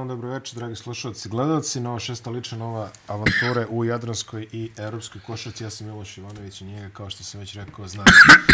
dan, 0.00 0.08
dobro 0.08 0.28
večer, 0.28 0.58
dragi 0.58 0.76
slušalci 0.76 1.28
i 1.28 1.30
gledalci. 1.30 1.80
Nova 1.80 1.98
šesta 1.98 2.30
lična 2.30 2.58
nova 2.58 2.90
avanture 3.06 3.66
u 3.70 3.84
Jadranskoj 3.84 4.46
i 4.52 4.70
Europskoj 4.76 5.20
košarci. 5.26 5.64
Ja 5.64 5.70
sam 5.70 5.86
Miloš 5.86 6.18
Ivanović 6.18 6.60
i 6.60 6.64
njega, 6.64 6.88
kao 6.92 7.10
što 7.10 7.24
sam 7.24 7.40
već 7.40 7.54
rekao, 7.54 7.88
znam. 7.88 8.06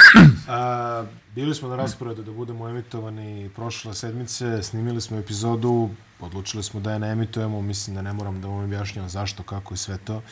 A, 0.48 1.04
bili 1.34 1.54
smo 1.54 1.68
na 1.68 1.76
rasporedu 1.76 2.22
da 2.22 2.32
budemo 2.32 2.68
emitovani 2.68 3.50
prošle 3.54 3.94
sedmice, 3.94 4.62
snimili 4.62 5.00
smo 5.00 5.18
epizodu, 5.18 5.90
odlučili 6.20 6.62
smo 6.62 6.80
da 6.80 6.92
je 6.92 6.98
ne 6.98 7.10
emitujemo, 7.12 7.62
mislim 7.62 7.96
da 7.96 8.02
ne 8.02 8.12
moram 8.12 8.40
da 8.40 8.48
vam 8.48 8.64
objašnjam 8.64 9.08
zašto, 9.08 9.42
kako 9.42 9.74
i 9.74 9.76
sve 9.76 9.98
to. 9.98 10.22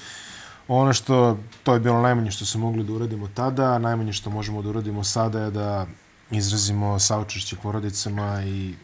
Ono 0.69 0.93
što, 0.93 1.39
to 1.63 1.75
je 1.75 1.81
bilo 1.81 2.03
najmanje 2.03 2.31
što 2.31 2.45
smo 2.45 2.61
mogli 2.61 2.85
da 2.85 2.93
uradimo 2.93 3.29
tada, 3.35 3.79
najmanje 3.79 4.13
što 4.13 4.31
možemo 4.31 4.63
da 4.63 4.69
uradimo 4.69 5.05
sada 5.05 5.41
je 5.41 5.51
da 5.51 5.87
izrazimo 6.31 6.99
saučešće 6.99 7.57
porodicama 7.63 8.43
i 8.45 8.75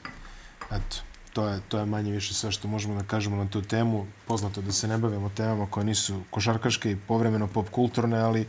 eto, 0.70 1.09
to 1.32 1.48
je, 1.48 1.60
to 1.68 1.78
je 1.78 1.86
manje 1.86 2.12
više 2.12 2.34
sve 2.34 2.52
što 2.52 2.68
možemo 2.68 2.94
da 2.94 3.08
kažemo 3.08 3.36
na 3.36 3.50
tu 3.50 3.62
temu. 3.62 4.06
Poznato 4.26 4.60
da 4.60 4.72
se 4.72 4.88
ne 4.88 4.98
bavimo 4.98 5.28
temama 5.28 5.66
koje 5.70 5.84
nisu 5.84 6.22
košarkaške 6.30 6.90
i 6.90 6.96
povremeno 6.96 7.46
pop 7.46 7.70
kulturne, 7.70 8.18
ali 8.18 8.46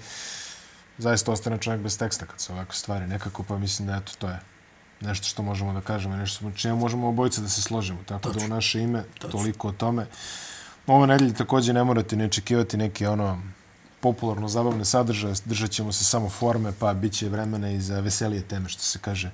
zaista 0.98 1.31
ostane 1.31 1.57
čovjek 1.57 1.81
bez 1.81 1.98
teksta 1.98 2.26
kad 2.26 2.41
se 2.41 2.54
ovakve 2.54 2.76
stvari 2.76 3.07
nekako, 3.07 3.44
pa 3.44 3.57
mislim 3.57 3.88
da 3.88 3.95
eto, 3.95 4.12
to 4.20 4.30
je 4.30 4.40
nešto 5.02 5.27
što 5.27 5.44
možemo 5.44 5.73
da 5.73 5.81
kažemo, 5.81 6.16
nešto 6.16 6.52
čime 6.52 6.73
možemo 6.73 7.07
obojice 7.07 7.41
da 7.41 7.49
se 7.49 7.62
složimo. 7.62 7.99
Tako 8.05 8.21
Točno. 8.21 8.40
da 8.40 8.45
u 8.45 8.55
naše 8.55 8.82
ime 8.82 9.04
Točno. 9.13 9.29
toliko 9.29 9.68
o 9.68 9.71
tome. 9.71 10.07
Ove 10.88 11.07
nedelje 11.07 11.34
također 11.34 11.76
ne 11.76 11.84
morate 11.84 12.16
ne 12.16 12.26
očekivati 12.26 12.77
neke 12.77 13.09
ono 13.09 13.41
popularno 13.99 14.48
zabavne 14.48 14.85
sadržaje, 14.85 15.35
držat 15.45 15.71
ćemo 15.71 15.91
se 15.91 16.04
samo 16.04 16.29
forme, 16.29 16.71
pa 16.79 16.93
bit 16.93 17.13
će 17.13 17.29
vremena 17.29 17.71
i 17.71 17.82
za 17.82 17.99
veselije 17.99 18.41
teme, 18.41 18.70
što 18.70 18.84
se 18.84 18.99
kaže, 18.99 19.32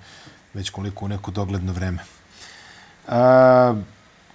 već 0.53 0.69
koliko 0.69 1.05
u 1.05 1.07
neko 1.07 1.31
dogledno 1.31 1.73
vreme. 1.73 1.99
A, 3.07 3.75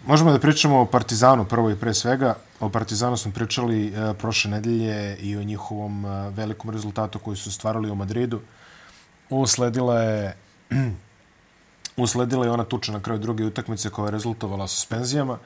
možemo 0.07 0.33
da 0.33 0.39
pričamo 0.39 0.81
o 0.81 0.87
Partizanu 0.87 1.45
prvo 1.45 1.71
i 1.71 1.77
pre 1.77 1.95
svega. 1.95 2.35
O 2.61 2.69
Partizanu 2.69 3.17
smo 3.17 3.33
pričali 3.33 3.93
a, 3.97 4.15
prošle 4.15 4.51
nedelje 4.51 5.17
i 5.17 5.37
o 5.37 5.43
njihovom 5.43 6.05
a, 6.05 6.29
velikom 6.29 6.71
rezultatu 6.71 7.19
koji 7.19 7.37
su 7.37 7.53
stvarali 7.53 7.91
u 7.91 7.95
Madridu. 7.95 8.41
Usledila 9.31 10.01
je 10.01 10.37
usledila 11.97 12.45
je 12.45 12.51
ona 12.51 12.65
tuča 12.65 12.93
na 12.93 13.01
kraju 13.01 13.21
druge 13.21 13.45
utakmice 13.45 13.91
koja 13.91 14.07
je 14.07 14.11
rezultovala 14.11 14.69
suspenzijama. 14.69 15.39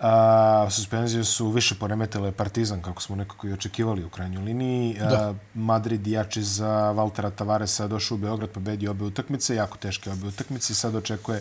A, 0.00 0.66
suspenzije 0.70 1.24
su 1.24 1.50
više 1.50 1.74
poremetile 1.74 2.32
Partizan, 2.32 2.82
kako 2.82 3.02
smo 3.02 3.16
nekako 3.16 3.46
i 3.46 3.52
očekivali 3.52 4.04
u 4.04 4.08
krajnjoj 4.08 4.44
liniji. 4.44 4.96
Da. 4.98 5.34
Madrid 5.54 6.06
jači 6.06 6.42
za 6.42 6.90
Valtera 6.90 7.30
Tavaresa 7.30 7.88
došao 7.88 8.14
u 8.14 8.18
Beograd, 8.18 8.50
pobedio 8.50 8.90
obe 8.90 9.04
utakmice, 9.04 9.54
jako 9.54 9.78
teške 9.78 10.10
obe 10.10 10.26
utakmice 10.26 10.72
i 10.72 10.76
sad 10.76 10.94
očekuje 10.94 11.40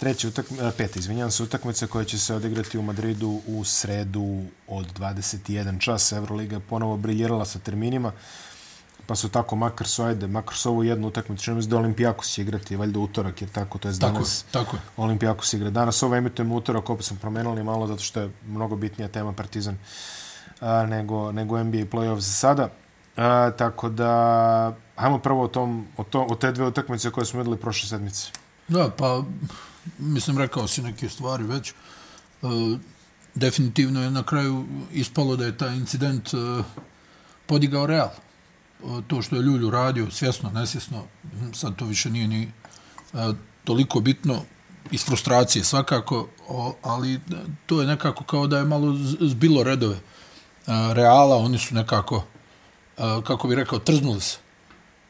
treća 0.00 0.28
utakmica, 0.28 0.72
peta, 0.76 0.98
izvinjam 0.98 1.30
se, 1.30 1.42
utakmica 1.42 1.86
koja 1.86 2.04
će 2.04 2.18
se 2.18 2.34
odigrati 2.34 2.78
u 2.78 2.82
Madridu 2.82 3.40
u 3.46 3.64
sredu 3.64 4.42
od 4.68 4.98
21 4.98 5.80
čas. 5.80 6.12
Euroliga 6.12 6.56
je 6.56 6.60
ponovo 6.60 6.96
briljirala 6.96 7.44
sa 7.44 7.58
terminima, 7.58 8.12
pa 9.06 9.14
su 9.14 9.28
tako 9.28 9.56
makar 9.56 9.86
su, 9.86 10.02
ajde, 10.02 10.26
makar 10.26 10.54
su 10.54 10.70
ovu 10.70 10.84
jednu 10.84 11.08
utakmicu, 11.08 11.44
čini 11.44 11.66
da 11.66 11.76
Olimpijakos 11.76 12.28
će 12.28 12.42
igrati, 12.42 12.76
valjda 12.76 12.98
utorak, 12.98 13.42
jer 13.42 13.50
tako, 13.50 13.78
to 13.78 13.88
je 13.88 13.94
danas. 13.94 14.44
Tako 14.50 14.76
je, 14.76 14.82
Olimpijakos 14.96 15.52
igra. 15.52 15.70
Danas 15.70 16.02
ovo 16.02 16.16
emitujemo 16.16 16.54
utorak, 16.54 16.90
opet 16.90 17.06
sam 17.06 17.16
promenili 17.16 17.62
malo, 17.62 17.86
zato 17.86 18.02
što 18.02 18.20
je 18.20 18.30
mnogo 18.46 18.76
bitnija 18.76 19.08
tema 19.08 19.32
Partizan 19.32 19.78
a, 20.60 20.86
nego, 20.86 21.32
nego 21.32 21.64
NBA 21.64 21.84
play-off 21.90 22.18
za 22.18 22.32
sada. 22.32 22.68
A, 23.16 23.50
tako 23.58 23.88
da, 23.88 24.76
hajmo 24.96 25.18
prvo 25.18 25.42
o, 25.42 25.48
tom, 25.48 25.86
o, 25.96 26.04
to, 26.04 26.26
o 26.30 26.34
te 26.34 26.52
dve 26.52 26.66
utakmice 26.66 27.10
koje 27.10 27.26
smo 27.26 27.40
videli 27.40 27.56
prošle 27.56 27.88
sedmice. 27.88 28.30
Da, 28.68 28.90
pa 28.98 29.22
mislim, 29.98 30.38
rekao 30.38 30.68
si 30.68 30.82
neke 30.82 31.08
stvari 31.08 31.44
već. 31.44 31.70
E, 31.70 31.74
definitivno 33.34 34.02
je 34.02 34.10
na 34.10 34.22
kraju 34.22 34.66
ispalo 34.92 35.36
da 35.36 35.46
je 35.46 35.58
taj 35.58 35.76
incident 35.76 36.34
e, 36.34 36.36
podigao 37.46 37.86
real. 37.86 38.08
E, 38.08 39.02
to 39.06 39.22
što 39.22 39.36
je 39.36 39.42
Ljulju 39.42 39.70
radio, 39.70 40.10
svjesno, 40.10 40.50
nesvjesno, 40.50 41.04
hm, 41.22 41.52
sad 41.52 41.76
to 41.76 41.84
više 41.84 42.10
nije 42.10 42.28
ni 42.28 42.42
e, 42.42 42.50
toliko 43.64 44.00
bitno, 44.00 44.42
iz 44.90 45.04
frustracije 45.04 45.64
svakako, 45.64 46.28
o, 46.48 46.74
ali 46.82 47.14
e, 47.14 47.18
to 47.66 47.80
je 47.80 47.86
nekako 47.86 48.24
kao 48.24 48.46
da 48.46 48.58
je 48.58 48.64
malo 48.64 48.96
zbilo 49.20 49.62
redove 49.62 49.96
e, 49.96 50.00
reala, 50.92 51.36
oni 51.36 51.58
su 51.58 51.74
nekako, 51.74 52.24
e, 52.98 53.02
kako 53.26 53.48
bi 53.48 53.54
rekao, 53.54 53.78
trznuli 53.78 54.20
se 54.20 54.38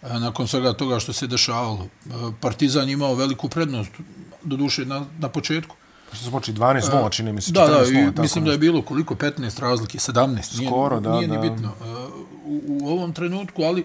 e, 0.03 0.19
nakon 0.19 0.49
svega 0.49 0.73
toga 0.73 1.01
što 1.01 1.13
se 1.13 1.27
dešavalo. 1.27 1.87
E, 2.07 2.11
Partizan 2.41 2.89
imao 2.89 3.15
veliku 3.15 3.49
prednost, 3.49 3.91
do 4.43 4.57
duše 4.57 4.85
na, 4.85 5.05
na 5.19 5.29
početku. 5.29 5.77
Pa 6.11 6.17
što 6.17 6.25
se 6.25 6.31
poči 6.31 6.53
12 6.53 6.95
nula, 6.95 7.11
čini 7.11 7.33
mi 7.33 7.41
se, 7.41 7.53
14 7.53 7.55
Da, 7.55 7.67
da, 7.67 8.21
i 8.21 8.23
mislim 8.23 8.45
da 8.45 8.53
je 8.53 8.59
bilo 8.59 8.83
koliko, 8.83 9.15
15 9.15 9.61
razlike, 9.61 9.99
17. 9.99 10.67
Skoro, 10.67 11.01
nije, 11.01 11.11
da, 11.11 11.17
nije 11.17 11.29
da. 11.29 11.41
ni 11.41 11.51
bitno. 11.51 11.75
U, 12.45 12.61
u 12.69 12.89
ovom 12.89 13.13
trenutku, 13.13 13.63
ali 13.63 13.85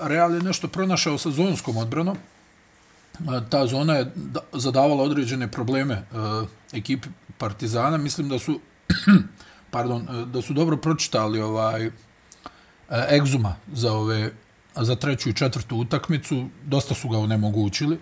Real 0.00 0.34
je 0.34 0.42
nešto 0.42 0.68
pronašao 0.68 1.18
sa 1.18 1.30
zonskom 1.30 1.76
odbranom. 1.76 2.16
Ta 3.50 3.66
zona 3.66 3.94
je 3.94 4.12
zadavala 4.52 5.02
određene 5.02 5.50
probleme 5.50 6.02
ekipi 6.72 7.08
Partizana. 7.38 7.96
Mislim 7.96 8.28
da 8.28 8.38
su 8.38 8.60
pardon, 9.70 10.26
da 10.32 10.42
su 10.42 10.52
dobro 10.52 10.76
pročitali 10.76 11.40
ovaj 11.40 11.90
egzuma 13.10 13.56
za 13.72 13.92
ove 13.92 14.30
za 14.76 14.96
treću 14.96 15.28
i 15.28 15.34
četvrtu 15.34 15.76
utakmicu. 15.76 16.48
Dosta 16.64 16.94
su 16.94 17.08
ga 17.08 17.18
onemogućili 17.18 17.98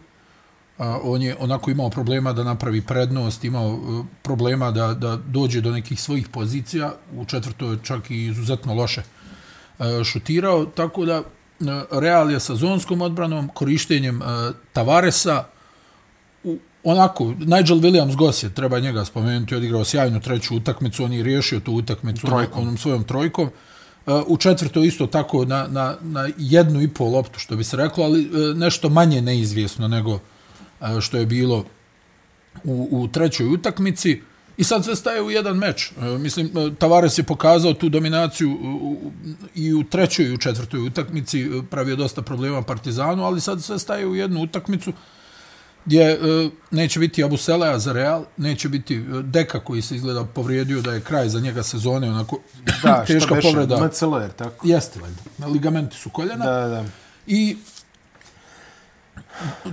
on 0.78 1.22
je 1.22 1.36
onako 1.40 1.70
imao 1.70 1.90
problema 1.90 2.32
da 2.32 2.44
napravi 2.44 2.80
prednost, 2.80 3.44
imao 3.44 3.72
e, 3.72 4.04
problema 4.22 4.70
da, 4.70 4.94
da 4.94 5.16
dođe 5.26 5.60
do 5.60 5.70
nekih 5.70 6.00
svojih 6.00 6.28
pozicija, 6.28 6.94
u 7.16 7.24
četvrtoj 7.24 7.76
čak 7.82 8.10
i 8.10 8.26
izuzetno 8.26 8.74
loše 8.74 9.02
e, 9.78 10.04
šutirao, 10.04 10.64
tako 10.64 11.04
da 11.04 11.14
e, 11.14 11.22
Real 11.90 12.30
je 12.30 12.40
sa 12.40 12.54
zonskom 12.54 13.02
odbranom, 13.02 13.48
korištenjem 13.48 14.20
Tavaresa, 14.72 15.44
onako, 16.84 17.24
Nigel 17.24 17.78
Williams 17.78 18.16
Goss 18.16 18.42
je, 18.42 18.54
treba 18.54 18.80
njega 18.80 19.04
spomenuti, 19.04 19.54
odigrao 19.54 19.84
sjajnu 19.84 20.20
treću 20.20 20.56
utakmicu, 20.56 21.04
on 21.04 21.12
je 21.12 21.22
riješio 21.22 21.60
tu 21.60 21.72
utakmicu 21.72 22.26
trojkom. 22.26 22.62
onom 22.62 22.76
svojom 22.76 23.04
trojkom. 23.04 23.50
U 24.26 24.36
četvrto 24.36 24.82
isto 24.82 25.06
tako 25.06 25.44
na, 25.44 25.66
na, 25.68 25.96
na 26.00 26.28
jednu 26.38 26.82
i 26.82 26.88
pol 26.88 27.12
loptu, 27.12 27.38
što 27.38 27.56
bi 27.56 27.64
se 27.64 27.76
reklo, 27.76 28.04
ali 28.04 28.30
nešto 28.54 28.88
manje 28.88 29.22
neizvjesno 29.22 29.88
nego 29.88 30.20
što 31.00 31.16
je 31.16 31.26
bilo 31.26 31.64
u, 32.64 32.88
u 32.90 33.08
trećoj 33.08 33.46
utakmici. 33.46 34.22
I 34.56 34.64
sad 34.64 34.84
se 34.84 34.96
staje 34.96 35.22
u 35.22 35.30
jedan 35.30 35.56
meč. 35.56 35.92
Mislim, 36.18 36.50
Tavares 36.78 37.18
je 37.18 37.22
pokazao 37.22 37.74
tu 37.74 37.88
dominaciju 37.88 38.58
i 39.54 39.74
u 39.74 39.84
trećoj 39.84 40.26
i 40.26 40.34
u 40.34 40.38
četvrtoj 40.38 40.86
utakmici, 40.86 41.50
pravio 41.70 41.96
dosta 41.96 42.22
problema 42.22 42.62
Partizanu, 42.62 43.24
ali 43.24 43.40
sad 43.40 43.62
se 43.62 43.78
staje 43.78 44.06
u 44.06 44.14
jednu 44.14 44.42
utakmicu 44.42 44.92
gdje 45.84 46.18
neće 46.70 47.00
biti 47.00 47.24
Abu 47.24 47.36
za 47.78 47.92
Real, 47.92 48.24
neće 48.36 48.68
biti 48.68 49.04
Deka 49.22 49.60
koji 49.60 49.82
se 49.82 49.96
izgleda 49.96 50.24
povrijedio 50.24 50.80
da 50.80 50.92
je 50.92 51.00
kraj 51.00 51.28
za 51.28 51.40
njega 51.40 51.62
sezone, 51.62 52.10
onako 52.10 52.38
da, 52.82 53.04
teška 53.06 53.34
povreda. 53.42 53.76
Da, 53.76 53.76
što 53.76 54.28
tako. 54.36 54.68
Jeste, 54.68 55.00
valjda. 55.00 55.46
Ligamenti 55.46 55.96
su 55.96 56.10
koljena. 56.10 56.44
Da, 56.44 56.68
da. 56.68 56.84
I 57.26 57.56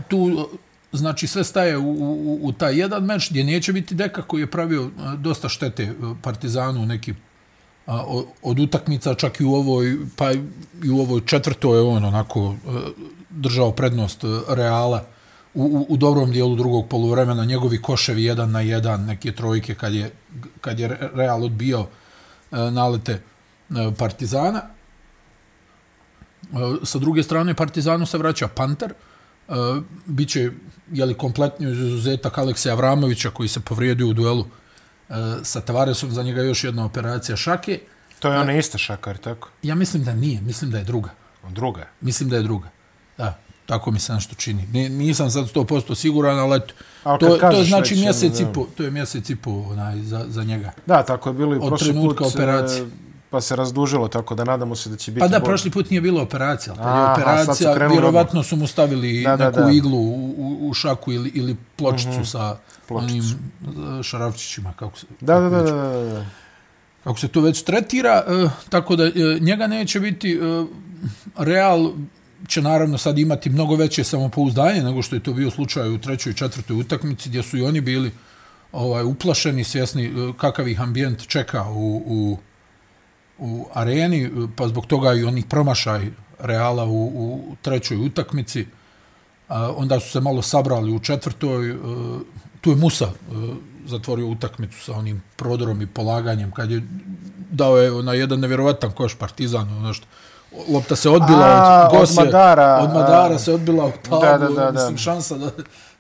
tu 0.08 0.50
znači 0.92 1.28
sve 1.28 1.44
staje 1.44 1.78
u, 1.78 1.92
u, 1.92 2.40
u 2.42 2.52
taj 2.52 2.80
jedan 2.80 3.04
meč 3.04 3.30
gdje 3.30 3.44
neće 3.44 3.74
biti 3.74 3.96
deka 3.96 4.22
koji 4.22 4.42
je 4.42 4.52
pravio 4.52 4.84
e, 4.84 4.90
dosta 5.18 5.50
štete 5.50 5.84
e, 5.84 5.94
Partizanu 6.22 6.86
neki 6.86 7.14
a, 7.88 8.04
od 8.42 8.60
utakmica 8.60 9.16
čak 9.16 9.40
i 9.40 9.46
u 9.46 9.54
ovoj 9.54 9.98
pa 10.16 10.32
i 10.84 10.90
u 10.92 11.00
ovoj 11.00 11.22
četvrtoj 11.26 11.78
je 11.78 11.82
on 11.82 12.06
onako 12.06 12.54
e, 12.54 12.70
držao 13.30 13.72
prednost 13.72 14.24
Reala 14.50 15.06
u, 15.54 15.64
u, 15.64 15.86
u 15.90 15.98
dobrom 15.98 16.32
dijelu 16.32 16.56
drugog 16.56 16.88
poluvremena. 16.90 17.46
Njegovi 17.46 17.82
koševi 17.82 18.24
jedan 18.24 18.52
na 18.52 18.62
jedan 18.62 19.06
neke 19.06 19.32
trojke 19.32 19.76
kad 19.76 19.94
je, 19.94 20.12
kad 20.62 20.80
je 20.80 21.10
Real 21.14 21.44
odbio 21.44 21.86
nalete 22.52 23.22
Partizana. 23.98 24.62
Sa 26.84 27.00
druge 27.00 27.24
strane 27.24 27.54
Partizanu 27.54 28.06
se 28.06 28.18
vraća 28.18 28.48
Panter 28.48 28.94
uh, 29.50 29.84
bit 30.06 30.30
će 30.30 30.52
jeli, 30.92 31.14
kompletni 31.14 31.72
izuzetak 31.72 32.38
Alekseja 32.38 32.74
Avramovića 32.74 33.30
koji 33.30 33.50
se 33.50 33.60
povrijedio 33.60 34.08
u 34.08 34.14
duelu 34.14 34.40
uh, 34.40 35.16
sa 35.44 35.62
Tavaresom, 35.62 36.12
za 36.12 36.24
njega 36.24 36.42
još 36.42 36.64
jedna 36.64 36.86
operacija 36.86 37.36
šake. 37.36 37.80
To 38.20 38.32
je 38.32 38.40
ona 38.40 38.54
ista 38.54 38.78
šaka, 38.78 39.14
tako? 39.14 39.50
Ja 39.64 39.76
mislim 39.76 40.04
da 40.04 40.14
nije, 40.14 40.42
mislim 40.42 40.72
da 40.72 40.78
je 40.78 40.84
druga. 40.84 41.10
Druga 41.50 41.82
je? 41.82 41.88
Mislim 42.02 42.30
da 42.30 42.36
je 42.36 42.44
druga. 42.44 42.70
Da, 43.18 43.38
tako 43.66 43.92
mi 43.92 44.00
se 44.00 44.14
nešto 44.14 44.36
čini. 44.36 44.90
Nisam 44.90 45.30
sad 45.30 45.46
100% 45.46 45.96
siguran, 45.96 46.40
ali 46.40 46.60
to, 47.04 47.18
to 47.18 47.52
je 47.52 47.64
znači 47.64 47.96
mjesec 47.96 48.40
i 48.40 48.46
po, 48.54 48.68
to 48.78 48.84
je 48.84 48.92
mjesec 48.92 49.30
i 49.30 49.36
po 49.36 49.52
onaj, 49.52 50.02
za, 50.02 50.26
za 50.28 50.44
njega. 50.44 50.72
Da, 50.86 51.04
tako 51.04 51.30
je 51.30 51.34
bilo 51.34 51.56
i 51.56 51.60
prošli 51.60 51.70
put. 51.70 51.82
Od 51.82 51.90
trenutka 51.90 52.26
operacije. 52.26 52.88
Pa 53.30 53.42
se 53.42 53.56
razdužilo, 53.56 54.08
tako 54.08 54.36
da 54.36 54.44
nadamo 54.44 54.76
se 54.76 54.90
da 54.90 54.96
će 54.96 55.12
biti 55.12 55.20
Pa 55.20 55.28
da, 55.28 55.40
bolje. 55.40 55.46
prošli 55.48 55.72
put 55.72 55.90
nije 55.90 56.02
bilo 56.02 56.22
operacija. 56.22 56.76
ali 56.80 56.90
Aha, 56.90 57.10
je 57.10 57.16
su 57.16 57.22
operacija, 57.22 57.88
vjerovatno 57.88 58.44
su 58.44 58.56
mu 58.56 58.68
stavili 58.68 59.24
Da, 59.24 59.38
da, 59.38 59.46
neku 59.46 59.60
da. 59.60 59.72
iglu 59.72 59.98
u, 59.98 60.34
u, 60.38 60.70
u 60.70 60.74
šaku 60.74 61.12
ili, 61.14 61.30
ili 61.30 61.56
pločicu 61.76 62.26
sa 62.26 62.58
Pločicu. 62.88 63.14
onim 63.14 64.00
e, 64.00 64.04
šarafčićima, 64.04 64.74
kako 64.74 64.98
se, 65.00 65.06
Da, 65.22 65.40
da, 65.40 65.50
da, 65.50 65.62
da, 65.62 65.72
da, 65.72 66.04
da. 66.04 66.26
kako 67.04 67.20
se 67.20 67.28
to 67.28 67.42
već 67.42 67.64
tretira. 67.64 68.24
E, 68.28 68.50
tako 68.70 68.96
da 68.96 69.04
e, 69.06 69.12
njega 69.42 69.68
neće 69.68 70.00
biti... 70.00 70.32
E, 70.34 70.66
Real 71.38 71.92
će 72.48 72.62
naravno 72.62 72.98
sad 72.98 73.20
imati 73.20 73.50
mnogo 73.50 73.76
veće 73.76 74.04
samopouzdanje 74.04 74.84
nego 74.84 75.02
što 75.02 75.16
je 75.16 75.24
to 75.24 75.34
bio 75.34 75.52
slučaj 75.52 75.90
u 75.90 75.98
trećoj 75.98 76.32
i 76.32 76.36
četvrtoj 76.36 76.80
utakmici 76.80 77.30
gdje 77.30 77.44
su 77.44 77.58
i 77.58 77.62
oni 77.62 77.82
bili 77.82 78.12
ovaj 78.72 79.04
uplašeni, 79.04 79.64
svjesni 79.64 80.14
kakav 80.38 80.68
ih 80.68 80.82
ambijent 80.82 81.28
čeka 81.28 81.70
u, 81.70 82.04
u, 82.06 82.38
u 83.40 83.66
areni, 83.74 84.32
pa 84.56 84.68
zbog 84.68 84.86
toga 84.86 85.14
i 85.14 85.24
onih 85.24 85.46
promašaj 85.46 86.12
Reala 86.40 86.86
u, 86.86 87.06
u 87.06 87.56
trećoj 87.62 87.98
utakmici. 87.98 88.68
A, 89.48 89.74
onda 89.78 90.00
su 90.00 90.12
se 90.12 90.20
malo 90.20 90.42
sabrali 90.42 90.92
u 90.92 91.00
četvrtoj. 91.00 91.70
E, 91.70 91.76
tu 92.62 92.70
je 92.70 92.76
Musa 92.76 93.06
e, 93.06 93.12
zatvorio 93.86 94.28
utakmicu 94.28 94.84
sa 94.84 94.94
onim 94.94 95.24
prodorom 95.36 95.82
i 95.82 95.88
polaganjem 95.88 96.52
kad 96.52 96.72
je 96.72 96.84
dao 97.52 97.78
je 97.78 98.04
na 98.04 98.14
jedan 98.14 98.40
nevjerovatan 98.40 98.92
koš 98.92 99.16
Partizan, 99.16 99.78
ono 99.78 99.94
što 99.94 100.08
lopta 100.74 100.96
se 100.96 101.10
odbila 101.10 101.46
A, 101.46 101.88
od 101.88 101.94
od 101.94 102.00
Gose, 102.00 102.24
Madara, 102.24 102.80
od 102.84 102.94
Madara 102.94 103.36
a. 103.36 103.40
se 103.40 103.54
odbila 103.54 103.86
u 103.86 103.92
tablu, 104.04 104.20
Da, 104.20 104.38
da, 104.38 104.48
da, 104.48 104.54
da. 104.56 104.72
mislim 104.72 104.98
šansa 104.98 105.38
da, 105.38 105.52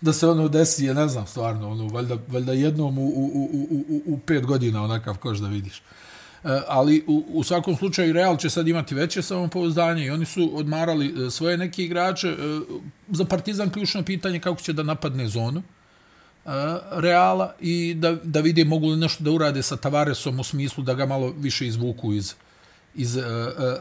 da 0.02 0.14
se 0.14 0.28
ono 0.28 0.48
desi 0.48 0.86
je, 0.86 0.94
ne 0.94 1.08
znam, 1.08 1.28
stvarno, 1.28 1.72
ono, 1.72 1.88
valjda, 1.88 2.18
valjda 2.28 2.54
jednom 2.54 2.98
u, 2.98 3.02
u, 3.02 3.26
u, 3.34 3.86
u, 3.90 4.02
u 4.06 4.20
pet 4.20 4.46
godina 4.46 4.84
onakav 4.84 5.18
koš 5.18 5.38
da 5.38 5.48
vidiš. 5.48 5.82
Eh, 6.44 6.62
ali 6.68 7.04
u, 7.08 7.26
u 7.28 7.44
svakom 7.44 7.76
slučaju 7.76 8.14
Real 8.14 8.38
će 8.38 8.50
sad 8.50 8.68
imati 8.68 8.96
veće 8.96 9.22
samopouzdanje 9.22 10.06
i 10.06 10.10
oni 10.10 10.26
su 10.26 10.52
odmarali 10.54 11.08
eh, 11.08 11.30
svoje 11.30 11.58
neke 11.58 11.84
igrače. 11.84 12.28
Eh, 12.28 12.36
za 13.08 13.26
Partizan 13.26 13.70
ključno 13.70 14.04
pitanje 14.04 14.40
kako 14.40 14.62
će 14.62 14.74
da 14.74 14.84
napadne 14.84 15.28
zonu 15.28 15.64
Reala 16.92 17.56
i 17.60 17.94
da, 17.94 18.16
da 18.24 18.40
vide 18.40 18.66
mogu 18.66 18.88
li 18.88 18.98
nešto 18.98 19.24
da 19.24 19.32
urade 19.32 19.64
sa 19.64 19.78
Tavaresom 19.78 20.40
u 20.40 20.44
smislu 20.44 20.84
da 20.84 20.94
ga 20.94 21.06
malo 21.06 21.34
više 21.38 21.68
izvuku 21.68 22.14
iz, 22.14 22.34
iz 22.96 23.18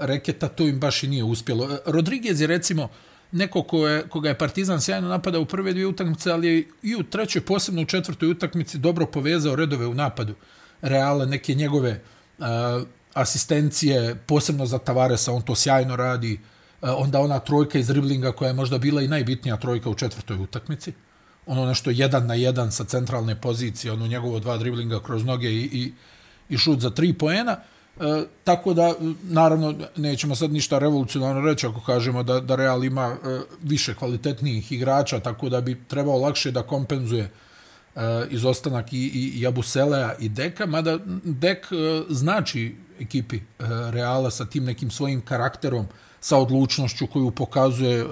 reketa, 0.00 0.48
to 0.48 0.64
im 0.64 0.80
baš 0.80 1.02
i 1.02 1.08
nije 1.08 1.24
uspjelo. 1.24 1.78
Rodriguez 1.86 2.40
je 2.40 2.46
recimo 2.46 2.88
neko 3.32 3.62
ko 3.62 3.88
je, 3.88 4.08
koga 4.08 4.28
je 4.28 4.38
Partizan 4.38 4.80
sjajno 4.80 5.08
napadao 5.08 5.40
u 5.40 5.46
prve 5.46 5.72
dvije 5.72 5.86
utakmice, 5.86 6.30
ali 6.30 6.48
je 6.48 6.64
i 6.82 6.96
u 6.96 7.02
trećoj, 7.02 7.42
posebno 7.42 7.82
u 7.82 7.86
četvrtoj 7.86 8.30
utakmici, 8.30 8.78
dobro 8.78 9.06
povezao 9.06 9.56
redove 9.56 9.86
u 9.86 9.94
napadu. 9.94 10.34
Reala, 10.82 11.26
neke 11.26 11.54
njegove 11.54 11.90
uh, 11.90 12.17
Eh, 12.38 12.84
asistencije, 13.14 14.16
posebno 14.26 14.66
za 14.66 14.78
Tavaresa, 14.78 15.32
on 15.32 15.42
to 15.42 15.54
sjajno 15.54 15.96
radi. 15.96 16.40
Eh, 16.82 16.90
onda 16.90 17.20
ona 17.20 17.38
trojka 17.38 17.78
iz 17.78 17.86
driblinga 17.86 18.32
koja 18.32 18.48
je 18.48 18.54
možda 18.54 18.78
bila 18.78 19.02
i 19.02 19.08
najbitnija 19.08 19.56
trojka 19.56 19.90
u 19.90 19.94
četvrtoj 19.94 20.36
utakmici. 20.36 20.92
Ono 21.46 21.66
nešto 21.66 21.90
jedan 21.90 22.26
na 22.26 22.34
jedan 22.34 22.72
sa 22.72 22.84
centralne 22.84 23.40
pozicije, 23.40 23.92
ono 23.92 24.06
njegovo 24.06 24.40
dva 24.40 24.56
driblinga 24.56 25.02
kroz 25.02 25.24
noge 25.24 25.48
i, 25.48 25.62
i, 25.72 25.92
i 26.48 26.58
šut 26.58 26.80
za 26.80 26.90
tri 26.90 27.12
poena. 27.12 27.56
E, 28.00 28.24
tako 28.44 28.74
da, 28.74 28.94
naravno, 29.22 29.74
nećemo 29.96 30.36
sad 30.36 30.52
ništa 30.52 30.78
revolucionarno 30.78 31.40
reći 31.40 31.66
ako 31.66 31.80
kažemo 31.80 32.22
da, 32.22 32.40
da 32.40 32.56
Real 32.56 32.84
ima 32.84 33.16
e, 33.24 33.40
više 33.62 33.94
kvalitetnijih 33.94 34.72
igrača, 34.72 35.20
tako 35.20 35.48
da 35.48 35.60
bi 35.60 35.84
trebao 35.88 36.18
lakše 36.18 36.50
da 36.50 36.62
kompenzuje 36.62 37.22
e, 37.24 37.30
Eh, 37.98 38.26
izostanak 38.30 38.92
i, 38.92 38.96
i, 38.96 39.40
i 39.40 39.46
Abuselea 39.46 40.14
i 40.18 40.28
Deka, 40.28 40.66
mada 40.66 40.98
Dek 41.24 41.66
eh, 41.72 42.04
znači 42.10 42.76
ekipi 43.00 43.36
eh, 43.36 43.64
Reala 43.90 44.30
sa 44.30 44.44
tim 44.46 44.64
nekim 44.64 44.90
svojim 44.90 45.20
karakterom, 45.20 45.86
sa 46.20 46.36
odlučnošću 46.36 47.06
koju 47.06 47.30
pokazuje, 47.30 48.04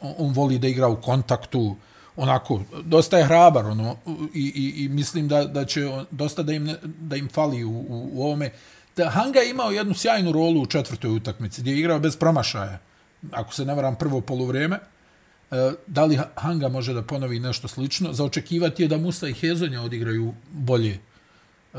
on, 0.00 0.32
voli 0.32 0.58
da 0.58 0.68
igra 0.68 0.88
u 0.88 1.00
kontaktu, 1.00 1.76
onako, 2.16 2.62
dosta 2.84 3.18
je 3.18 3.24
hrabar, 3.24 3.66
ono, 3.66 3.96
i, 4.34 4.52
i, 4.54 4.84
i 4.84 4.88
mislim 4.88 5.28
da, 5.28 5.44
da 5.44 5.64
će 5.64 5.86
on- 5.86 6.06
dosta 6.10 6.42
da 6.42 6.52
im, 6.52 6.74
da 6.84 7.16
im 7.16 7.28
fali 7.28 7.64
u, 7.64 7.70
u, 7.70 8.10
u 8.12 8.22
ovome. 8.22 8.50
Da 8.96 9.10
Hanga 9.10 9.38
je 9.38 9.50
imao 9.50 9.70
jednu 9.70 9.94
sjajnu 9.94 10.32
rolu 10.32 10.62
u 10.62 10.66
četvrtoj 10.66 11.10
utakmici, 11.10 11.60
gdje 11.60 11.70
je 11.70 11.78
igrao 11.78 11.98
bez 11.98 12.16
promašaja. 12.16 12.78
Ako 13.32 13.54
se 13.54 13.64
ne 13.64 13.74
varam 13.74 13.96
prvo 13.96 14.20
poluvrijeme, 14.20 14.78
da 15.86 16.04
li 16.04 16.18
Hanga 16.36 16.68
može 16.68 16.94
da 16.94 17.02
ponovi 17.02 17.40
nešto 17.40 17.68
slično? 17.68 18.12
Za 18.12 18.24
očekivati 18.24 18.82
je 18.82 18.88
da 18.88 18.96
Musa 18.96 19.28
i 19.28 19.32
Hezonja 19.32 19.82
odigraju 19.82 20.34
bolje 20.52 20.98
e, 21.74 21.78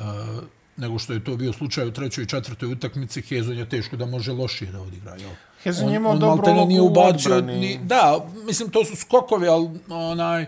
nego 0.78 1.00
što 1.00 1.14
je 1.14 1.24
to 1.24 1.36
bio 1.36 1.54
slučaj 1.54 1.88
u 1.88 1.92
trećoj 1.94 2.24
i 2.24 2.28
četvrtoj 2.28 2.72
utakmici. 2.72 3.22
Hezonja 3.22 3.66
teško 3.66 3.96
da 3.98 4.06
može 4.06 4.32
lošije 4.32 4.72
da 4.72 4.82
odigra. 4.82 5.16
Jel? 5.16 5.30
Hezonja 5.64 5.90
On- 5.90 5.96
imao 5.96 6.12
on 6.12 6.20
maltene 6.20 6.54
ulogu 6.54 6.68
nije 6.68 6.82
u 6.82 6.94
odbrani. 6.98 7.60
Ni, 7.60 7.80
da, 7.84 8.26
mislim, 8.46 8.70
to 8.70 8.86
su 8.86 8.96
skokovi, 8.96 9.48
ali 9.48 9.70
onaj 9.90 10.46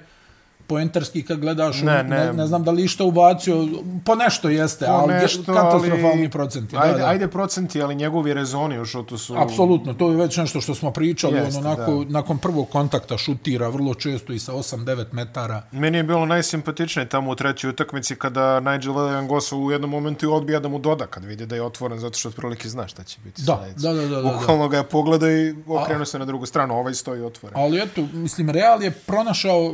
poentarski 0.62 1.24
kad 1.24 1.40
gledaš, 1.40 1.82
Ne, 1.82 2.04
ne, 2.04 2.18
ne. 2.18 2.34
ne, 2.34 2.48
znam 2.48 2.64
da 2.64 2.72
li 2.72 2.84
išta 2.84 3.04
ubacio, 3.04 3.68
po 4.06 4.16
nešto 4.16 4.50
jeste, 4.50 4.86
Po 4.86 4.92
ali 4.92 5.14
nešto, 5.14 5.54
katastrofalni 5.54 6.10
ali- 6.12 6.30
procenti. 6.30 6.78
Ajde, 6.78 6.94
da, 6.94 7.00
da. 7.00 7.06
ajde 7.06 7.28
procenti, 7.28 7.82
ali 7.82 7.96
njegovi 7.96 8.34
rezoni 8.34 8.80
u 8.80 8.86
šutu 8.86 9.18
su... 9.18 9.36
Apsolutno, 9.38 9.94
to 9.94 10.10
je 10.12 10.18
već 10.18 10.38
nešto 10.38 10.62
što 10.62 10.76
smo 10.76 10.92
pričali, 10.92 11.36
Jeste, 11.36 11.60
ono, 11.60 11.70
onako, 11.70 12.04
da. 12.04 12.12
nakon 12.12 12.38
prvog 12.38 12.70
kontakta 12.70 13.18
šutira 13.18 13.68
vrlo 13.70 13.94
često 13.94 14.34
i 14.34 14.40
sa 14.40 14.54
8-9 14.54 15.06
metara. 15.12 15.62
Meni 15.72 15.98
je 15.98 16.04
bilo 16.04 16.26
najsimpatičnije 16.26 17.10
tamo 17.10 17.32
u 17.32 17.36
trećoj 17.36 17.70
utakmici 17.70 18.16
kada 18.16 18.60
Nigel 18.60 19.00
Angosa 19.00 19.56
u 19.56 19.72
jednom 19.72 19.90
momentu 19.90 20.34
odbija 20.34 20.60
da 20.60 20.68
mu 20.68 20.80
doda 20.80 21.06
kad 21.06 21.26
vidi 21.26 21.46
da 21.46 21.56
je 21.56 21.64
otvoren 21.64 22.00
zato 22.00 22.18
što 22.18 22.30
otprilike 22.30 22.70
zna 22.70 22.88
šta 22.88 23.04
će 23.04 23.20
biti. 23.24 23.42
Da, 23.42 23.66
da, 23.78 23.94
da, 23.94 24.02
da, 24.02 24.22
da. 24.22 24.32
Bukvalno 24.32 24.68
ga 24.68 24.78
je 24.78 24.84
pogledao 24.84 25.30
i 25.32 25.56
okrenuo 25.68 26.06
se 26.06 26.20
na 26.20 26.26
drugu 26.26 26.46
stranu, 26.46 26.74
ovaj 26.74 26.94
stoji 26.94 27.22
otvoren. 27.22 27.58
Ali 27.58 27.82
eto, 27.82 28.02
mislim, 28.14 28.50
Real 28.50 28.84
je 28.84 28.92
pronašao, 28.92 29.62
e, 29.62 29.72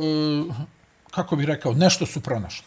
kako 1.18 1.36
bih 1.36 1.46
rekao, 1.46 1.74
nešto 1.74 2.06
su 2.06 2.20
pronašli. 2.20 2.66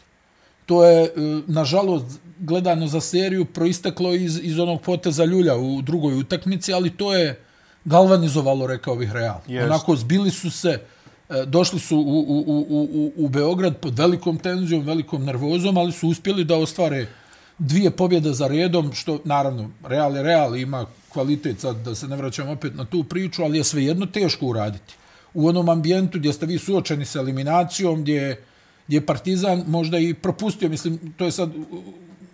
To 0.66 0.86
je, 0.86 1.04
e, 1.04 1.10
nažalost, 1.48 2.06
gledano 2.40 2.88
za 2.88 3.02
seriju, 3.02 3.46
proisteklo 3.46 4.14
iz, 4.14 4.40
iz 4.44 4.60
onog 4.60 4.82
poteza 4.82 5.26
Ljulja 5.26 5.56
u 5.56 5.82
drugoj 5.82 6.14
utakmici, 6.20 6.74
ali 6.74 6.90
to 6.90 7.14
je 7.16 7.40
galvanizovalo, 7.86 8.68
rekao 8.68 8.96
bih, 8.96 9.12
Real. 9.12 9.40
Jest. 9.48 9.66
Onako, 9.66 9.96
zbili 9.96 10.32
su 10.32 10.52
se, 10.52 10.80
e, 11.30 11.46
došli 11.46 11.80
su 11.80 11.98
u, 11.98 12.02
u, 12.02 12.44
u, 12.48 12.88
u, 12.94 13.12
u- 13.16 13.30
Beograd 13.30 13.78
pod 13.78 14.00
velikom 14.00 14.38
tenzijom, 14.38 14.86
velikom 14.86 15.26
nervozom, 15.26 15.78
ali 15.78 15.92
su 15.92 16.08
uspjeli 16.08 16.44
da 16.44 16.56
ostvare 16.56 17.08
dvije 17.58 17.92
pobjede 17.92 18.34
za 18.34 18.48
redom, 18.48 18.94
što 18.94 19.20
naravno 19.26 19.70
Real 19.84 20.16
je 20.16 20.24
Real 20.24 20.56
ima 20.56 20.86
kvalitet 21.10 21.60
sad 21.60 21.76
da 21.86 21.96
se 21.96 22.08
ne 22.08 22.16
vraćam 22.16 22.50
opet 22.50 22.76
na 22.76 22.86
tu 22.86 23.04
priču, 23.04 23.44
ali 23.44 23.58
je 23.58 23.64
svejedno 23.64 24.06
teško 24.06 24.46
uraditi. 24.46 24.94
U 25.34 25.48
onom 25.48 25.70
ambijentu 25.70 26.20
gdje 26.20 26.34
ste 26.34 26.46
vi 26.46 26.60
suočeni 26.60 27.06
sa 27.06 27.20
eliminacijom, 27.20 28.02
gdje, 28.02 28.44
gdje 28.88 28.98
je 28.98 29.06
Partizan 29.06 29.64
možda 29.68 29.98
i 29.98 30.14
propustio, 30.14 30.70
mislim, 30.70 31.14
to 31.18 31.26
je 31.26 31.32
sad 31.32 31.50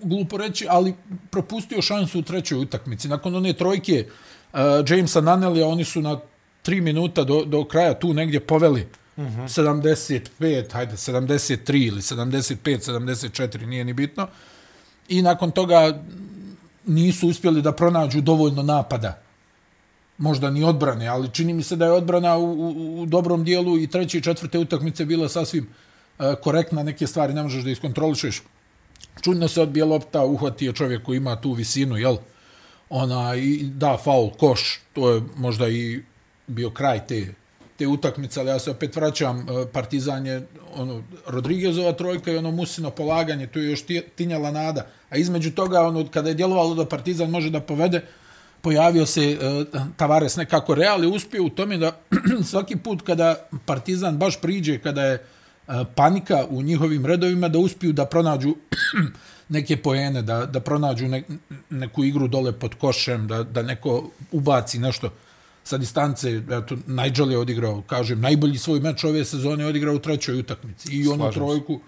glupo 0.01 0.38
reći, 0.38 0.66
ali 0.70 0.94
propustio 1.30 1.82
šansu 1.82 2.20
u 2.20 2.22
trećoj 2.22 2.58
utakmici. 2.58 3.08
Nakon 3.08 3.36
one 3.36 3.54
trojke 3.54 4.06
uh, 4.54 4.60
Jamesa 4.89 5.22
Nanelija, 5.22 5.68
oni 5.68 5.84
su 5.84 6.01
na 6.01 6.20
tri 6.62 6.82
minuta 6.82 7.24
do, 7.24 7.46
do 7.46 7.63
kraja 7.66 8.00
tu 8.00 8.13
negdje 8.13 8.39
poveli 8.39 8.88
uh 9.18 9.24
-huh. 9.24 10.30
75, 10.39 10.72
hajde, 10.72 10.96
73 10.96 11.88
ili 11.88 12.01
75, 12.01 12.92
74, 12.92 13.66
nije 13.66 13.86
ni 13.86 13.94
bitno. 13.94 14.27
I 15.10 15.22
nakon 15.22 15.51
toga 15.51 16.04
nisu 16.86 17.27
uspjeli 17.27 17.62
da 17.62 17.72
pronađu 17.72 18.22
dovoljno 18.22 18.63
napada. 18.63 19.22
Možda 20.18 20.50
ni 20.50 20.64
odbrane, 20.64 21.08
ali 21.08 21.30
čini 21.30 21.54
mi 21.54 21.64
se 21.64 21.76
da 21.76 21.86
je 21.86 21.92
odbrana 21.92 22.38
u, 22.38 22.44
u, 22.44 23.02
u 23.02 23.06
dobrom 23.06 23.44
dijelu 23.44 23.78
i 23.78 23.88
treće 23.88 24.18
i 24.18 24.22
četvrte 24.22 24.60
utakmice 24.60 25.06
bila 25.06 25.30
sasvim 25.30 25.68
e, 26.20 26.36
korektna. 26.44 26.84
Neke 26.84 27.08
stvari 27.08 27.34
ne 27.34 27.44
možeš 27.44 27.64
da 27.64 27.70
iskontrolišeš. 27.70 28.42
Čudno 29.22 29.48
se 29.48 29.62
odbije 29.62 29.86
lopta, 29.86 30.26
uhvati 30.26 30.66
je 30.66 30.74
čovjek 30.74 31.04
koji 31.04 31.18
ima 31.18 31.42
tu 31.42 31.52
visinu, 31.54 31.98
jel? 31.98 32.18
Ona, 32.90 33.36
i 33.36 33.64
da, 33.64 33.98
faul, 34.04 34.30
koš, 34.30 34.80
to 34.94 35.10
je 35.10 35.22
možda 35.36 35.70
i 35.70 36.04
bio 36.48 36.70
kraj 36.70 37.08
te, 37.08 37.34
te 37.78 37.88
utakmice, 37.88 38.40
ali 38.40 38.50
ja 38.50 38.60
se 38.60 38.72
opet 38.72 38.96
vraćam, 38.96 39.40
e, 39.40 39.66
Partizan 39.72 40.26
je 40.26 40.48
ono, 40.76 41.04
Rodriguezova 41.28 41.94
trojka 41.94 42.32
i 42.32 42.38
ono 42.38 42.52
Musino 42.52 42.90
polaganje, 42.90 43.48
tu 43.48 43.60
je 43.60 43.70
još 43.70 43.84
tinjala 44.16 44.52
nada. 44.52 44.88
A 45.10 45.18
između 45.18 45.52
toga, 45.52 45.82
ono, 45.82 46.08
kada 46.08 46.30
je 46.30 46.36
djelovalo 46.36 46.76
da 46.76 46.86
Partizan 46.86 47.30
može 47.30 47.50
da 47.50 47.60
povede, 47.60 48.02
pojavio 48.68 49.06
se 49.06 49.38
uh, 49.38 49.86
Tavares 49.98 50.36
nekako 50.36 50.76
Real 50.76 51.04
je 51.04 51.08
uspio 51.08 51.44
u 51.44 51.50
tome 51.50 51.78
da 51.78 51.92
svaki 52.52 52.76
put 52.76 53.02
kada 53.02 53.36
Partizan 53.66 54.18
baš 54.18 54.42
priđe, 54.42 54.80
kada 54.80 55.04
je 55.04 55.24
uh, 55.68 55.74
panika 55.96 56.46
u 56.50 56.62
njihovim 56.62 57.06
redovima, 57.06 57.48
da 57.48 57.60
uspiju 57.60 57.94
da 57.94 58.06
pronađu 58.06 58.56
neke 59.56 59.78
poene, 59.78 60.22
da, 60.22 60.46
da 60.46 60.60
pronađu 60.60 61.08
ne, 61.08 61.24
neku 61.70 62.04
igru 62.04 62.28
dole 62.28 62.52
pod 62.52 62.76
košem, 62.76 63.28
da, 63.28 63.44
da 63.44 63.62
neko 63.62 64.10
ubaci 64.32 64.80
nešto 64.80 65.10
sa 65.64 65.78
distance. 65.78 66.42
Eto, 66.52 66.76
Nigel 66.88 67.32
je 67.32 67.38
odigrao, 67.38 67.82
kažem, 67.88 68.22
najbolji 68.22 68.58
svoj 68.58 68.80
meč 68.80 69.04
ove 69.04 69.26
sezone 69.26 69.66
odigrao 69.66 69.96
u 69.96 70.00
trećoj 70.00 70.40
utakmici. 70.40 70.92
I 70.92 71.08
onu 71.08 71.24
Slažem 71.24 71.34
se. 71.34 71.80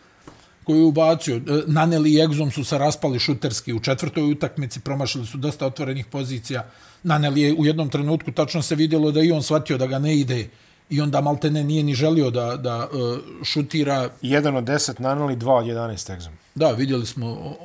Koju 0.70 0.80
je 0.80 0.86
ubacio. 0.86 1.36
E, 1.36 1.42
Naneli 1.68 2.14
i 2.14 2.22
Egzom 2.22 2.52
su 2.52 2.64
se 2.64 2.78
raspali 2.78 3.20
šuterski 3.20 3.74
u 3.74 3.80
četvrtoj 3.80 4.32
utakmici, 4.32 4.80
promašili 4.80 5.26
su 5.26 5.38
dosta 5.38 5.66
otvorenih 5.66 6.06
pozicija. 6.06 6.66
Naneli 7.04 7.42
je 7.42 7.54
u 7.54 7.66
jednom 7.66 7.90
trenutku 7.90 8.32
tačno 8.32 8.62
se 8.62 8.76
vidjelo 8.76 9.12
da 9.12 9.22
i 9.22 9.32
on 9.32 9.44
shvatio 9.44 9.78
da 9.78 9.88
ga 9.88 10.00
ne 10.00 10.18
ide 10.18 10.50
i 10.90 11.02
onda 11.02 11.22
Maltene 11.22 11.64
nije 11.64 11.84
ni 11.84 11.94
želio 11.94 12.30
da, 12.30 12.56
da 12.58 12.88
uh, 12.92 13.18
šutira. 13.44 14.10
1 14.22 14.58
od 14.58 14.64
10 14.64 15.02
Naneli, 15.02 15.36
2 15.36 15.50
od 15.50 15.66
11 15.66 16.14
Egzom. 16.14 16.34
Da, 16.56 16.72
vidjeli 16.72 17.06
smo 17.06 17.56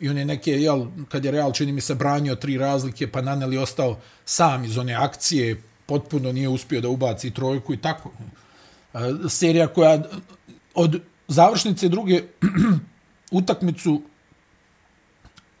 i 0.00 0.08
on 0.08 0.18
je 0.18 0.24
neke, 0.24 0.52
jel, 0.52 0.86
kad 1.08 1.24
je 1.24 1.30
Real 1.30 1.52
čini 1.52 1.72
mi 1.72 1.80
se 1.80 1.94
branio 1.94 2.34
tri 2.34 2.58
razlike, 2.58 3.10
pa 3.12 3.20
Naneli 3.20 3.58
ostao 3.58 3.98
sam 4.24 4.64
iz 4.64 4.78
one 4.78 4.94
akcije, 4.94 5.62
potpuno 5.86 6.32
nije 6.32 6.48
uspio 6.48 6.80
da 6.80 6.88
ubaci 6.88 7.30
trojku 7.30 7.74
i 7.74 7.76
tako. 7.76 8.10
Uh, 8.92 9.00
serija 9.28 9.66
koja 9.66 10.02
od 10.74 11.00
završnice 11.28 11.88
druge 11.88 12.22
utakmicu 13.30 14.02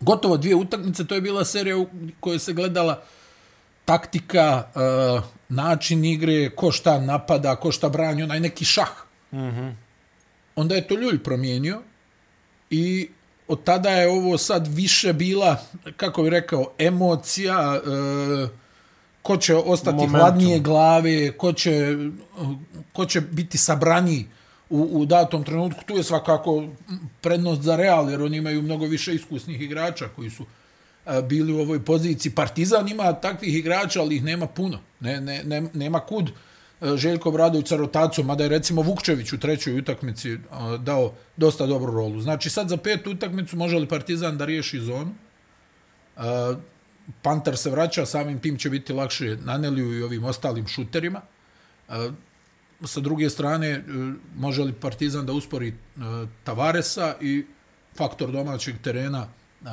gotovo 0.00 0.36
dvije 0.36 0.54
utakmice, 0.54 1.06
to 1.06 1.14
je 1.14 1.20
bila 1.20 1.44
serija 1.44 1.76
u 1.76 1.86
kojoj 2.20 2.38
se 2.38 2.52
gledala 2.52 3.02
taktika, 3.84 4.62
uh, 4.74 5.22
način 5.48 6.04
igre, 6.04 6.50
ko 6.50 6.72
šta 6.72 7.00
napada, 7.00 7.56
ko 7.56 7.72
šta 7.72 7.88
brani, 7.88 8.22
onaj 8.22 8.40
neki 8.40 8.64
šah. 8.64 8.90
Mm 9.32 9.36
-hmm. 9.36 9.72
Onda 10.56 10.74
je 10.74 10.88
to 10.88 10.94
Ljulj 10.94 11.22
promijenio 11.22 11.82
i 12.70 13.08
od 13.48 13.64
tada 13.64 13.90
je 13.90 14.08
ovo 14.08 14.38
sad 14.38 14.66
više 14.66 15.12
bila, 15.12 15.62
kako 15.96 16.22
bih 16.22 16.30
rekao, 16.30 16.72
emocija, 16.78 17.80
uh, 17.84 18.50
ko 19.22 19.36
će 19.36 19.56
ostati 19.56 19.96
Momentum. 19.96 20.20
hladnije 20.20 20.60
glave, 20.60 21.32
ko 21.32 21.52
će, 21.52 21.96
ko 22.92 23.04
će 23.04 23.20
biti 23.20 23.58
sabraniji 23.58 24.26
u, 24.70 24.88
u 25.00 25.06
datom 25.06 25.44
trenutku. 25.44 25.80
Tu 25.86 25.96
je 25.96 26.02
svakako 26.02 26.68
prednost 27.20 27.62
za 27.62 27.76
Real, 27.76 28.10
jer 28.10 28.22
oni 28.22 28.36
imaju 28.36 28.62
mnogo 28.62 28.86
više 28.86 29.14
iskusnih 29.14 29.60
igrača 29.60 30.08
koji 30.16 30.30
su 30.30 30.46
a, 31.06 31.20
bili 31.20 31.52
u 31.52 31.60
ovoj 31.60 31.84
poziciji. 31.84 32.32
Partizan 32.32 32.88
ima 32.88 33.12
takvih 33.12 33.56
igrača, 33.56 34.00
ali 34.00 34.16
ih 34.16 34.24
nema 34.24 34.46
puno. 34.46 34.80
Ne, 35.00 35.20
ne, 35.20 35.44
ne, 35.44 35.60
nema 35.74 36.00
kud 36.00 36.30
e, 36.80 36.96
Željko 36.96 37.30
Bradović 37.30 37.68
sa 37.68 37.76
rotacijom, 37.76 38.26
mada 38.26 38.44
je 38.44 38.48
recimo 38.48 38.82
Vukčević 38.82 39.32
u 39.32 39.38
trećoj 39.38 39.78
utakmici 39.78 40.36
a, 40.50 40.76
dao 40.76 41.12
dosta 41.36 41.66
dobru 41.66 41.92
rolu. 41.92 42.20
Znači 42.20 42.50
sad 42.50 42.68
za 42.68 42.76
pet 42.76 43.06
utakmicu 43.06 43.56
može 43.56 43.76
li 43.78 43.88
Partizan 43.88 44.38
da 44.38 44.44
riješi 44.44 44.80
zonu? 44.80 45.14
A, 46.16 46.54
Panter 47.22 47.56
se 47.56 47.70
vraća, 47.70 48.06
samim 48.06 48.38
tim 48.38 48.58
će 48.58 48.70
biti 48.70 48.92
lakše 48.92 49.36
Naneliju 49.44 49.98
i 49.98 50.02
ovim 50.02 50.24
ostalim 50.24 50.66
šuterima. 50.66 51.20
Sa 52.84 53.00
druge 53.00 53.30
strane, 53.30 53.68
e, 53.68 53.82
može 54.36 54.62
li 54.62 54.72
Partizan 54.72 55.26
da 55.26 55.32
uspori 55.32 55.68
e, 55.68 55.74
Tavaresa 56.44 57.14
i 57.20 57.44
faktor 57.96 58.30
domaćeg 58.32 58.74
terena 58.82 59.26
e, 59.26 59.66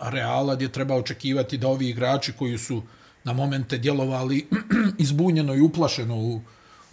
Reala 0.00 0.54
gdje 0.54 0.72
treba 0.72 0.94
očekivati 0.94 1.58
da 1.58 1.68
ovi 1.68 1.88
igrači 1.88 2.32
koji 2.32 2.58
su 2.58 2.82
na 3.24 3.32
momente 3.32 3.78
djelovali 3.78 4.46
izbunjeno 4.98 5.54
i 5.54 5.60
uplašeno 5.60 6.16
u, 6.16 6.40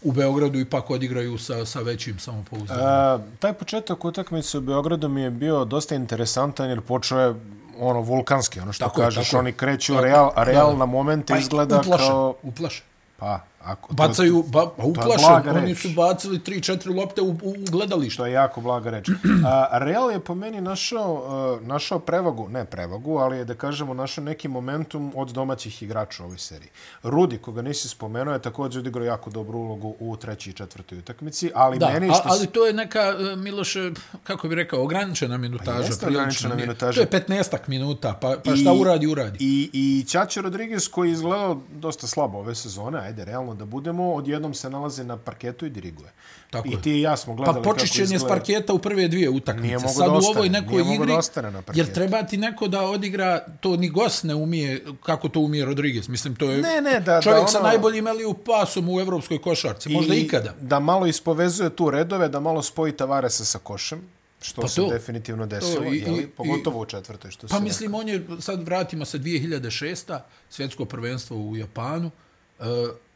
u 0.02 0.12
Beogradu 0.12 0.60
ipak 0.60 0.90
odigraju 0.90 1.38
sa, 1.38 1.66
sa 1.66 1.80
većim 1.80 2.20
samopouzdanjem. 2.20 3.22
Taj 3.40 3.54
početak 3.54 4.06
utakmice 4.06 4.58
u 4.58 4.62
Beogradu 4.62 5.10
mi 5.10 5.22
je 5.22 5.30
bio 5.32 5.66
dosta 5.66 5.96
interesantan 5.96 6.70
jer 6.70 6.82
počeo 6.82 7.20
je 7.20 7.36
ono 7.80 8.02
vulkanski, 8.02 8.60
ono 8.60 8.74
što 8.74 8.86
tako 8.86 9.02
kažeš, 9.02 9.30
tako 9.30 9.40
oni 9.40 9.52
kreću, 9.52 9.94
tako, 9.94 10.06
real, 10.06 10.32
real 10.36 10.72
da, 10.72 10.78
na 10.78 10.86
momente 10.86 11.34
pa 11.34 11.40
izgleda 11.40 11.80
uplašen, 11.80 12.08
kao... 12.08 12.36
Uplašen. 12.44 12.86
Pa, 13.18 13.40
ako, 13.64 13.94
Bacaju, 13.94 14.44
ba, 14.48 14.70
pa 14.78 14.84
uplašen, 14.84 15.58
oni 15.58 15.76
su 15.76 15.90
bacili 15.90 16.40
3-4 16.40 16.96
lopte 16.96 17.22
u, 17.22 17.30
u 17.30 17.56
gledalište. 17.72 18.18
To 18.18 18.26
je 18.26 18.34
jako 18.34 18.62
blaga 18.62 18.90
reč. 18.90 19.10
A, 19.46 19.78
Real 19.78 20.12
je 20.12 20.20
po 20.20 20.36
meni 20.36 20.62
našao, 20.62 21.14
uh, 21.60 21.68
našao 21.68 22.00
prevagu, 22.00 22.50
ne 22.50 22.66
prevagu, 22.66 23.18
ali 23.18 23.38
je 23.38 23.46
da 23.46 23.54
kažemo 23.54 23.94
našao 23.94 24.24
neki 24.24 24.48
momentum 24.48 25.12
od 25.16 25.30
domaćih 25.30 25.84
igrača 25.84 26.24
u 26.24 26.26
ovoj 26.26 26.38
seriji. 26.38 26.70
Rudi, 27.04 27.38
koga 27.38 27.62
nisi 27.62 27.90
spomenuo, 27.90 28.34
je 28.34 28.42
također 28.42 28.80
odigrao 28.80 29.06
jako 29.06 29.30
dobru 29.30 29.60
ulogu 29.60 29.96
u 30.00 30.18
trećoj 30.18 30.52
i 30.52 30.54
četvrtoj 30.54 30.98
utakmici, 30.98 31.52
ali 31.56 31.80
da, 31.80 31.90
meni... 31.90 32.08
Da, 32.08 32.22
ali 32.26 32.48
to 32.48 32.66
je 32.66 32.74
neka, 32.74 33.00
e, 33.00 33.36
Miloše, 33.36 33.92
kako 34.24 34.48
bi 34.48 34.56
rekao, 34.56 34.84
ograničena 34.84 35.38
minutaža. 35.38 35.94
Pa 36.02 36.08
ograničena 36.08 36.56
minutaža. 36.56 37.06
To 37.06 37.16
je 37.16 37.24
15 37.28 37.58
minuta, 37.68 38.18
pa, 38.22 38.36
pa 38.46 38.56
šta 38.56 38.74
I, 38.74 38.80
uradi, 38.80 39.08
uradi. 39.08 39.38
I, 39.42 39.70
i 39.74 40.06
Ćače 40.08 40.42
Rodriguez, 40.42 40.88
koji 40.88 41.10
je 41.10 41.14
izgledao 41.14 41.62
dosta 41.72 42.08
slabo 42.08 42.38
ove 42.38 42.56
sezone, 42.56 43.00
ajde, 43.00 43.26
realno 43.26 43.53
da 43.54 43.66
bude 43.66 43.84
budemo, 43.84 44.14
odjednom 44.14 44.54
se 44.54 44.70
nalaze 44.70 45.04
na 45.04 45.18
parketu 45.18 45.66
i 45.66 45.70
diriguje. 45.70 46.12
Tako 46.50 46.68
I 46.68 46.82
ti 46.82 46.92
i 46.92 47.02
ja 47.02 47.18
smo 47.18 47.36
gledali 47.36 47.64
pa, 47.64 47.70
kako 47.70 47.84
izgleda. 47.84 48.12
Pa 48.12 48.20
s 48.20 48.28
parketa 48.28 48.74
u 48.74 48.80
prve 48.80 49.08
dvije 49.08 49.30
utakmice. 49.30 49.80
Sad 49.80 50.06
da 50.06 50.12
ostane, 50.12 50.28
u 50.28 50.38
ovoj 50.38 50.50
nekoj 50.50 50.82
igri, 50.96 51.08
da 51.08 51.18
ostane 51.18 51.52
na 51.52 51.62
parketu. 51.62 51.80
jer 51.80 51.94
treba 51.94 52.24
ti 52.24 52.38
neko 52.38 52.68
da 52.68 52.82
odigra, 52.82 53.46
to 53.60 53.76
ni 53.78 53.90
gost 53.90 54.24
ne 54.24 54.36
umije, 54.36 54.86
kako 55.04 55.30
to 55.30 55.40
umije 55.40 55.66
Rodriguez. 55.66 56.08
Mislim, 56.08 56.36
to 56.36 56.52
je 56.52 56.62
ne, 56.62 56.82
ne, 56.82 57.00
da, 57.00 57.22
čovjek 57.22 57.38
da 57.38 57.40
ono, 57.40 57.48
sa 57.48 57.62
najboljim 57.62 58.08
Eliju 58.08 58.34
pasom 58.34 58.90
u 58.90 59.00
evropskoj 59.00 59.42
košarci. 59.42 59.90
Možda 59.90 60.16
i, 60.16 60.22
ikada. 60.22 60.54
Da 60.62 60.80
malo 60.80 61.06
ispovezuje 61.08 61.70
tu 61.70 61.90
redove, 61.90 62.30
da 62.30 62.40
malo 62.40 62.62
spoji 62.62 62.92
Tavaresa 62.92 63.46
sa 63.46 63.60
košem 63.60 64.10
što 64.44 64.62
pa 64.62 64.68
se 64.68 64.76
to, 64.76 64.88
definitivno 64.90 65.46
desilo, 65.46 65.84
to, 65.84 65.94
i, 65.94 65.98
jeli, 65.98 66.28
pogotovo 66.28 66.80
u 66.80 66.86
četvrtoj. 66.86 67.32
Što 67.32 67.48
pa 67.48 67.60
mislim, 67.60 67.92
rekao. 67.92 68.00
on 68.00 68.10
je, 68.10 68.42
sad 68.42 68.64
vratimo 68.64 69.06
se 69.06 69.20
2006. 69.20 70.20
svjetsko 70.50 70.86
prvenstvo 70.86 71.38
u 71.38 71.58
Japanu, 71.58 72.12
uh, 72.60 72.66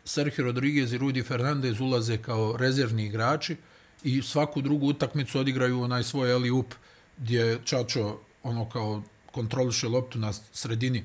Sergio 0.08 0.46
Rodriguez 0.46 0.94
i 0.94 0.98
Rudi 0.98 1.24
Fernandez 1.24 1.80
ulaze 1.80 2.18
kao 2.18 2.58
rezervni 2.58 3.06
igrači 3.06 3.56
i 4.04 4.22
svaku 4.22 4.62
drugu 4.62 4.88
utakmicu 4.88 5.40
odigraju 5.40 5.82
onaj 5.82 6.04
svoj 6.04 6.32
eli 6.32 6.52
up 6.52 6.74
gdje 7.18 7.60
Čačo 7.64 8.20
ono 8.44 8.70
kao 8.70 9.02
kontroliše 9.32 9.88
loptu 9.88 10.20
na 10.20 10.34
sredini 10.34 11.04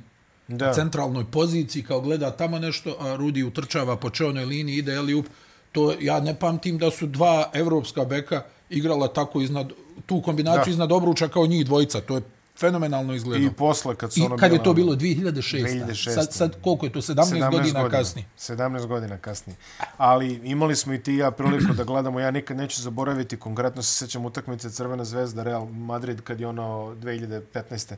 da. 0.49 0.73
centralnoj 0.73 1.25
poziciji 1.31 1.83
kao 1.83 2.01
gleda 2.01 2.31
tamo 2.31 2.59
nešto, 2.59 2.97
a 3.01 3.17
Rudi 3.17 3.43
utrčava 3.43 3.97
po 3.97 4.11
čeonoj 4.11 4.45
liniji, 4.45 4.77
ide 4.77 4.93
eli 4.93 5.15
up. 5.15 5.27
To 5.73 5.95
ja 6.01 6.21
ne 6.21 6.39
pamtim 6.39 6.79
da 6.79 6.91
su 6.91 7.07
dva 7.07 7.51
evropska 7.55 8.05
beka 8.05 8.43
igrala 8.71 9.09
tako 9.09 9.41
iznad 9.41 9.73
tu 10.07 10.23
kombinaciju 10.23 10.65
da. 10.65 10.71
iznad 10.71 10.93
obruča 10.93 11.29
kao 11.29 11.47
njih 11.47 11.67
dvojica. 11.67 12.01
To 12.01 12.17
je 12.17 12.23
fenomenalno 12.59 13.15
izgledao. 13.15 13.47
I 13.47 13.51
posle 13.51 13.95
kad 13.95 14.13
su 14.13 14.21
I 14.21 14.23
ono 14.23 14.37
kad 14.37 14.53
je 14.53 14.63
to 14.63 14.75
bilo 14.75 14.93
2006. 14.93 15.85
2006. 15.87 16.15
Sad, 16.15 16.33
sad 16.33 16.63
koliko 16.63 16.87
je 16.87 16.93
to 16.93 17.01
17, 17.01 17.15
17 17.15 17.51
godina, 17.51 17.89
kasnije. 17.89 18.27
17 18.39 18.87
godina 18.87 19.19
kasnije. 19.19 19.57
Ali 19.97 20.41
imali 20.45 20.77
smo 20.77 20.95
i 20.95 21.03
ti 21.03 21.15
ja 21.15 21.31
priliku 21.31 21.73
da 21.73 21.85
gledamo, 21.85 22.21
ja 22.21 22.31
nikad 22.31 22.57
neću 22.57 22.83
zaboraviti, 22.83 23.37
konkretno 23.37 23.83
se 23.83 23.93
sećam 23.93 24.25
utakmice 24.25 24.71
Crvena 24.71 25.05
zvezda 25.05 25.43
Real 25.43 25.67
Madrid 25.67 26.21
kad 26.21 26.41
je 26.41 26.47
ono 26.47 26.95
2015. 26.95 27.95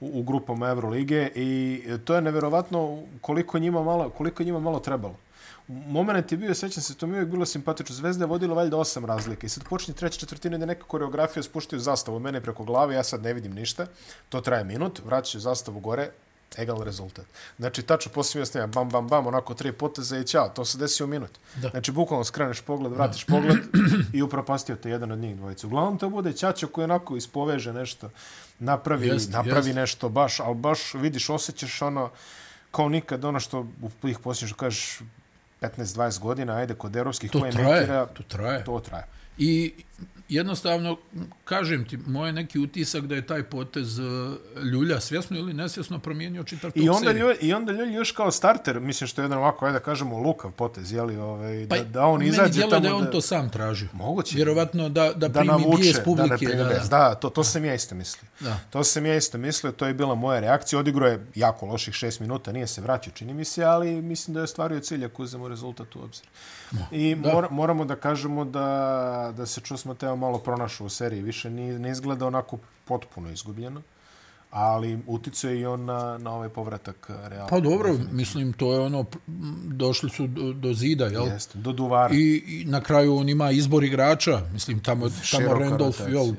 u, 0.00 0.20
u 0.20 0.22
grupama 0.22 0.68
Evrolige 0.68 1.30
i 1.34 1.82
to 2.04 2.14
je 2.14 2.22
neverovatno 2.22 3.02
koliko 3.20 3.58
njima 3.58 3.82
malo, 3.82 4.10
koliko 4.10 4.42
njima 4.42 4.60
malo 4.60 4.78
trebalo 4.80 5.14
moment 5.68 6.32
je 6.32 6.38
bio, 6.38 6.54
sećam 6.54 6.82
se, 6.82 6.94
to 6.94 7.06
mi 7.06 7.12
je 7.12 7.16
uvijek 7.16 7.30
bilo 7.30 7.46
simpatično. 7.46 7.94
Zvezda 7.94 8.24
je 8.24 8.28
vodila 8.28 8.54
valjda 8.54 8.76
osam 8.76 9.04
razlike. 9.04 9.46
I 9.46 9.50
sad 9.50 9.64
počinje 9.64 9.96
treća 9.96 10.18
četvrtina 10.18 10.58
da 10.58 10.66
neka 10.66 10.84
koreografija 10.86 11.42
spuštaju 11.42 11.80
zastavu 11.80 12.18
mene 12.18 12.40
preko 12.40 12.64
glave, 12.64 12.94
ja 12.94 13.04
sad 13.04 13.22
ne 13.22 13.34
vidim 13.34 13.52
ništa. 13.52 13.86
To 14.28 14.40
traje 14.40 14.64
minut, 14.64 15.00
vraćaju 15.04 15.40
zastavu 15.40 15.80
gore, 15.80 16.10
egal 16.56 16.82
rezultat. 16.82 17.24
Znači, 17.58 17.82
tačno 17.82 18.12
poslije 18.12 18.40
jasnije, 18.40 18.66
bam, 18.66 18.88
bam, 18.88 19.08
bam, 19.08 19.26
onako 19.26 19.54
tri 19.54 19.72
poteze 19.72 20.20
i 20.20 20.24
ćao, 20.24 20.48
to 20.48 20.64
se 20.64 20.78
desi 20.78 21.04
u 21.04 21.06
minut. 21.06 21.30
Da. 21.56 21.68
Znači, 21.68 21.92
bukvalno 21.92 22.24
skreneš 22.24 22.60
pogled, 22.60 22.92
vratiš 22.92 23.26
da. 23.26 23.34
pogled 23.34 23.58
i 24.12 24.22
upropastio 24.22 24.76
te 24.76 24.90
jedan 24.90 25.12
od 25.12 25.18
njih 25.18 25.36
dvojica. 25.36 25.66
Uglavnom 25.66 25.98
to 25.98 26.10
bude 26.10 26.32
ćačo 26.32 26.68
koji 26.68 26.84
onako 26.84 27.16
ispoveže 27.16 27.72
nešto, 27.72 28.10
napravi, 28.58 29.06
jest, 29.06 29.32
napravi 29.32 29.68
jest. 29.68 29.76
nešto 29.76 30.08
baš, 30.08 30.40
ali 30.40 30.54
baš 30.54 30.94
vidiš, 30.94 31.30
osjećaš 31.30 31.82
ono, 31.82 32.10
kao 32.70 32.88
nikad 32.88 33.24
ono 33.24 33.40
što 33.40 33.66
ih 34.04 34.18
posljednješ, 34.18 34.52
kažeš, 34.52 35.00
15-20 35.60 36.20
godina, 36.20 36.56
ajde, 36.56 36.74
kod 36.74 36.96
evropskih 36.96 37.30
to 37.30 37.40
traje, 37.52 37.86
to 38.14 38.22
traje. 38.22 38.64
To 38.64 38.80
traje. 38.80 39.04
I 39.38 39.72
jednostavno, 40.28 40.96
kažem 41.44 41.84
ti, 41.88 41.96
moj 42.06 42.32
neki 42.32 42.58
utisak 42.58 43.06
da 43.06 43.14
je 43.14 43.26
taj 43.26 43.42
potez 43.42 43.98
uh, 43.98 44.06
Ljulja 44.72 45.00
svjesno 45.00 45.38
ili 45.38 45.54
nesvjesno 45.54 45.98
promijenio 45.98 46.44
čitav 46.44 46.70
I 46.74 46.88
onda, 46.88 47.12
Ljulj, 47.12 47.34
I 47.40 47.52
onda 47.52 47.72
Ljulj 47.72 47.94
još 47.94 48.12
kao 48.12 48.30
starter, 48.30 48.80
mislim 48.80 49.08
što 49.08 49.20
je 49.20 49.24
jedan 49.24 49.38
ovako, 49.38 49.66
ajde 49.66 49.78
da 49.78 49.84
kažemo, 49.84 50.18
lukav 50.18 50.50
potez, 50.50 50.92
jeli, 50.92 51.16
ovaj, 51.16 51.66
pa, 51.68 51.76
da, 51.76 51.84
da 51.84 52.06
on 52.06 52.22
izađe 52.22 52.60
tamo... 52.60 52.80
da 52.80 52.88
je 52.88 52.94
on 52.94 53.10
to 53.12 53.20
sam 53.20 53.50
tražio. 53.50 53.88
Moguće. 53.92 54.36
Vjerovatno 54.36 54.88
da, 54.88 55.12
da, 55.12 55.28
da 55.28 55.28
primi 55.28 55.46
navuče, 55.46 55.82
bijes 55.82 56.04
publike. 56.04 56.28
Da, 56.28 56.36
primi 56.36 56.54
da, 56.54 56.82
da, 56.90 57.14
to, 57.14 57.30
to 57.30 57.44
sam 57.44 57.64
ja 57.64 57.74
isto 57.74 57.94
mislio. 57.94 58.28
Da. 58.40 58.58
To 58.70 58.84
sam 58.84 59.06
ja 59.06 59.16
isto 59.16 59.38
mislio, 59.38 59.72
to 59.72 59.86
je 59.86 59.94
bila 59.94 60.14
moja 60.14 60.40
reakcija. 60.40 60.78
Odigro 60.78 61.06
je 61.06 61.26
jako 61.34 61.66
loših 61.66 61.94
šest 61.94 62.20
minuta, 62.20 62.52
nije 62.52 62.66
se 62.66 62.80
vraćao, 62.80 63.12
čini 63.12 63.34
mi 63.34 63.44
se, 63.44 63.64
ali 63.64 64.02
mislim 64.02 64.34
da 64.34 64.40
je 64.40 64.46
stvario 64.46 64.80
cilj 64.80 65.04
ako 65.04 65.22
uzemo 65.22 65.48
rezultat 65.48 65.96
u 65.96 66.02
obzir. 66.02 66.26
I 66.90 67.14
mor, 67.14 67.46
moramo 67.50 67.84
da 67.84 67.96
kažemo 67.96 68.44
da, 68.44 68.68
da 69.36 69.46
se 69.46 69.60
čuo 69.60 69.76
smo 69.76 69.94
teo 69.94 70.16
malo 70.16 70.38
pronašao 70.38 70.86
u 70.86 70.90
seriji. 70.90 71.22
Više 71.22 71.50
ne, 71.50 71.78
ne 71.78 71.90
izgleda 71.90 72.26
onako 72.26 72.58
potpuno 72.84 73.30
izgubljeno. 73.30 73.82
ali 74.50 74.98
uticuje 75.06 75.60
i 75.60 75.66
on 75.66 75.84
na, 75.84 76.18
na 76.18 76.32
ovaj 76.32 76.48
povratak 76.48 77.10
Reala. 77.24 77.46
Pa 77.48 77.60
dobro, 77.60 77.96
mislim, 78.12 78.52
to 78.52 78.72
je 78.72 78.80
ono, 78.80 79.04
došli 79.64 80.10
su 80.10 80.26
do, 80.26 80.52
do 80.52 80.72
zida, 80.74 81.06
jel? 81.06 81.26
Jeste, 81.26 81.58
do 81.58 81.72
Duvara. 81.72 82.14
I, 82.14 82.42
I 82.46 82.64
na 82.64 82.80
kraju 82.80 83.16
on 83.16 83.28
ima 83.28 83.50
izbor 83.50 83.84
igrača, 83.84 84.40
mislim, 84.52 84.80
tamo, 84.80 85.08
tamo 85.32 85.54
Randolph, 85.54 86.00
rotacija. 86.00 86.22
jel, 86.22 86.34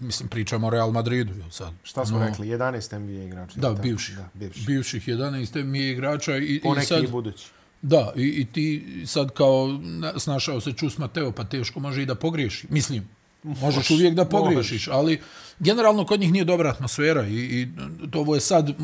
mislim, 0.00 0.28
pričamo 0.28 0.66
o 0.66 0.70
Real 0.70 0.90
Madridu, 0.90 1.34
jel 1.34 1.50
sad. 1.50 1.72
Šta 1.82 2.06
smo 2.06 2.18
No, 2.18 2.26
rekli? 2.26 2.48
11 2.48 2.98
NBA 2.98 3.22
igrača. 3.24 3.60
Da, 3.60 3.68
tako? 3.70 3.82
bivših. 3.82 4.16
Da, 4.16 4.28
bivših. 4.34 4.66
Bivših 4.66 5.08
11 5.08 5.64
mi 5.64 5.78
je 5.80 5.92
igrača 5.92 6.36
i, 6.36 6.44
i 6.44 6.60
Poneki 6.62 6.86
sad... 6.86 7.04
i 7.04 7.06
budući. 7.06 7.46
Da, 7.86 8.12
i, 8.16 8.22
i 8.22 8.44
ti 8.44 8.66
sad 9.06 9.30
kao 9.30 9.78
na- 9.80 10.18
snašao 10.18 10.60
se 10.60 10.72
čus 10.72 10.98
Mateo, 10.98 11.32
pa 11.32 11.44
teško 11.44 11.80
može 11.80 12.02
i 12.02 12.06
da 12.06 12.14
pogriješi. 12.14 12.66
Mislim, 12.70 13.08
možeš 13.42 13.90
uvijek 13.90 14.14
da 14.14 14.24
pogriješiš, 14.24 14.88
ali 14.88 15.20
generalno 15.58 16.06
kod 16.06 16.20
njih 16.20 16.32
nije 16.32 16.44
dobra 16.44 16.70
atmosfera 16.70 17.26
i, 17.26 17.34
i 17.34 17.68
to 18.10 18.18
ovo 18.20 18.34
je 18.34 18.40
sad 18.40 18.74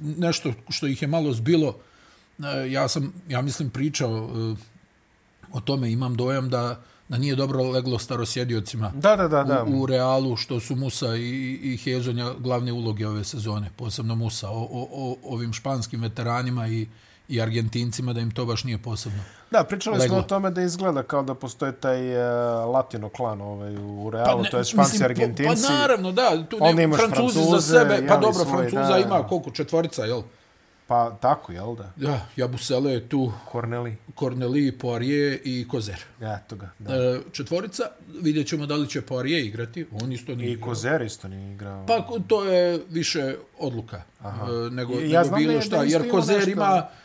nešto 0.00 0.52
što 0.68 0.86
ih 0.86 1.02
je 1.02 1.08
malo 1.08 1.32
zbilo. 1.32 1.76
E, 2.38 2.70
Ja 2.70 2.88
sam, 2.88 3.12
ja 3.28 3.42
mislim, 3.42 3.70
pričao 3.70 4.30
e, 4.52 4.56
o 5.52 5.60
tome, 5.60 5.92
imam 5.92 6.14
dojam 6.16 6.50
da, 6.50 6.80
da 7.08 7.18
nije 7.18 7.36
dobro 7.36 7.70
leglo 7.70 7.98
starosjediocima 7.98 8.92
Da, 8.94 9.16
da, 9.16 9.28
da, 9.28 9.44
da. 9.44 9.64
u, 9.64 9.80
u 9.82 9.86
Realu, 9.86 10.36
što 10.36 10.60
su 10.60 10.76
Musa 10.76 11.16
i, 11.16 11.30
i 11.62 11.76
Hezonja 11.76 12.32
glavne 12.38 12.72
uloge 12.72 13.06
ove 13.08 13.24
sezone, 13.24 13.70
posebno 13.76 14.14
Musa, 14.14 14.50
o, 14.50 14.62
o, 14.62 14.88
o 14.92 15.16
ovim 15.24 15.52
španskim 15.52 16.00
veteranima 16.00 16.68
i, 16.68 16.86
i 17.32 17.40
Argentincima, 17.42 18.12
da 18.12 18.20
im 18.20 18.30
to 18.30 18.44
baš 18.46 18.64
nije 18.64 18.78
posebno. 18.78 19.22
Da, 19.50 19.64
pričali 19.64 19.98
leglo. 19.98 20.08
smo 20.16 20.18
o 20.18 20.22
tome 20.28 20.50
da 20.50 20.62
izgleda 20.62 21.02
kao 21.02 21.22
da 21.22 21.34
postoje 21.34 21.72
taj 21.72 22.16
uh, 22.16 22.22
latino 22.74 23.08
klan 23.08 23.40
ovaj, 23.40 23.76
u 23.76 24.10
Realu, 24.10 24.44
to 24.50 24.58
je 24.58 24.64
Španci, 24.64 24.92
mislim, 24.92 25.04
Argentinci. 25.04 25.62
Pa, 25.62 25.68
pa 25.68 25.74
naravno, 25.74 26.12
da, 26.12 26.44
tu 26.48 26.56
ne, 26.60 26.88
Francuzi 26.96 27.38
za 27.38 27.44
Francuze, 27.44 27.78
sebe, 27.78 28.06
pa 28.08 28.16
dobro, 28.16 28.44
svoje, 28.44 28.68
Francuza 28.70 28.92
da. 28.92 28.98
ima 28.98 29.26
koliko, 29.28 29.50
četvorica, 29.50 30.04
jel? 30.04 30.22
Pa 30.86 31.10
tako, 31.20 31.52
jel 31.52 31.76
da? 31.76 31.92
Da, 31.96 32.26
Jabusele 32.36 32.92
je 32.92 33.08
tu, 33.08 33.32
Korneli. 33.44 33.96
Corneli, 34.18 34.78
Poirier 34.78 35.38
i 35.44 35.68
Kozer. 35.68 36.04
Eto 36.20 36.56
ga, 36.56 36.70
da. 36.78 36.94
E, 36.94 37.20
četvorica, 37.32 37.84
vidjet 38.22 38.46
ćemo 38.48 38.66
da 38.66 38.74
li 38.74 38.88
će 38.88 39.02
Poirier 39.02 39.44
igrati, 39.44 39.86
on 40.02 40.12
isto 40.12 40.34
nije 40.34 40.48
I 40.48 40.52
igrao. 40.52 40.68
Kozer 40.68 41.02
isto 41.02 41.28
nije 41.28 41.52
igrao. 41.52 41.86
Pa 41.86 42.06
to 42.26 42.44
je 42.44 42.80
više 42.90 43.36
odluka 43.58 44.02
Aha. 44.20 44.46
nego, 44.70 44.94
Ja 45.00 45.22
nego 45.22 45.36
bilo 45.36 45.60
šta. 45.60 45.82
Jer 45.82 46.10
Kozer 46.10 46.36
nešto- 46.36 46.50
ima 46.50 46.86
e, 46.88 47.01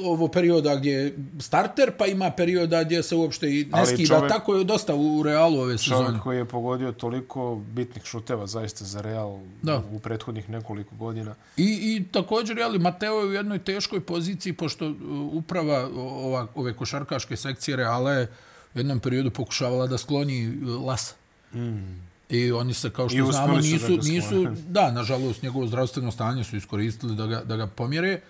ovo 0.00 0.28
perioda 0.28 0.76
gdje 0.76 0.92
je 0.92 1.14
starter, 1.40 1.92
pa 1.92 2.06
ima 2.06 2.30
perioda 2.30 2.84
gdje 2.84 3.02
se 3.02 3.14
uopšte 3.14 3.48
i 3.50 3.64
ne 3.64 3.68
Ali 3.72 3.86
skida. 3.86 4.08
čovjek- 4.08 4.28
Tako 4.28 4.54
je 4.54 4.64
dosta 4.64 4.94
u 4.94 5.22
Realu 5.22 5.58
ove 5.58 5.78
sezone. 5.78 6.06
Čovjek 6.06 6.22
koji 6.22 6.38
je 6.38 6.44
pogodio 6.44 6.92
toliko 6.92 7.54
bitnih 7.66 8.04
šuteva 8.04 8.46
zaista 8.46 8.84
za 8.84 9.00
Real 9.00 9.38
Da. 9.62 9.82
u 9.92 9.98
prethodnih 9.98 10.50
nekoliko 10.50 10.94
godina. 10.94 11.34
I, 11.56 11.64
I 11.64 12.04
također, 12.04 12.58
jeli, 12.58 12.78
Mateo 12.78 13.14
je 13.14 13.26
u 13.26 13.32
jednoj 13.32 13.58
teškoj 13.58 14.00
poziciji, 14.00 14.52
pošto 14.52 14.86
uh, 14.86 14.94
uprava 15.32 15.88
ova, 15.96 16.46
ove 16.54 16.72
košarkaške 16.72 17.36
sekcije 17.36 17.76
Reala 17.76 18.12
je 18.12 18.28
u 18.74 18.78
jednom 18.78 19.00
periodu 19.00 19.30
pokušavala 19.30 19.86
da 19.86 19.98
skloni 19.98 20.48
uh, 20.48 20.84
Lasa. 20.84 21.14
Mm. 21.54 22.06
I 22.28 22.52
oni 22.52 22.74
se, 22.74 22.90
kao 22.90 23.08
što 23.08 23.32
znamo, 23.32 23.62
su 23.62 23.68
da 23.68 23.68
nisu, 23.68 23.98
nisu, 24.04 24.46
da, 24.68 24.90
nažalost, 24.90 25.42
njegovo 25.42 25.66
zdravstveno 25.66 26.12
stanje 26.12 26.44
su 26.44 26.56
iskoristili 26.56 27.14
da 27.16 27.26
ga, 27.26 27.40
da 27.40 27.56
ga 27.56 27.66
pomjere, 27.66 28.20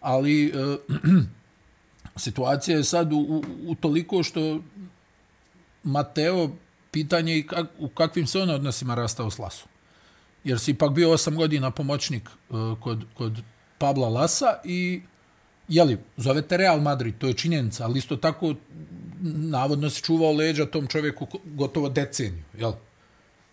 ali 0.00 0.46
e, 0.46 0.76
situacija 2.16 2.76
je 2.76 2.84
sad 2.84 3.12
u, 3.12 3.16
u, 3.16 3.44
u 3.66 3.74
toliko 3.74 4.22
što 4.22 4.60
Mateo, 5.82 6.50
pitanje 6.90 7.36
je 7.36 7.46
kak, 7.46 7.66
u 7.78 7.88
kakvim 7.88 8.26
se 8.26 8.38
on 8.38 8.50
odnosima 8.50 8.94
rastao 8.94 9.30
s 9.30 9.38
Lasom. 9.38 9.68
Jer 10.44 10.58
si 10.58 10.70
ipak 10.70 10.92
bio 10.92 11.12
osam 11.12 11.36
godina 11.36 11.70
pomoćnik 11.70 12.28
e, 12.28 12.52
kod, 12.80 13.04
kod 13.14 13.42
Pabla 13.78 14.08
Lasa 14.08 14.60
i 14.64 15.02
jeli, 15.68 15.98
zovete 16.16 16.56
Real 16.56 16.80
Madrid, 16.80 17.14
to 17.18 17.26
je 17.26 17.34
činjenica, 17.34 17.84
ali 17.84 17.98
isto 17.98 18.16
tako 18.16 18.54
navodno 19.22 19.90
se 19.90 20.02
čuvao 20.02 20.32
leđa 20.32 20.66
tom 20.66 20.86
čovjeku 20.86 21.26
gotovo 21.44 21.88
deceniju, 21.88 22.44
jel? 22.58 22.72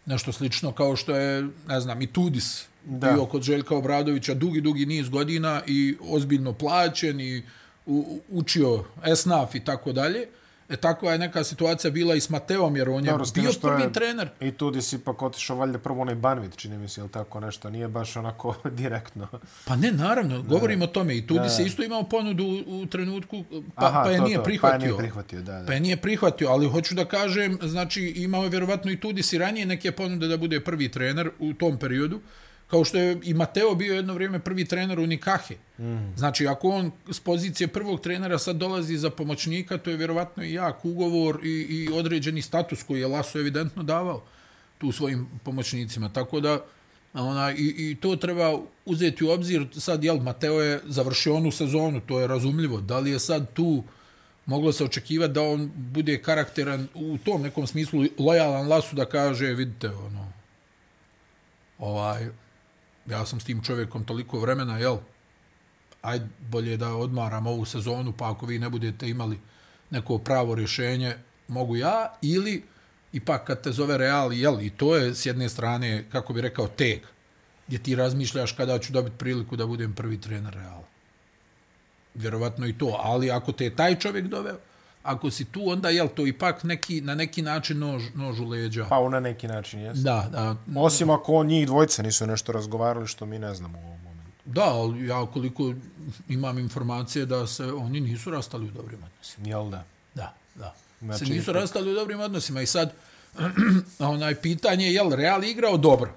Nešto 0.05 0.31
slično 0.31 0.71
kao 0.71 0.95
što 0.95 1.15
je, 1.15 1.47
ne 1.67 1.79
znam, 1.79 2.01
i 2.01 2.07
Tudis 2.07 2.67
Da. 2.87 2.97
da. 2.99 3.13
bio 3.13 3.25
kod 3.25 3.41
Željka 3.41 3.75
Obradovića 3.75 4.33
dugi, 4.33 4.61
dugi 4.61 4.85
niz 4.85 5.09
godina 5.09 5.61
i 5.67 5.97
ozbiljno 6.01 6.53
plaćen 6.53 7.19
i 7.21 7.43
u, 7.85 8.21
učio 8.29 8.83
esnaf 9.05 9.55
i 9.55 9.59
tako 9.59 9.91
dalje. 9.91 10.27
E 10.69 10.75
takva 10.77 11.11
je 11.11 11.17
neka 11.19 11.43
situacija 11.43 11.91
bila 11.91 12.15
i 12.15 12.19
s 12.19 12.29
Mateom, 12.29 12.75
jer 12.75 12.89
on 12.89 13.05
je 13.05 13.11
Dobro, 13.11 13.25
bio 13.33 13.51
prvi 13.61 13.81
je- 13.83 13.93
trener. 13.93 14.29
I 14.41 14.51
tu 14.51 14.71
di 14.71 14.81
si 14.81 14.95
ipak 14.95 15.21
otišao 15.21 15.57
valjda 15.57 15.79
prvo 15.79 16.01
onaj 16.01 16.15
Banvit, 16.15 16.57
čini 16.57 16.77
mi 16.77 16.89
se, 16.89 17.01
ili 17.01 17.09
tako 17.09 17.39
nešto. 17.39 17.69
Nije 17.69 17.87
baš 17.87 18.15
onako 18.15 18.55
direktno. 18.71 19.27
Pa 19.65 19.75
ne, 19.75 19.91
naravno, 19.91 20.41
govorim 20.43 20.81
o 20.81 20.87
tome. 20.87 21.17
I 21.17 21.27
Tudis 21.27 21.41
Da. 21.43 21.49
se 21.49 21.63
isto 21.63 21.83
imao 21.83 22.03
ponudu 22.03 22.43
u, 22.67 22.81
u 22.81 22.85
trenutku, 22.85 23.43
pa, 23.75 23.85
Aha, 23.85 24.01
pa 24.03 24.09
je 24.09 24.17
to, 24.17 24.23
nije 24.23 24.37
to. 24.37 24.43
prihvatio. 24.43 24.69
Pa 24.71 24.75
je 24.75 24.89
nije 24.89 24.97
prihvatio, 24.99 25.41
da, 25.41 25.51
da. 25.53 25.65
Pa 25.65 25.73
je 25.73 25.79
nije 25.79 25.97
prihvatio, 25.97 26.49
ali 26.49 26.67
hoću 26.67 26.95
da 26.95 27.05
kažem, 27.05 27.57
znači 27.63 28.01
imao 28.07 28.43
je 28.43 28.49
vjerovatno 28.49 28.91
i 28.91 28.99
Tudis 28.99 29.33
i 29.33 29.37
ranije 29.37 29.65
neke 29.65 29.91
ponude 29.91 30.27
da 30.27 30.37
bude 30.37 30.59
prvi 30.59 30.89
trener 30.89 31.29
u 31.39 31.53
tom 31.53 31.77
periodu, 31.77 32.19
kao 32.67 32.83
što 32.83 32.97
je 32.97 33.19
i 33.23 33.33
Mateo 33.33 33.75
bio 33.75 33.95
jedno 33.95 34.13
vrijeme 34.13 34.39
prvi 34.39 34.65
trener 34.65 34.99
u 34.99 35.07
Nikahe. 35.07 35.55
Mm. 35.79 36.15
Znači, 36.17 36.47
ako 36.47 36.69
on 36.69 36.91
s 37.11 37.19
pozicije 37.19 37.67
prvog 37.67 38.01
trenera 38.01 38.37
sad 38.37 38.55
dolazi 38.55 38.97
za 38.97 39.09
pomoćnika, 39.09 39.77
to 39.77 39.89
je 39.89 39.97
vjerovatno 39.97 40.43
i 40.43 40.53
jak 40.53 40.85
ugovor 40.85 41.39
i, 41.43 41.49
i 41.49 41.89
određeni 41.93 42.41
status 42.41 42.83
koji 42.83 42.99
je 42.99 43.07
Laso 43.07 43.39
evidentno 43.39 43.83
davao 43.83 44.23
tu 44.77 44.91
svojim 44.91 45.27
pomoćnicima. 45.43 46.09
Tako 46.09 46.39
da, 46.39 46.63
ona, 47.13 47.51
i, 47.51 47.75
i 47.77 47.97
to 48.01 48.15
treba 48.15 48.59
uzeti 48.85 49.25
u 49.25 49.29
obzir. 49.29 49.67
Sad, 49.71 50.03
jel, 50.03 50.19
Mateo 50.19 50.61
je 50.61 50.81
završio 50.85 51.35
onu 51.35 51.51
sezonu, 51.51 52.01
to 52.01 52.19
je 52.19 52.27
razumljivo. 52.27 52.81
Da 52.81 52.99
li 52.99 53.11
je 53.11 53.19
sad 53.19 53.53
tu 53.53 53.83
moglo 54.45 54.71
se 54.71 54.83
očekivati 54.83 55.33
da 55.33 55.41
on 55.41 55.71
bude 55.75 56.21
karakteran 56.21 56.87
u 56.93 57.17
tom 57.17 57.41
nekom 57.41 57.67
smislu 57.67 58.03
lojalan 58.17 58.67
Lasu 58.67 58.95
da 58.95 59.05
kaže, 59.05 59.45
vidite, 59.45 59.89
ono, 59.89 60.31
ovaj, 61.79 62.27
ja 63.07 63.25
sam 63.25 63.39
s 63.39 63.43
tim 63.43 63.63
čovjekom 63.63 64.03
toliko 64.03 64.39
vremena, 64.39 64.77
jel, 64.77 64.97
aj 66.01 66.19
bolje 66.39 66.77
da 66.77 66.95
odmaram 66.95 67.47
ovu 67.47 67.65
sezonu, 67.65 68.13
pa 68.17 68.31
ako 68.31 68.45
vi 68.45 68.59
ne 68.59 68.69
budete 68.69 69.09
imali 69.09 69.39
neko 69.89 70.17
pravo 70.17 70.55
rješenje, 70.55 71.15
mogu 71.47 71.75
ja, 71.75 72.13
ili 72.21 72.63
ipak 73.13 73.47
kad 73.47 73.63
te 73.63 73.71
zove 73.71 73.97
Real, 73.97 74.33
jel, 74.33 74.61
i 74.61 74.69
to 74.69 74.95
je 74.95 75.15
s 75.15 75.25
jedne 75.25 75.49
strane, 75.49 76.05
kako 76.11 76.33
bi 76.33 76.41
rekao, 76.41 76.67
teg, 76.67 76.99
gdje 77.67 77.83
ti 77.83 77.95
razmišljaš 77.95 78.51
kada 78.51 78.79
ću 78.79 78.93
dobiti 78.93 79.17
priliku 79.17 79.55
da 79.55 79.65
budem 79.65 79.93
prvi 79.93 80.21
trener 80.21 80.53
Reala. 80.53 80.87
Vjerovatno 82.15 82.67
i 82.67 82.77
to, 82.77 82.99
ali 83.03 83.31
ako 83.31 83.51
te 83.51 83.63
je 83.63 83.75
taj 83.75 83.99
čovjek 83.99 84.27
doveo, 84.27 84.57
ako 85.07 85.31
si 85.31 85.45
tu, 85.45 85.69
onda 85.69 85.89
jel 85.89 86.07
to 86.07 86.27
ipak 86.27 86.63
neki, 86.63 87.01
na 87.01 87.15
neki 87.15 87.41
način 87.41 87.79
nož, 87.79 88.03
nož 88.15 88.39
u 88.39 88.45
leđa. 88.45 88.85
Pa 88.89 89.09
na 89.09 89.19
neki 89.19 89.47
način, 89.47 89.79
jes. 89.79 89.97
Da, 89.97 90.27
da, 90.31 90.55
Osim 90.79 91.09
ako 91.09 91.33
on 91.33 91.47
njih 91.47 91.67
dvojica 91.67 92.03
nisu 92.03 92.27
nešto 92.27 92.51
razgovarali, 92.51 93.07
što 93.07 93.25
mi 93.25 93.39
ne 93.39 93.55
znamo 93.55 93.77
u 93.77 93.81
ovom 93.81 94.01
momentu. 94.03 94.31
da, 94.45 94.63
ali 94.63 95.07
ja 95.07 95.25
koliko 95.25 95.73
imam 96.29 96.59
informacije 96.59 97.25
da 97.25 97.47
se 97.47 97.65
oni 97.65 97.99
nisu 97.99 98.31
rastali 98.31 98.67
u 98.67 98.71
dobrim 98.71 98.99
odnosima. 99.03 99.47
Jel 99.47 99.69
da? 99.69 99.83
Da, 100.15 100.33
da. 100.55 100.75
Znači, 101.01 101.25
se 101.25 101.31
nisu 101.31 101.51
ipak- 101.51 101.55
rastali 101.61 101.91
u 101.91 101.95
dobrim 101.95 102.19
odnosima 102.19 102.61
i 102.61 102.65
sad 102.65 102.93
onaj 103.99 104.35
pitanje 104.35 104.85
je 104.85 104.93
jel 104.93 105.09
Real 105.11 105.43
igrao 105.43 105.77
dobro. 105.77 106.13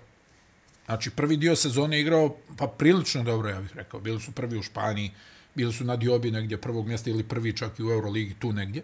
Znači 0.87 1.11
prvi 1.11 1.37
dio 1.37 1.57
sezone 1.57 1.97
je 1.97 2.01
igrao 2.01 2.37
pa 2.57 2.67
prilično 2.67 3.23
dobro, 3.23 3.49
ja 3.49 3.61
bih 3.61 3.77
rekao. 3.77 4.01
Bili 4.01 4.21
su 4.21 4.33
prvi 4.33 4.59
u 4.59 4.63
Španiji, 4.63 5.11
bili 5.55 5.73
su 5.73 5.85
na 5.85 5.97
diobi 5.97 6.31
negdje 6.31 6.61
prvog 6.61 6.87
mjesta 6.87 7.11
ili 7.11 7.23
prvi 7.23 7.57
čak 7.57 7.79
i 7.79 7.83
u 7.83 7.91
Euroligi 7.91 8.35
tu 8.35 8.53
negdje. 8.53 8.83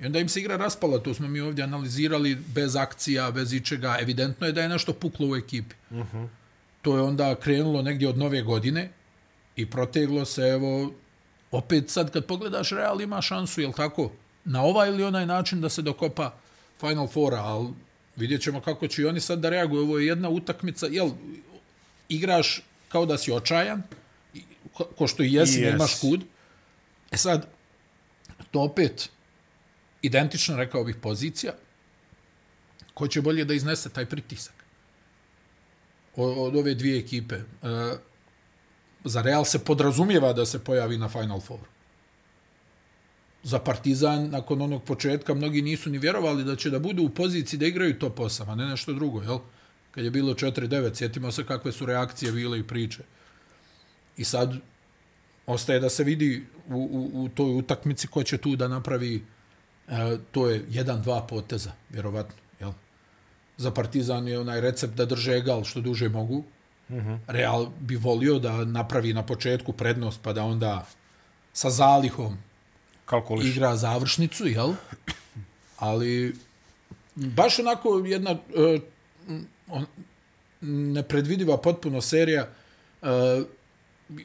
I 0.00 0.06
onda 0.06 0.18
im 0.18 0.28
se 0.28 0.40
igra 0.40 0.56
raspala, 0.56 0.98
to 0.98 1.14
smo 1.14 1.28
mi 1.28 1.40
ovdje 1.40 1.64
analizirali 1.64 2.34
bez 2.34 2.76
akcija, 2.76 3.30
bez 3.30 3.52
ičega. 3.52 3.96
Evidentno 4.00 4.46
je 4.46 4.52
da 4.52 4.62
je 4.62 4.68
nešto 4.68 4.92
puklo 4.92 5.28
u 5.28 5.36
ekipi. 5.36 5.74
Uh 5.90 5.96
-huh. 5.96 6.28
To 6.82 6.96
je 6.96 7.02
onda 7.02 7.34
krenulo 7.34 7.82
negdje 7.82 8.08
od 8.08 8.18
nove 8.18 8.42
godine 8.42 8.90
i 9.56 9.70
proteglo 9.70 10.24
se, 10.24 10.42
evo, 10.42 10.92
opet 11.50 11.90
sad 11.90 12.10
kad 12.10 12.26
pogledaš 12.26 12.70
Real 12.70 13.00
ima 13.00 13.22
šansu, 13.22 13.60
jel 13.60 13.72
tako, 13.72 14.12
na 14.44 14.62
ovaj 14.62 14.88
ili 14.88 15.04
onaj 15.04 15.26
način 15.26 15.60
da 15.60 15.68
se 15.68 15.82
dokopa 15.82 16.34
Final 16.80 17.06
Fora, 17.06 17.38
ali 17.38 17.68
vidjet 18.16 18.42
ćemo 18.42 18.60
kako 18.60 18.88
će 18.88 19.02
i 19.02 19.06
oni 19.06 19.20
sad 19.20 19.38
da 19.38 19.50
reaguju. 19.50 19.82
Ovo 19.82 19.98
je 19.98 20.06
jedna 20.06 20.28
utakmica, 20.28 20.86
jel, 20.86 21.10
igraš 22.08 22.62
kao 22.88 23.06
da 23.06 23.18
si 23.18 23.32
očajan, 23.32 23.82
ko, 24.78 24.84
ko 24.84 25.06
što 25.06 25.22
i 25.22 25.32
jesi, 25.32 25.60
yes. 25.60 25.70
nemaš 25.70 26.00
kud. 26.00 26.24
E 27.10 27.16
sad, 27.16 27.48
to 28.50 28.60
opet 28.60 29.08
identično, 30.02 30.56
rekao 30.56 30.84
bih, 30.84 30.96
pozicija, 31.02 31.52
ko 32.94 33.08
će 33.08 33.22
bolje 33.22 33.44
da 33.44 33.54
iznese 33.54 33.88
taj 33.88 34.06
pritisak 34.06 34.54
od, 36.16 36.38
od 36.38 36.56
ove 36.56 36.74
dvije 36.74 36.98
ekipe. 36.98 37.34
E, 37.34 37.42
za 39.04 39.22
Real 39.22 39.44
se 39.44 39.58
podrazumijeva 39.58 40.32
da 40.32 40.46
se 40.46 40.58
pojavi 40.58 40.98
na 40.98 41.08
Final 41.08 41.40
Four. 41.40 41.60
Za 43.42 43.58
Partizan, 43.58 44.30
nakon 44.30 44.62
onog 44.62 44.84
početka, 44.84 45.34
mnogi 45.34 45.62
nisu 45.62 45.90
ni 45.90 45.98
vjerovali 45.98 46.44
da 46.44 46.56
će 46.56 46.70
da 46.70 46.78
budu 46.78 47.02
u 47.02 47.10
poziciji 47.10 47.58
da 47.58 47.66
igraju 47.66 47.98
top 47.98 48.18
8, 48.18 48.52
a 48.52 48.54
ne 48.54 48.66
nešto 48.66 48.92
drugo, 48.92 49.22
jel? 49.22 49.38
kad 49.90 50.04
je 50.04 50.10
bilo 50.10 50.34
4-9, 50.34 50.94
sjetimo 50.94 51.32
se 51.32 51.44
kakve 51.44 51.72
su 51.72 51.86
reakcije 51.86 52.32
bile 52.32 52.58
i 52.58 52.66
priče. 52.66 53.02
I 54.18 54.24
sad 54.24 54.54
ostaje 55.46 55.80
da 55.80 55.88
se 55.88 56.04
vidi 56.04 56.46
u, 56.68 56.74
u, 56.74 57.24
u 57.24 57.28
toj 57.28 57.58
utakmici 57.58 58.08
ko 58.08 58.22
će 58.22 58.38
tu 58.38 58.56
da 58.56 58.68
napravi 58.68 59.24
e, 59.88 60.16
to 60.32 60.48
je 60.48 60.64
jedan, 60.70 61.02
dva 61.02 61.26
poteza, 61.26 61.72
vjerovatno. 61.90 62.34
Jel? 62.60 62.72
Za 63.56 63.70
Partizan 63.70 64.28
je 64.28 64.38
onaj 64.38 64.60
recept 64.60 64.94
da 64.94 65.04
drže 65.04 65.32
egal 65.32 65.64
što 65.64 65.80
duže 65.80 66.08
mogu. 66.08 66.44
Mm 66.88 66.96
-hmm. 66.96 67.18
Real 67.26 67.66
bi 67.80 67.96
volio 67.96 68.38
da 68.38 68.64
napravi 68.64 69.12
na 69.12 69.22
početku 69.22 69.72
prednost 69.72 70.20
pa 70.22 70.32
da 70.32 70.44
onda 70.44 70.86
sa 71.52 71.70
zalihom 71.70 72.38
Kalkuliš. 73.06 73.56
igra 73.56 73.76
završnicu, 73.76 74.46
jel? 74.46 74.72
Ali 75.78 76.34
baš 77.14 77.58
onako 77.58 78.02
jedna 78.06 78.30
uh, 78.30 78.80
on, 79.68 79.86
nepredvidiva 80.92 81.56
potpuno 81.56 82.00
serija. 82.00 82.48
Uh, 83.02 83.08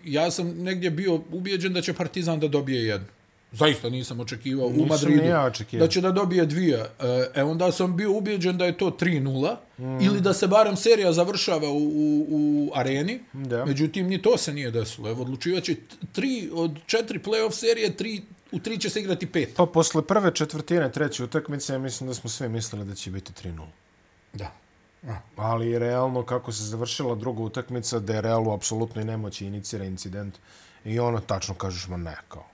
ja 0.06 0.32
sam 0.32 0.48
negdje 0.48 0.92
bio 0.92 1.22
ubijeđen 1.32 1.74
da 1.74 1.82
će 1.82 1.94
Partizan 1.94 2.40
da 2.40 2.48
dobije 2.48 2.84
jednu. 2.84 3.08
Zaista 3.52 3.90
nisam 3.90 4.20
očekivao 4.20 4.70
nisam 4.70 4.84
u 4.84 4.86
Madridu 4.86 5.24
ja 5.24 5.52
da 5.72 5.88
će 5.88 6.02
da 6.02 6.12
dobije 6.12 6.46
dvije. 6.46 6.86
E 7.36 7.44
onda 7.44 7.72
sam 7.72 7.98
bio 7.98 8.12
ubijeđen 8.12 8.58
da 8.58 8.66
je 8.66 8.78
to 8.78 8.86
3-0 8.86 9.56
mm. 9.78 9.84
ili 9.84 10.22
da 10.22 10.34
se 10.34 10.48
barem 10.48 10.76
serija 10.76 11.14
završava 11.14 11.70
u, 11.70 11.78
u, 11.78 12.26
u 12.30 12.72
areni. 12.76 13.20
Da. 13.34 13.66
Međutim, 13.66 14.08
ni 14.08 14.22
to 14.22 14.38
se 14.38 14.54
nije 14.54 14.72
desilo. 14.72 15.10
Evo, 15.10 15.22
odlučivaće 15.22 15.76
tri 16.12 16.50
od 16.54 16.80
četiri 16.86 17.20
playoff 17.20 17.52
serije, 17.52 17.98
tri, 17.98 18.22
u 18.52 18.60
tri 18.60 18.80
će 18.80 18.90
se 18.90 19.00
igrati 19.00 19.26
pet. 19.26 19.50
Pa 19.56 19.66
posle 19.66 20.02
prve 20.02 20.36
četvrtine, 20.36 20.92
treće 20.92 21.24
utakmice, 21.24 21.74
ja 21.74 21.80
mislim 21.80 22.08
da 22.08 22.14
smo 22.14 22.30
sve 22.30 22.50
mislili 22.50 22.86
da 22.86 22.96
će 22.96 23.12
biti 23.12 23.32
3-0. 23.50 23.66
Da. 24.34 24.63
Ali 25.36 25.80
realno 25.80 26.24
kako 26.24 26.52
se 26.52 26.64
završila 26.64 27.16
druga 27.16 27.42
utakmica, 27.42 28.00
da 28.00 28.14
je 28.14 28.22
realu 28.22 28.52
apsolutno 28.52 29.02
i 29.02 29.06
nemoći 29.06 29.46
inicira 29.46 29.86
incident 29.86 30.38
i 30.86 31.00
ono 31.00 31.20
tačno 31.20 31.56
kažeš, 31.56 31.88
ma 31.88 31.98
ne, 31.98 32.18
kao 32.28 32.46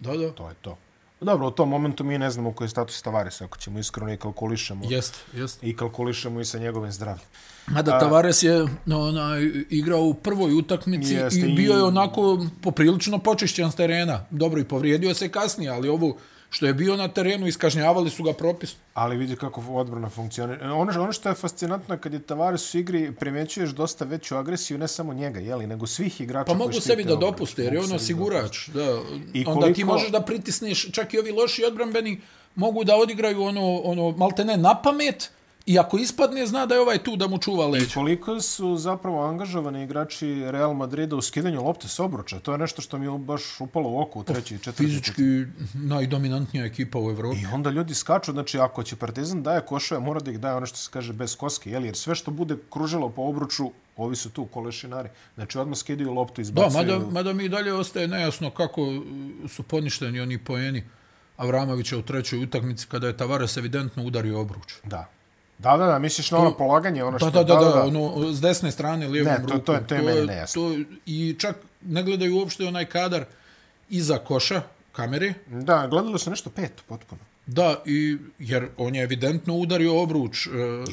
Da, 0.00 0.16
da. 0.16 0.30
To 0.30 0.48
je 0.48 0.54
to. 0.60 0.76
Dobro, 1.20 1.46
u 1.46 1.50
tom 1.50 1.68
momentu 1.68 2.04
mi 2.04 2.18
ne 2.18 2.30
znamo 2.30 2.52
koji 2.52 2.66
je 2.66 2.70
status 2.70 3.02
Tavares, 3.02 3.40
ako 3.40 3.58
ćemo 3.58 3.78
iskreno 3.78 4.12
i 4.12 4.16
kalkulišemo. 4.16 4.84
Jest, 4.88 5.14
jest. 5.34 5.58
I 5.62 5.76
kalkulišemo 5.76 6.40
i 6.40 6.44
sa 6.44 6.58
njegovim 6.58 6.92
zdravljem. 6.92 7.26
Mada 7.66 7.98
Tavares 7.98 8.42
je 8.42 8.62
ona, 8.86 9.36
igrao 9.70 10.00
u 10.02 10.14
prvoj 10.14 10.54
utakmici 10.54 11.16
i 11.32 11.54
bio 11.56 11.72
je 11.72 11.82
onako 11.82 12.46
poprilično 12.62 13.18
počišćen 13.18 13.72
s 13.72 13.74
terena. 13.74 14.26
Dobro, 14.30 14.60
i 14.60 14.64
povrijedio 14.64 15.14
se 15.14 15.28
kasnije, 15.28 15.70
ali 15.70 15.88
ovo 15.88 16.16
što 16.50 16.66
je 16.66 16.74
bio 16.74 16.96
na 16.96 17.08
terenu, 17.08 17.46
iskažnjavali 17.46 18.10
su 18.10 18.22
ga 18.22 18.32
propis. 18.32 18.74
Ali 18.94 19.16
vidi 19.16 19.36
kako 19.36 19.60
odbrana 19.60 20.08
funkcionira. 20.08 20.74
Ono, 20.74 21.02
ono 21.02 21.12
što 21.12 21.28
je 21.28 21.34
fascinantno 21.34 21.98
kad 21.98 22.12
je 22.12 22.18
Tavares 22.18 22.74
u 22.74 22.78
igri, 22.78 23.12
primjećuješ 23.12 23.70
dosta 23.70 24.04
veću 24.04 24.36
agresiju, 24.36 24.78
ne 24.78 24.88
samo 24.88 25.14
njega, 25.14 25.40
jeli, 25.40 25.66
nego 25.66 25.86
svih 25.86 26.20
igrača 26.20 26.52
Pa 26.52 26.54
mogu 26.54 26.80
sebi 26.80 27.04
da 27.04 27.16
dopuste, 27.16 27.62
jer 27.62 27.72
je 27.72 27.80
ono 27.80 27.98
sigurač. 27.98 28.68
Da. 28.68 28.98
I 29.32 29.44
koliko... 29.44 29.64
Onda 29.64 29.74
ti 29.74 29.84
možeš 29.84 30.10
da 30.10 30.20
pritisneš, 30.20 30.92
čak 30.92 31.14
i 31.14 31.18
ovi 31.18 31.30
loši 31.30 31.64
odbranbeni 31.64 32.20
mogu 32.54 32.84
da 32.84 32.96
odigraju 32.96 33.42
ono, 33.42 33.76
ono 33.76 34.10
maltene 34.10 34.56
na 34.56 34.82
pamet, 34.82 35.30
I 35.70 35.78
ako 35.78 35.98
ispadne, 35.98 36.46
zna 36.46 36.66
da 36.66 36.74
je 36.74 36.80
ovaj 36.80 36.98
tu 36.98 37.16
da 37.16 37.26
mu 37.28 37.38
čuva 37.38 37.66
leđa. 37.66 37.84
I 37.84 37.94
koliko 37.94 38.40
su 38.40 38.76
zapravo 38.76 39.24
angažovani 39.24 39.84
igrači 39.84 40.42
Real 40.50 40.74
Madrida 40.74 41.16
u 41.16 41.22
skidanju 41.22 41.64
lopte 41.64 41.88
s 41.88 41.98
obruča. 41.98 42.38
To 42.38 42.52
je 42.52 42.58
nešto 42.58 42.82
što 42.82 42.98
mi 42.98 43.06
je 43.06 43.18
baš 43.18 43.60
upalo 43.60 43.88
u 43.88 44.00
oko 44.00 44.18
u 44.18 44.24
treći 44.24 44.54
i 44.54 44.58
četvrti. 44.58 44.84
Fizički 44.84 45.22
najdominantnija 45.74 46.64
ekipa 46.64 46.98
u 46.98 47.10
Evropi. 47.10 47.38
I 47.40 47.46
onda 47.52 47.70
ljudi 47.70 47.94
skaču, 47.94 48.32
znači 48.32 48.58
ako 48.58 48.82
će 48.82 48.96
Partizan 48.96 49.42
daje 49.42 49.60
košove, 49.60 50.00
mora 50.00 50.20
da 50.20 50.30
ih 50.30 50.40
daje 50.40 50.54
ono 50.54 50.66
što 50.66 50.76
se 50.76 50.90
kaže 50.92 51.12
bez 51.12 51.36
koske, 51.36 51.70
jel? 51.70 51.84
jer 51.84 51.96
sve 51.96 52.14
što 52.14 52.30
bude 52.30 52.56
kružilo 52.70 53.08
po 53.08 53.22
obruču, 53.22 53.70
ovi 53.96 54.16
su 54.16 54.30
tu 54.30 54.46
kolešinari. 54.46 55.08
Znači 55.34 55.58
odmah 55.58 55.78
skidaju 55.78 56.12
loptu, 56.12 56.40
izbacuju. 56.40 56.84
Da, 56.84 56.92
mada, 56.92 57.10
mada 57.10 57.32
mi 57.32 57.48
dalje 57.48 57.74
ostaje 57.74 58.08
nejasno 58.08 58.50
kako 58.50 59.02
su 59.48 59.62
poništeni 59.62 60.20
oni 60.20 60.38
poeni 60.38 60.84
Avramovića 61.36 61.98
u 61.98 62.02
trećoj 62.02 62.42
utakmici 62.42 62.86
kada 62.86 63.06
je 63.06 63.16
Tavares 63.16 63.56
evidentno 63.56 64.04
udario 64.04 64.40
obruč. 64.40 64.74
Da, 64.84 65.19
Da, 65.62 65.76
da, 65.76 65.86
da, 65.86 65.98
misliš 65.98 66.30
na 66.30 66.38
ono 66.38 66.56
polaganje, 66.56 67.04
ono 67.04 67.18
što... 67.18 67.30
Da, 67.30 67.44
da, 67.44 67.54
da, 67.54 67.64
da, 67.64 67.82
ono, 67.84 68.32
s 68.32 68.40
desne 68.40 68.70
strane, 68.72 69.08
lijevom 69.08 69.32
ne, 69.32 69.46
to, 69.48 69.58
to, 69.58 69.72
je, 69.72 69.86
to 69.86 69.94
je 69.94 70.02
meni 70.02 70.26
nejasno. 70.26 70.62
To, 70.62 70.78
I 71.06 71.36
čak 71.38 71.56
ne 71.82 72.02
gledaju 72.02 72.36
uopšte 72.36 72.66
onaj 72.66 72.84
kadar 72.84 73.24
iza 73.90 74.18
koša, 74.18 74.62
kamere. 74.92 75.34
Da, 75.46 75.86
gledalo 75.90 76.18
se 76.18 76.30
nešto 76.30 76.50
peto, 76.50 76.82
potpuno. 76.88 77.20
Da, 77.46 77.82
i, 77.86 78.18
jer 78.38 78.68
on 78.76 78.94
je 78.94 79.02
evidentno 79.02 79.54
udario 79.54 80.02
obruč. 80.02 80.46
E, 80.46 80.50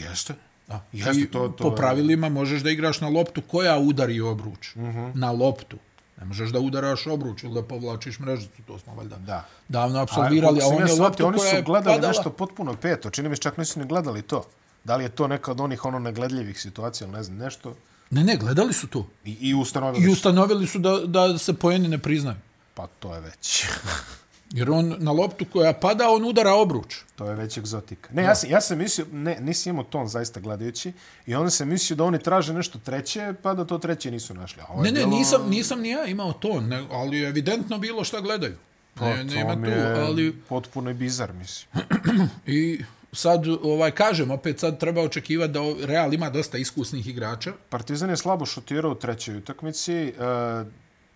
Jeste. 0.10 0.34
Da. 0.68 0.84
Jeste, 0.92 1.22
I 1.22 1.28
to, 1.32 1.48
to, 1.48 1.64
po 1.64 1.76
pravilima 1.76 2.30
možeš 2.30 2.62
da 2.62 2.70
igraš 2.70 3.02
na 3.02 3.10
loptu 3.10 3.42
koja 3.42 3.78
udari 3.78 4.22
obruč. 4.22 4.76
Uh 4.76 4.82
mhm. 4.82 4.98
-huh. 4.98 5.12
Na 5.16 5.32
loptu. 5.32 5.78
Ne 6.20 6.26
možeš 6.26 6.50
da 6.50 6.60
udaraš 6.60 7.08
obruč 7.08 7.44
ili 7.44 7.54
da 7.54 7.64
povlačiš 7.64 8.20
mrežicu, 8.20 8.62
to 8.68 8.80
smo 8.80 8.96
valjda 8.96 9.18
da. 9.18 9.46
davno 9.68 10.00
absolvirali, 10.00 10.62
a, 10.62 10.66
a 10.66 10.68
on 10.68 10.88
je 10.88 11.02
loptu 11.02 11.28
oni 11.28 11.40
su 11.40 11.64
gledali 11.66 11.96
padala... 11.96 12.08
nešto 12.08 12.30
potpuno 12.30 12.76
peto, 12.76 13.10
čini 13.10 13.30
mi 13.30 13.36
se 13.36 13.42
čak 13.42 13.58
nisu 13.58 13.80
ni 13.80 13.86
gledali 13.86 14.22
to. 14.22 14.44
Da 14.84 14.96
li 14.96 15.04
je 15.04 15.10
to 15.10 15.28
neka 15.28 15.52
od 15.52 15.62
onih 15.62 15.86
ono 15.86 16.00
negledljivih 16.00 16.62
situacija, 16.62 17.08
ne 17.08 17.24
znam, 17.24 17.38
nešto? 17.38 17.76
Ne, 18.10 18.24
ne, 18.24 18.38
gledali 18.38 18.74
su 18.74 18.88
to. 18.88 19.08
I, 19.26 19.38
i 19.42 19.54
ustanovili 19.54 20.06
I 20.06 20.12
ustanovili 20.12 20.68
su 20.68 20.80
da, 20.80 21.00
da 21.06 21.38
se 21.38 21.54
poeni 21.54 21.88
ne 21.88 21.98
priznaju. 21.98 22.38
Pa 22.74 22.88
to 22.88 23.16
je 23.16 23.22
već. 23.22 23.66
Jer 24.54 24.72
on 24.72 24.96
na 25.00 25.12
loptu 25.12 25.46
koja 25.54 25.74
pada, 25.74 26.10
on 26.10 26.26
udara 26.26 26.54
obruč. 26.54 26.96
To 27.16 27.30
je 27.30 27.36
već 27.36 27.58
egzotika. 27.58 28.10
Ne, 28.14 28.24
ja 28.24 28.36
sam, 28.36 28.50
ja 28.50 28.62
sam 28.62 28.78
mislio, 28.78 29.06
ne, 29.12 29.38
nisi 29.40 29.70
imao 29.70 29.84
ton 29.84 30.08
zaista 30.08 30.40
gledajući, 30.40 30.94
i 31.26 31.36
onda 31.36 31.50
sam 31.50 31.70
mislio 31.70 31.98
da 31.98 32.04
oni 32.04 32.20
traže 32.20 32.54
nešto 32.54 32.80
treće, 32.80 33.34
pa 33.42 33.54
da 33.54 33.66
to 33.66 33.78
treće 33.78 34.12
nisu 34.12 34.34
našli. 34.34 34.62
A 34.70 34.82
ne, 34.82 34.92
ne, 34.92 35.00
bilo... 35.00 35.10
nisam, 35.10 35.50
nisam 35.50 35.82
ni 35.82 35.90
ja 35.90 36.06
imao 36.06 36.34
ton, 36.34 36.68
ne, 36.68 36.86
ali 36.92 37.18
je 37.18 37.30
evidentno 37.30 37.78
bilo 37.78 38.04
šta 38.04 38.22
gledaju. 38.22 38.56
Pa, 38.94 39.10
ne, 39.10 39.24
nema 39.24 39.56
tu, 39.56 39.72
ali... 40.02 40.36
potpuno 40.50 40.90
i 40.90 40.94
bizar, 40.94 41.34
mislim. 41.34 41.86
I 42.46 42.82
sad, 43.14 43.48
ovaj, 43.48 43.92
kažem, 43.92 44.32
opet 44.32 44.60
sad 44.60 44.80
treba 44.80 45.02
očekivati 45.02 45.54
da 45.54 45.60
Real 45.86 46.14
ima 46.14 46.30
dosta 46.30 46.58
iskusnih 46.58 47.08
igrača. 47.08 47.54
Partizan 47.70 48.10
je 48.10 48.18
slabo 48.18 48.46
šutirao 48.46 48.92
u 48.92 48.96
trećoj 48.96 49.38
utakmici. 49.38 50.14
Uh, 50.18 50.68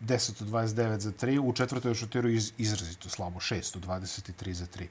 10 0.02 0.42
od 0.42 0.48
29 0.48 1.00
za 1.00 1.12
3, 1.12 1.40
u 1.40 1.54
četvrtoj 1.54 1.96
šutiru 1.96 2.30
iz, 2.30 2.52
izrazito 2.58 3.10
slabo, 3.10 3.40
6 3.40 3.78
od 3.78 3.86
23 3.86 4.52
za 4.52 4.66
3. 4.66 4.88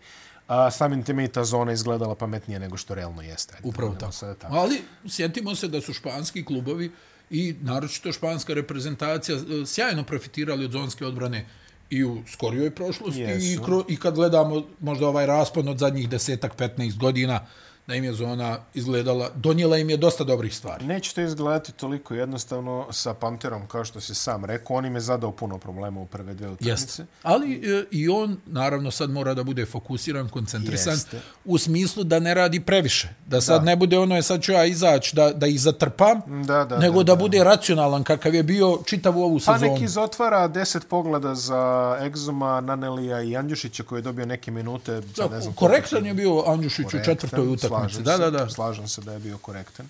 A 0.47 0.71
samim 0.71 1.03
time 1.03 1.25
i 1.25 1.29
ta 1.29 1.45
zona 1.45 1.73
izgledala 1.73 2.15
pametnije 2.15 2.61
nego 2.61 2.77
što 2.77 2.95
realno 2.95 3.23
jeste. 3.23 3.55
Ajde, 3.55 3.69
Upravo 3.69 3.95
tako. 3.95 4.35
tako. 4.35 4.55
Ali 4.55 4.83
sjetimo 5.09 5.55
se 5.55 5.69
da 5.69 5.81
su 5.81 5.93
španski 5.93 6.45
klubovi 6.45 6.93
i 7.31 7.55
naročito 7.61 8.13
španska 8.13 8.55
reprezentacija 8.55 9.39
e, 9.39 9.67
sjajno 9.67 10.05
profitirali 10.05 10.65
od 10.65 10.73
zonske 10.73 11.07
odbrane 11.07 11.47
i 11.91 12.05
u 12.05 12.23
skorijoj 12.27 12.71
prošlosti 12.71 13.23
i, 13.41 13.59
kro, 13.65 13.85
i 13.89 13.97
kad 13.97 14.15
gledamo 14.15 14.67
možda 14.81 15.09
ovaj 15.09 15.27
raspon 15.27 15.69
od 15.69 15.79
zadnjih 15.79 16.09
desetak, 16.09 16.57
15 16.57 16.99
godina, 16.99 17.47
da 17.91 17.97
im 17.97 18.05
je 18.05 18.13
zona 18.13 18.59
izgledala, 18.75 19.31
donijela 19.35 19.79
im 19.79 19.91
je 19.91 19.97
dosta 19.97 20.25
dobrih 20.25 20.57
stvari. 20.57 20.87
Neće 20.87 21.15
to 21.15 21.21
izgledati 21.21 21.73
toliko 21.73 22.15
jednostavno 22.15 22.87
sa 22.91 23.15
Panterom, 23.15 23.67
kao 23.69 23.85
što 23.85 24.01
se 24.01 24.15
sam 24.15 24.45
rekao, 24.45 24.77
on 24.77 24.87
im 24.87 24.95
je 24.95 25.01
zadao 25.01 25.33
puno 25.33 25.59
problema 25.59 26.01
u 26.01 26.07
prve 26.07 26.35
dve 26.35 26.49
utakmice. 26.49 27.07
Ali 27.23 27.55
e, 27.55 27.85
i 27.91 28.09
on, 28.09 28.37
naravno, 28.47 28.91
sad 28.91 29.11
mora 29.11 29.35
da 29.35 29.43
bude 29.43 29.67
fokusiran, 29.67 30.29
koncentrisan, 30.29 30.93
Jeste. 30.93 31.21
u 31.45 31.59
smislu 31.59 32.05
da 32.05 32.19
ne 32.19 32.35
radi 32.35 32.61
previše. 32.61 33.09
Da 33.27 33.41
sad 33.41 33.61
da. 33.61 33.65
ne 33.65 33.77
bude 33.77 33.99
ono 33.99 34.17
je 34.17 34.23
sad 34.23 34.43
ću 34.43 34.53
ja 34.53 34.65
izaći 34.65 35.17
da, 35.17 35.33
da 35.33 35.47
ih 35.47 35.61
zatrpam, 35.61 36.21
da, 36.47 36.65
da, 36.65 36.79
nego 36.79 37.03
da, 37.03 37.13
da, 37.13 37.17
da 37.17 37.23
bude 37.23 37.45
racionalan 37.45 38.05
kakav 38.05 38.35
je 38.35 38.43
bio 38.43 38.79
čitav 38.87 39.19
u 39.19 39.23
ovu 39.23 39.41
sezonu. 39.41 39.59
Pa 39.61 39.67
neki 39.67 39.85
izotvara 39.85 40.49
deset 40.49 40.89
pogleda 40.89 41.35
za 41.35 41.97
Egzoma, 42.03 42.61
Nanelija 42.61 43.23
i 43.23 43.37
Andjušića 43.37 43.83
koji 43.83 43.99
je 43.99 44.03
dobio 44.03 44.27
neke 44.27 44.51
minute. 44.51 45.03
Sad 45.17 45.31
ne 45.31 45.41
znam 45.41 45.55
korektan 45.55 46.07
je 46.07 46.15
bio 46.15 46.45
Andjušić 46.47 46.87
u 46.87 47.05
četvrtoj 47.05 47.49
utakmici 47.49 47.80
slažem 47.89 48.05
da, 48.05 48.17
se, 48.17 48.19
da, 48.19 48.31
da. 48.31 48.49
slažem 48.49 48.89
se 48.89 49.01
da 49.01 49.13
je 49.13 49.19
bio 49.19 49.39
korektan. 49.39 49.87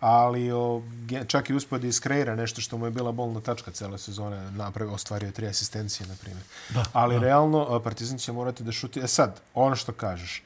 Ali 0.00 0.52
o, 0.52 0.82
čak 1.26 1.50
i 1.50 1.54
da 1.70 1.86
iskreira 1.86 2.36
nešto 2.36 2.60
što 2.60 2.78
mu 2.78 2.84
je 2.86 2.90
bila 2.90 3.12
bolna 3.12 3.40
tačka 3.40 3.70
cele 3.70 3.98
sezone, 3.98 4.50
napravio, 4.50 4.94
ostvario 4.94 5.30
tri 5.32 5.46
asistencije, 5.46 6.06
na 6.06 6.14
primjer. 6.20 6.42
Da, 6.68 6.84
Ali 6.92 7.14
da. 7.14 7.20
realno, 7.20 7.80
Partizan 7.84 8.18
će 8.18 8.32
morati 8.32 8.62
da 8.62 8.72
šuti. 8.72 9.00
E 9.00 9.06
sad, 9.06 9.40
ono 9.54 9.76
što 9.76 9.92
kažeš, 9.92 10.42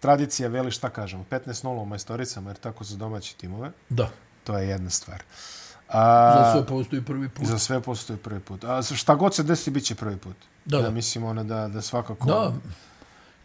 tradicija 0.00 0.48
veli 0.48 0.70
šta 0.70 0.90
kažemo, 0.90 1.24
15-0 1.30 1.68
u 1.68 1.84
majstoricama, 1.84 2.50
jer 2.50 2.56
tako 2.56 2.84
su 2.84 2.96
domaći 2.96 3.36
timove. 3.36 3.70
Da. 3.88 4.10
To 4.44 4.58
je 4.58 4.68
jedna 4.68 4.90
stvar. 4.90 5.22
A, 5.88 6.34
za 6.44 6.52
sve 6.52 6.66
postoji 6.66 7.02
prvi 7.02 7.28
put. 7.28 7.46
Za 7.46 7.58
sve 7.58 7.80
postoji 7.80 8.18
prvi 8.18 8.40
put. 8.40 8.64
A 8.64 8.82
šta 8.82 9.14
god 9.14 9.34
se 9.34 9.42
desi, 9.42 9.70
bit 9.70 9.84
će 9.84 9.94
prvi 9.94 10.16
put. 10.16 10.36
Da, 10.64 10.76
da. 10.76 10.82
da 10.82 10.90
mislim, 10.90 11.24
ono, 11.24 11.44
da, 11.44 11.68
da 11.68 11.82
svakako... 11.82 12.26
Da. 12.26 12.52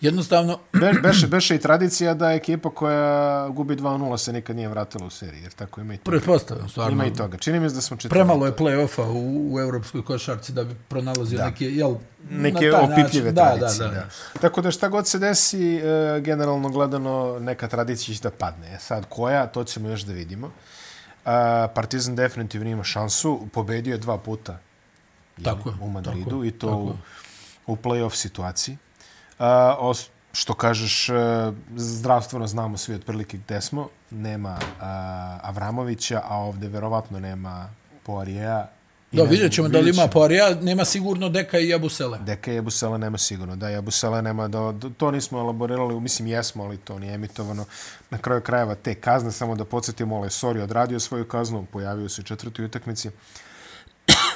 Jednostavno, 0.01 0.60
Be, 0.73 0.91
beše, 1.03 1.27
beše 1.27 1.55
i 1.55 1.60
tradicija 1.60 2.13
da 2.13 2.31
ekipa 2.31 2.69
koja 2.69 3.47
gubi 3.49 3.75
2-0 3.75 4.17
se 4.17 4.33
nikad 4.33 4.55
nije 4.55 4.67
vratila 4.69 5.05
u 5.05 5.10
seriji, 5.10 5.41
jer 5.41 5.51
tako 5.51 5.81
ima 5.81 5.93
i 5.93 5.97
toga. 5.97 6.12
pretpostavljam, 6.12 6.69
stvarno, 6.69 6.91
Ima 6.91 7.05
i 7.05 7.13
toga. 7.13 7.38
Čini 7.38 7.60
mi 7.60 7.69
se 7.69 7.75
da 7.75 7.81
smo 7.81 7.97
čitali. 7.97 8.10
premalo 8.10 8.45
je 8.45 8.51
play-offa 8.55 9.01
u, 9.03 9.53
u 9.53 9.60
evropskoj 9.60 10.03
košarci 10.05 10.51
da 10.53 10.63
bi 10.63 10.75
pronalazio 10.88 11.38
Da. 11.38 11.45
neke, 11.45 11.65
jel, 11.65 11.95
neke 12.29 12.65
na 12.65 12.81
opipljive 12.81 13.31
način, 13.31 13.36
da, 13.36 13.57
tradicije. 13.57 13.88
Da, 13.88 13.93
da, 13.93 13.99
da. 14.33 14.39
Tako 14.41 14.62
da 14.62 14.71
šta 14.71 14.89
god 14.89 15.07
se 15.07 15.19
desi, 15.19 15.75
e, 15.75 16.21
generalno 16.21 16.69
gledano, 16.69 17.39
neka 17.39 17.67
tradicija 17.67 18.15
će 18.15 18.21
da 18.21 18.31
padne. 18.31 18.73
E 18.73 18.79
Sad, 18.79 19.05
koja, 19.10 19.47
to 19.47 19.63
ćemo 19.63 19.89
još 19.89 20.01
da 20.01 20.13
vidimo. 20.13 20.51
A, 21.25 21.67
Partizan 21.75 22.15
definitivno 22.15 22.69
ima 22.69 22.83
šansu. 22.83 23.39
Pobedio 23.53 23.91
je 23.91 23.97
dva 23.97 24.17
puta 24.17 24.60
jel, 25.38 25.55
Tako 25.55 25.73
u 25.81 25.89
Madridu 25.89 26.29
tako 26.29 26.43
i 26.45 26.51
to 26.51 26.67
tako 26.67 26.79
u, 26.81 26.93
u 27.67 27.75
play-off 27.75 28.15
situaciji. 28.15 28.77
Što 30.34 30.54
kažeš, 30.54 31.10
e, 31.10 31.13
zdravstveno 31.76 32.47
znamo 32.47 32.78
svi 32.78 32.95
otprilike 32.95 33.38
gde 33.38 33.62
smo. 33.62 33.89
Nema 34.12 34.58
Avramovića, 35.41 36.21
a 36.23 36.38
ovde 36.38 36.67
verovatno 36.67 37.19
nema 37.19 37.69
Poirijeja. 38.04 38.69
I 39.12 39.17
Da, 39.17 39.23
vidjet 39.23 39.52
ćemo 39.54 39.67
da 39.69 39.80
li 39.80 39.89
ima. 39.89 40.08
Poirija, 40.08 40.56
nema 40.62 40.86
sigurno 40.86 41.30
Deka 41.30 41.60
i 41.60 41.69
Jabusele. 41.69 42.19
Deka 42.19 42.52
Jebusela 42.52 42.97
nema 42.97 43.17
sigurno. 43.17 43.56
Da, 43.56 43.69
Jebusela 43.69 44.21
nema, 44.21 44.47
da, 44.47 44.73
to 44.97 45.12
nismo 45.12 45.39
elaborirali, 45.39 46.00
mislim 46.00 46.28
jesmo, 46.28 46.63
ali 46.63 46.78
to 46.78 47.00
nije 47.00 47.13
emitovano. 47.13 47.65
Na 48.10 48.17
kraju 48.17 48.41
krajeva 48.41 48.76
te 48.76 48.95
kazne, 48.95 49.32
samo 49.32 49.56
da 49.56 49.65
podsjetimo, 49.65 50.19
Lesori 50.19 50.62
odradio 50.62 51.00
svoju 51.00 51.28
kaznu, 51.28 51.65
pojavio 51.71 52.10
se 52.10 52.21
u 52.21 52.23
četvrtoj 52.23 52.65
utakmici. 52.65 53.08
A, 53.08 53.12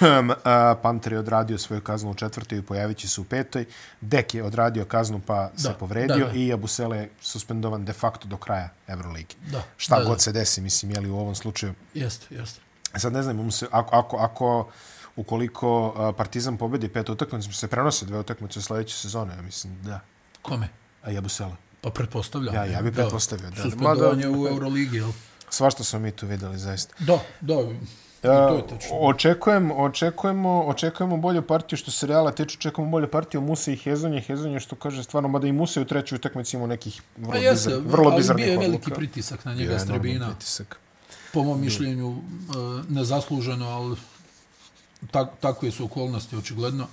Panter 0.81 1.13
je 1.13 1.19
odradio 1.19 1.57
svoju 1.57 1.81
kaznu 1.81 2.11
u 2.11 2.15
četvrtoj 2.15 2.57
i 2.57 2.61
pojavit 2.61 2.97
će 2.97 3.07
se 3.07 3.21
u 3.21 3.23
petoj. 3.23 3.65
Dek 4.01 4.33
je 4.33 4.43
odradio 4.43 4.85
kaznu 4.85 5.19
pa 5.19 5.51
se 5.57 5.67
Da, 5.67 5.73
povredio 5.73 6.17
da, 6.17 6.25
da. 6.25 6.31
i 6.31 6.47
Jabusele 6.47 6.97
je 6.97 7.09
suspendovan 7.21 7.85
de 7.85 7.93
facto 7.93 8.27
do 8.27 8.37
kraja 8.37 8.69
Euroligi. 8.87 9.35
Da, 9.47 9.63
Šta 9.77 9.99
da, 9.99 10.05
god 10.05 10.13
da. 10.13 10.19
se 10.19 10.31
desi, 10.31 10.61
mislim, 10.61 10.91
je 10.91 10.99
li 10.99 11.09
u 11.09 11.17
ovom 11.17 11.35
slučaju 11.35 11.73
Jeste, 11.93 12.35
jeste. 12.35 12.59
Sad 12.95 13.13
ne 13.13 13.23
znam, 13.23 13.51
se, 13.51 13.67
ako, 13.71 13.95
ako, 13.95 14.17
ako 14.17 14.67
ukoliko 15.15 15.93
Partizan 16.17 16.57
pobedi 16.57 16.89
pet 16.89 17.09
utakmica, 17.09 17.51
se 17.51 17.67
prenose 17.67 18.05
dve 18.05 18.19
utakmice 18.19 18.59
u 18.59 18.61
sledeće 18.61 18.97
sezone, 18.97 19.33
ja 19.35 19.41
mislim, 19.41 19.81
da. 19.83 19.99
Kome? 20.41 20.69
A 21.03 21.11
Jabusela. 21.11 21.55
Pa 21.81 21.89
pretpostavljam. 21.89 22.55
Ja- 22.55 22.65
ja 22.65 22.81
bi 22.81 22.91
pretpostavio, 22.91 23.49
da. 23.49 23.61
Suspendovanje 23.61 24.25
Mada- 24.25 24.37
u 24.39 24.47
Euroligi, 24.47 24.97
jel? 24.97 25.11
Svašta 25.49 25.83
smo 25.83 25.99
mi 25.99 26.11
tu 26.11 26.27
videli, 26.27 26.57
zaista. 26.57 26.93
Da, 26.99 27.19
da, 27.41 27.53
to 28.21 28.61
tačno. 28.69 28.97
Očekujem, 28.99 29.71
očekujemo, 29.71 30.63
očekujemo 30.67 31.17
bolju 31.17 31.41
partiju 31.41 31.77
što 31.77 31.91
se 31.91 32.07
Reala 32.07 32.31
tiče, 32.31 32.57
očekujemo 32.57 32.91
bolju 32.91 33.07
partiju 33.07 33.41
Musa 33.41 33.71
i 33.71 33.75
Hezonje. 33.75 34.21
Hezonje 34.21 34.59
što 34.59 34.75
kaže 34.75 35.03
stvarno, 35.03 35.29
mada 35.29 35.47
i 35.47 35.51
Musa 35.51 35.81
u 35.81 35.85
trećoj 35.85 36.15
utakmici 36.15 36.55
imao 36.55 36.67
nekih 36.67 37.01
vrlo, 37.17 37.31
Pa 37.31 37.37
jeste, 37.37 37.69
bizar, 37.69 37.83
vrlo 37.85 38.09
ali 38.09 38.17
bizarnih 38.17 38.45
bio 38.45 38.51
je 38.51 38.57
odluka. 38.57 38.71
veliki 38.71 38.91
pritisak 38.91 39.45
na 39.45 39.53
njega 39.53 39.73
je 39.73 39.79
s 39.79 39.83
enorman 39.83 40.01
tribina. 40.01 40.29
pritisak. 40.29 40.79
Po 41.33 41.43
mom 41.43 41.61
mišljenju, 41.61 42.11
e, 42.11 42.93
nezasluženo, 42.93 43.69
ali 43.69 43.95
tak, 45.11 45.29
takve 45.39 45.71
su 45.71 45.85
okolnosti, 45.85 46.35
očigledno. 46.35 46.87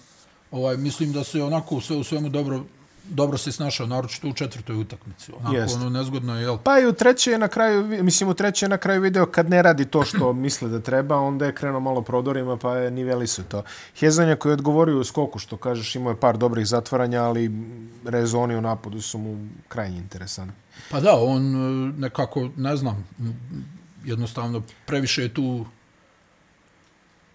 Ovaj, 0.51 0.77
mislim 0.77 1.13
da 1.13 1.25
se 1.25 1.43
onako 1.43 1.81
sve 1.81 1.97
u 1.97 2.05
svemu 2.05 2.29
dobro, 2.29 2.65
dobro 3.11 3.39
se 3.39 3.53
snašao, 3.53 3.87
naročito 3.87 4.29
u 4.29 4.33
četvrtoj 4.33 4.77
utakmici. 4.77 5.33
Onako, 5.33 5.57
Jeste. 5.57 5.79
ono, 5.79 5.91
nezgodno 5.91 6.37
je, 6.37 6.43
jel? 6.43 6.59
Pa 6.65 6.79
i 6.79 6.87
u 6.87 6.93
trećoj 6.93 7.33
je 7.33 7.39
na 7.39 7.49
kraju, 7.49 7.85
mislim 8.03 8.31
u 8.31 8.35
trećoj 8.35 8.67
je 8.67 8.71
na 8.71 8.79
kraju 8.79 9.01
video 9.01 9.27
kad 9.27 9.51
ne 9.51 9.63
radi 9.63 9.85
to 9.85 10.05
što 10.05 10.33
misle 10.47 10.69
da 10.69 10.81
treba, 10.81 11.17
onda 11.17 11.47
je 11.47 11.55
krenuo 11.55 11.81
malo 11.81 12.03
prodorima 12.03 12.57
pa 12.57 12.77
je 12.77 12.91
niveli 12.91 13.27
su 13.27 13.43
to. 13.45 13.63
Hezanja 13.97 14.37
koji 14.37 14.51
je 14.51 14.55
odgovorio 14.55 14.99
u 14.99 15.05
skoku, 15.05 15.39
što 15.39 15.57
kažeš, 15.57 15.95
imao 15.95 16.11
je 16.11 16.21
par 16.21 16.37
dobrih 16.37 16.67
zatvaranja, 16.67 17.23
ali 17.23 17.51
rezoni 18.05 18.57
u 18.57 18.61
napadu 18.61 19.01
su 19.01 19.19
mu 19.19 19.49
krajnje 19.69 19.99
interesantni. 19.99 20.55
Pa 20.91 21.01
da, 21.01 21.17
on 21.17 21.43
e, 21.55 21.93
nekako, 21.99 22.49
ne 22.57 22.77
znam, 22.77 23.09
jednostavno 24.05 24.63
previše 24.87 25.23
je 25.23 25.35
tu 25.35 25.65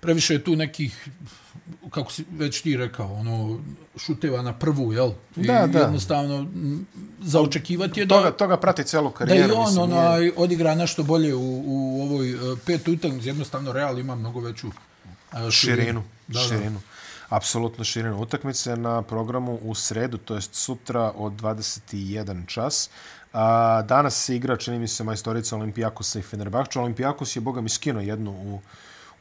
previše 0.03 0.33
je 0.33 0.43
tu 0.43 0.55
nekih 0.55 1.09
kako 1.89 2.11
si 2.11 2.25
već 2.31 2.61
ti 2.61 2.77
rekao, 2.77 3.13
ono, 3.13 3.59
šuteva 3.97 4.41
na 4.41 4.53
prvu, 4.53 4.93
jel? 4.93 5.11
I 5.35 5.43
Da, 5.43 5.67
da. 5.67 5.79
jednostavno, 5.79 6.35
m, 6.37 6.85
za 7.21 7.41
očekivati 7.41 7.99
je 7.99 8.07
Toga, 8.07 8.23
da, 8.23 8.31
toga 8.33 8.57
prati 8.57 8.83
celu 8.83 9.09
da 9.09 9.15
karijeru. 9.15 9.49
i 9.49 9.51
on 9.51 9.65
mislim, 9.65 9.89
nije- 9.89 9.99
onaj, 9.99 10.31
odigra 10.37 10.75
nešto 10.75 11.03
bolje 11.03 11.35
u, 11.35 11.63
u 11.65 12.01
ovoj 12.03 12.31
e, 12.31 12.35
pet 12.65 12.87
utakmici. 12.87 13.27
Jednostavno, 13.27 13.71
Real 13.71 13.99
ima 13.99 14.15
mnogo 14.15 14.39
veću 14.39 14.67
e, 15.47 15.51
širinu, 15.51 16.03
Da, 16.27 16.39
širinu. 16.39 16.81
Apsolutno 17.29 17.83
širinu. 17.83 18.19
Utakmice 18.19 18.75
na 18.75 19.01
programu 19.01 19.59
u 19.61 19.75
sredu, 19.75 20.17
to 20.17 20.35
jest 20.35 20.53
sutra 20.53 21.11
od 21.15 21.33
21 21.33 22.47
čas. 22.47 22.89
A, 23.33 23.81
danas 23.81 24.15
se 24.15 24.35
igra, 24.35 24.57
čini 24.57 24.79
mi 24.79 24.87
se, 24.87 25.03
majstorica 25.03 25.55
Olimpijakosa 25.55 26.19
i 26.19 26.23
Fenerbahča. 26.23 26.81
Olimpijakos 26.81 27.35
je, 27.35 27.41
boga 27.41 27.61
mi, 27.61 27.69
skino 27.69 28.01
jednu 28.01 28.31
u, 28.31 28.61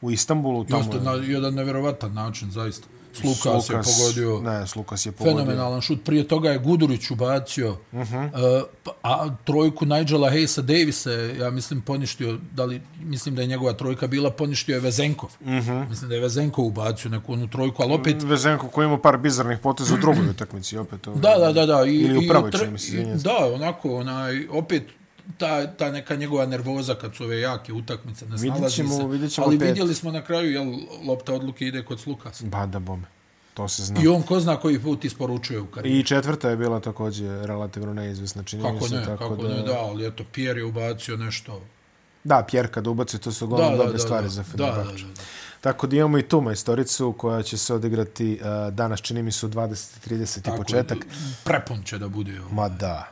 u 0.03 0.11
Istanbulu. 0.11 0.63
Da. 0.63 0.77
Jeste 0.77 0.99
na 0.99 1.11
jedan 1.13 1.53
nevjerovatan 1.53 2.13
način, 2.13 2.51
zaista. 2.51 2.87
Slukas, 3.13 3.69
je 3.69 3.75
pogodio. 3.75 4.41
Ne, 4.41 4.67
Slukas 4.67 5.05
je 5.05 5.11
pogodio. 5.11 5.37
fenomenalan 5.37 5.81
šut. 5.81 6.03
Prije 6.03 6.27
toga 6.27 6.49
je 6.49 6.57
Gudurić 6.57 7.11
ubacio, 7.11 7.71
uh 7.71 7.77
-huh. 7.93 8.57
uh, 8.57 8.63
a 9.03 9.35
trojku 9.43 9.85
Nigela 9.85 10.31
Hayesa 10.31 10.61
Davisa, 10.61 11.11
ja 11.11 11.49
mislim, 11.49 11.81
poništio, 11.81 12.37
da 12.51 12.65
li, 12.65 12.81
mislim 12.99 13.35
da 13.35 13.41
je 13.41 13.47
njegova 13.47 13.73
trojka 13.73 14.07
bila, 14.07 14.31
poništio 14.31 14.73
je 14.73 14.79
Vezenkov. 14.79 15.29
Uh 15.41 15.47
-huh. 15.47 15.89
Mislim 15.89 16.09
da 16.09 16.15
je 16.15 16.21
Vezenkov 16.21 16.65
ubacio 16.65 17.11
neku 17.11 17.33
onu 17.33 17.47
trojku, 17.47 17.83
ali 17.83 17.93
opet, 17.93 18.23
Vezenko 18.23 18.67
koji 18.67 18.85
ima 18.85 18.97
par 18.97 19.17
bizarnih 19.17 19.57
poteza 19.59 19.93
u 19.93 19.97
drugoj 19.97 20.29
utakmici, 20.29 20.77
opet. 20.77 21.07
Ovo, 21.07 21.19
da, 21.19 21.35
da, 21.37 21.51
da, 21.53 21.65
da. 21.65 21.85
I, 21.85 21.95
Ili 21.95 22.17
u 22.17 22.21
i 22.21 22.27
prvoj, 22.27 22.51
tre- 22.51 22.59
čini 22.59 22.71
mi 22.71 22.75
i- 22.75 22.79
se. 22.79 23.23
Da, 23.23 23.53
onako, 23.55 23.95
onaj, 23.95 24.47
opet, 24.47 24.83
ta, 25.37 25.67
ta 25.67 25.91
neka 25.91 26.15
njegova 26.15 26.45
nervoza 26.45 26.95
kad 26.95 27.15
su 27.15 27.23
ove 27.23 27.39
jake 27.39 27.73
utakmice, 27.73 28.25
ne 28.25 28.31
Vidjet 28.31 28.53
snalazi 28.53 28.75
ćemo- 28.75 28.97
se. 28.97 29.07
vidjet 29.07 29.31
ćemo 29.31 29.47
ali 29.47 29.59
pet. 29.59 29.67
vidjeli 29.67 29.95
smo 29.95 30.11
na 30.11 30.21
kraju, 30.21 30.51
jel, 30.51 30.65
lopta 31.05 31.33
odluke 31.33 31.67
ide 31.67 31.83
kod 31.83 31.99
Slukasa. 31.99 32.45
Ba 32.45 32.65
da 32.65 32.79
bome. 32.79 33.03
To 33.53 33.67
se 33.67 33.83
zna. 33.83 34.01
I 34.03 34.07
on 34.07 34.21
ko 34.21 34.39
zna 34.39 34.55
koji 34.57 34.79
put 34.79 35.05
isporučuje 35.05 35.59
u 35.59 35.67
karijeri. 35.67 35.99
I 35.99 36.03
četvrta 36.03 36.49
je 36.49 36.57
bila 36.57 36.79
također 36.79 37.41
relativno 37.41 37.93
neizvesna, 37.93 38.43
čini 38.43 38.63
mi 38.63 38.69
Kako 38.69 38.87
se. 38.87 38.95
ne, 38.95 39.05
tako 39.05 39.29
kako 39.29 39.43
da... 39.43 39.49
ne, 39.49 39.61
da, 39.63 39.73
ali 39.73 40.07
eto, 40.07 40.23
Pierre 40.25 40.59
je 40.59 40.65
ubacio 40.65 41.17
nešto. 41.17 41.61
Da, 42.23 42.43
Pjer 42.43 42.67
kad 42.67 42.87
ubaci, 42.87 43.19
to 43.19 43.31
su 43.31 43.39
Da, 43.39 43.45
uglavnom 43.47 43.71
da, 43.71 43.77
dobre 43.77 43.93
da, 43.93 43.99
stvari 43.99 44.23
da, 44.23 44.29
za 44.29 44.43
da, 44.43 44.57
da, 44.57 44.71
Fenerbahče. 44.73 45.03
da, 45.03 45.09
da. 45.09 45.21
Tako 45.61 45.87
da 45.87 45.95
imamo 45.95 46.17
i 46.17 46.23
tu 46.23 46.41
majstoricu 46.41 47.13
koja 47.13 47.43
će 47.43 47.57
se 47.57 47.73
odigrati 47.73 48.39
uh, 48.67 48.73
danas, 48.73 49.01
čini 49.01 49.23
mi 49.23 49.31
se 49.31 49.45
u 49.45 49.49
20.30 49.49 50.53
i 50.53 50.57
početak. 50.57 50.97
Prepun 51.43 51.83
će 51.83 51.97
da 51.97 52.07
bude. 52.07 52.39
Ovo. 52.39 52.49
Ma 52.51 52.69
da, 52.69 53.11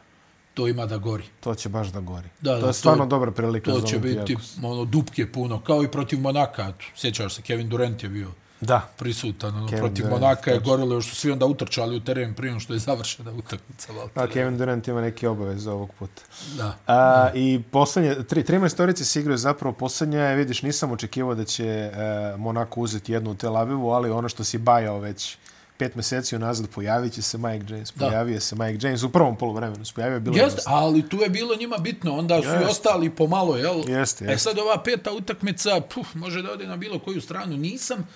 To 0.53 0.67
ima 0.67 0.85
da 0.85 0.97
gori. 0.97 1.23
to 1.39 1.55
će 1.55 1.69
baš 1.69 1.87
da 1.87 1.99
gori. 1.99 2.27
Da, 2.41 2.55
to 2.55 2.61
da, 2.61 2.67
je 2.67 2.73
stvarno 2.73 3.03
to- 3.03 3.07
dobra 3.07 3.31
prilika 3.31 3.71
To 3.71 3.79
za 3.79 3.87
će 3.87 3.99
biti 3.99 4.35
ono, 4.63 4.85
dupke 4.85 5.31
puno. 5.31 5.61
Kao 5.61 5.83
i 5.83 5.87
protiv 5.87 6.19
Monaka. 6.19 6.73
Sjećaš 6.95 7.35
se, 7.35 7.41
Kevin 7.41 7.69
Durant 7.69 8.03
je 8.03 8.09
bio 8.09 8.31
Da, 8.61 8.81
prisutan. 8.97 9.55
Ono, 9.55 9.67
Kevin 9.67 9.81
protiv 9.81 10.03
Durant, 10.03 10.21
Monaka 10.21 10.51
je 10.51 10.59
gorilo 10.59 10.95
još 10.95 11.09
su 11.09 11.15
svi 11.15 11.31
onda 11.31 11.45
utrčali 11.45 11.95
u 11.95 11.99
teren 11.99 12.33
prije 12.33 12.59
što 12.59 12.73
je 12.73 12.79
završena 12.79 13.31
utakmica. 13.39 13.93
valjda. 13.93 14.11
a 14.15 14.27
Kevin 14.27 14.57
Durant 14.57 14.87
ima 14.87 15.01
neke 15.01 15.29
obaveze 15.29 15.71
ovog 15.71 15.89
puta. 15.93 16.21
Da. 16.57 16.77
A, 16.87 17.29
I 17.33 17.61
poslednje, 17.63 18.23
tri, 18.23 18.43
tri 18.43 18.59
majstorice 18.59 19.05
se 19.05 19.19
igraju 19.19 19.37
zapravo 19.37 19.73
poslednja 19.73 20.19
je, 20.19 20.35
vidiš, 20.35 20.61
nisam 20.61 20.91
očekivao 20.91 21.35
da 21.35 21.43
će 21.45 21.65
e, 21.65 21.91
Monako 22.37 22.81
uzeti 22.81 23.13
jednu 23.13 23.31
u 23.31 23.35
Tel 23.35 23.57
Avivu, 23.57 23.89
ali 23.89 24.09
ono 24.09 24.29
što 24.29 24.43
si 24.43 24.57
bajao 24.57 24.99
već 24.99 25.37
pet 25.81 25.95
meseci 25.95 26.35
unazad, 26.35 26.69
pojavit 26.69 27.13
će 27.13 27.21
se 27.21 27.37
Mike 27.37 27.73
James. 27.73 27.91
Da. 27.95 28.05
Pojavio 28.07 28.39
se 28.39 28.55
Mike 28.55 28.87
James 28.87 29.03
u 29.03 29.09
prvom 29.09 29.37
polovremenu. 29.37 29.85
se 29.85 29.93
Pojavio 29.93 30.15
je 30.15 30.19
bilo 30.19 30.37
Jeste, 30.37 30.61
ali 30.65 31.09
tu 31.09 31.17
je 31.17 31.29
bilo 31.29 31.55
njima 31.55 31.77
bitno. 31.77 32.17
Onda 32.17 32.35
su 32.35 32.47
i 32.47 32.51
Jeste. 32.51 32.65
ostali 32.65 33.09
pomalo, 33.09 33.57
jel? 33.57 33.89
Jeste, 33.89 34.25
E 34.25 34.27
jeste. 34.27 34.37
sad 34.39 34.59
ova 34.59 34.83
peta 34.83 35.11
utakmica, 35.11 35.81
puf, 35.83 36.13
može 36.15 36.41
da 36.41 36.51
ode 36.51 36.67
na 36.67 36.77
bilo 36.77 36.99
koju 36.99 37.21
stranu. 37.21 37.57
Nisam, 37.57 38.07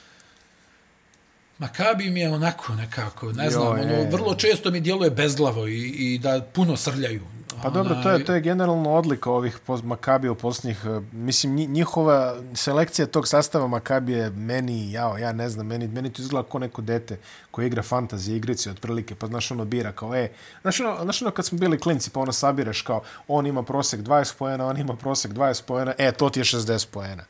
Makabi 1.58 2.10
mi 2.10 2.19
je 2.19 2.30
onako 2.30 2.73
nekako, 2.75 3.32
ne 3.32 3.49
znam, 3.49 3.63
Joj, 3.67 3.82
ono, 3.82 3.93
je. 3.93 4.10
vrlo 4.10 4.36
često 4.36 4.71
mi 4.71 4.80
djeluje 4.82 5.10
bezglavo 5.12 5.67
i, 5.67 5.80
i 5.88 6.19
da 6.19 6.41
puno 6.43 6.78
srljaju. 6.78 7.21
Pa 7.63 7.69
dobro, 7.69 7.95
to 7.95 8.09
je, 8.09 8.25
to 8.25 8.33
je 8.33 8.41
generalno 8.41 8.91
odlika 8.91 9.31
ovih 9.31 9.59
pos- 9.59 9.83
Makabija 9.83 10.31
u 10.31 10.35
posljednjih... 10.35 10.81
e, 10.85 11.01
Mislim, 11.13 11.53
nji- 11.53 11.67
njihova 11.67 12.15
selekcija 12.55 13.05
tog 13.07 13.27
sastava 13.27 13.67
Makabije 13.67 14.17
je 14.17 14.29
meni, 14.29 14.91
jao, 14.91 15.17
ja 15.17 15.31
ne 15.31 15.49
znam, 15.49 15.67
meni, 15.67 15.87
meni 15.87 16.09
to 16.09 16.21
izgleda 16.21 16.49
kao 16.49 16.59
neko 16.59 16.81
dete 16.81 17.17
koje 17.51 17.67
igra 17.67 17.83
fantasy 17.83 18.31
igrice 18.31 18.71
otprilike, 18.71 19.15
pa 19.15 19.27
znaš 19.27 19.51
ono 19.51 19.65
bira 19.65 19.91
kao, 19.91 20.15
e, 20.15 20.29
znaš 20.61 20.79
ono, 20.79 20.97
znaš 21.03 21.21
ono 21.21 21.31
kad 21.31 21.45
smo 21.45 21.57
bili 21.57 21.79
klinci, 21.79 22.09
pa 22.09 22.19
ono 22.19 22.31
sabiraš 22.31 22.81
kao, 22.81 23.01
on 23.27 23.45
ima 23.45 23.63
prosek 23.63 23.99
20 24.01 24.33
poena, 24.35 24.65
on 24.65 24.77
ima 24.77 24.95
prosek 24.95 25.31
20 25.31 25.63
poena, 25.63 25.93
e, 25.97 26.11
to 26.11 26.29
ti 26.29 26.39
je 26.39 26.43
60 26.45 26.87
poena. 26.87 27.23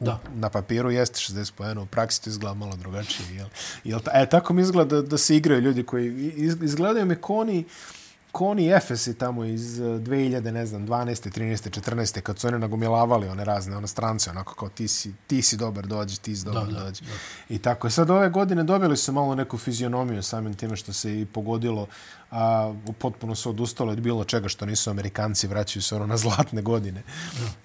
Da. 0.00 0.18
Na 0.34 0.48
papiru 0.50 0.90
jeste 0.90 1.18
60 1.32 1.52
poena, 1.52 1.80
u 1.80 1.86
praksi 1.86 2.24
to 2.24 2.30
izgleda 2.30 2.54
malo 2.54 2.76
drugačije. 2.76 3.28
Jel? 3.30 3.46
Jel 3.84 4.00
ta, 4.00 4.10
e, 4.14 4.28
tako 4.28 4.52
mi 4.52 4.62
izgleda 4.62 4.96
da, 4.96 5.02
da 5.02 5.18
se 5.18 5.36
igraju 5.36 5.60
ljudi 5.60 5.82
koji 5.82 6.06
iz- 6.26 6.62
izgledaju 6.62 7.06
mi 7.06 7.14
ko 7.16 7.34
oni 7.36 7.64
ko 7.64 7.99
oni 8.32 8.68
Efesi 8.68 9.18
tamo 9.18 9.44
iz 9.44 9.80
eh, 9.80 9.84
2000, 9.84 10.50
ne 10.50 10.66
znam, 10.66 10.86
12. 10.86 11.38
13. 11.38 11.80
14. 11.80 12.20
kad 12.20 12.38
su 12.38 12.48
oni 12.48 12.58
nagomilavali 12.58 13.28
one 13.28 13.44
razne 13.44 13.76
one 13.76 13.86
strance, 13.86 14.30
onako 14.30 14.54
kao 14.54 14.68
ti 14.68 14.88
si, 14.88 15.12
ti 15.26 15.42
si 15.42 15.56
dobar, 15.56 15.86
dođi, 15.86 16.20
ti 16.20 16.36
si 16.36 16.44
dobar, 16.44 16.66
Da, 16.66 16.72
da, 16.72 16.84
dođi. 16.84 17.04
I 17.48 17.58
tako. 17.58 17.90
Sad 17.90 18.10
ove 18.10 18.30
godine 18.30 18.64
dobili 18.64 18.96
su 18.96 19.12
malo 19.12 19.34
neku 19.34 19.58
fizionomiju 19.58 20.22
samim 20.22 20.54
time 20.54 20.76
što 20.76 20.92
se 20.92 21.20
i 21.20 21.26
pogodilo, 21.26 21.86
a 22.30 22.74
potpuno 22.98 23.34
su 23.34 23.50
odustalo 23.50 23.92
od 23.92 24.00
bilo 24.00 24.24
čega 24.24 24.48
što 24.48 24.66
nisu 24.66 24.90
Amerikanci, 24.90 25.46
vraćaju 25.46 25.82
se 25.82 25.96
ono 25.96 26.06
na 26.06 26.16
zlatne 26.16 26.62
godine 26.62 27.02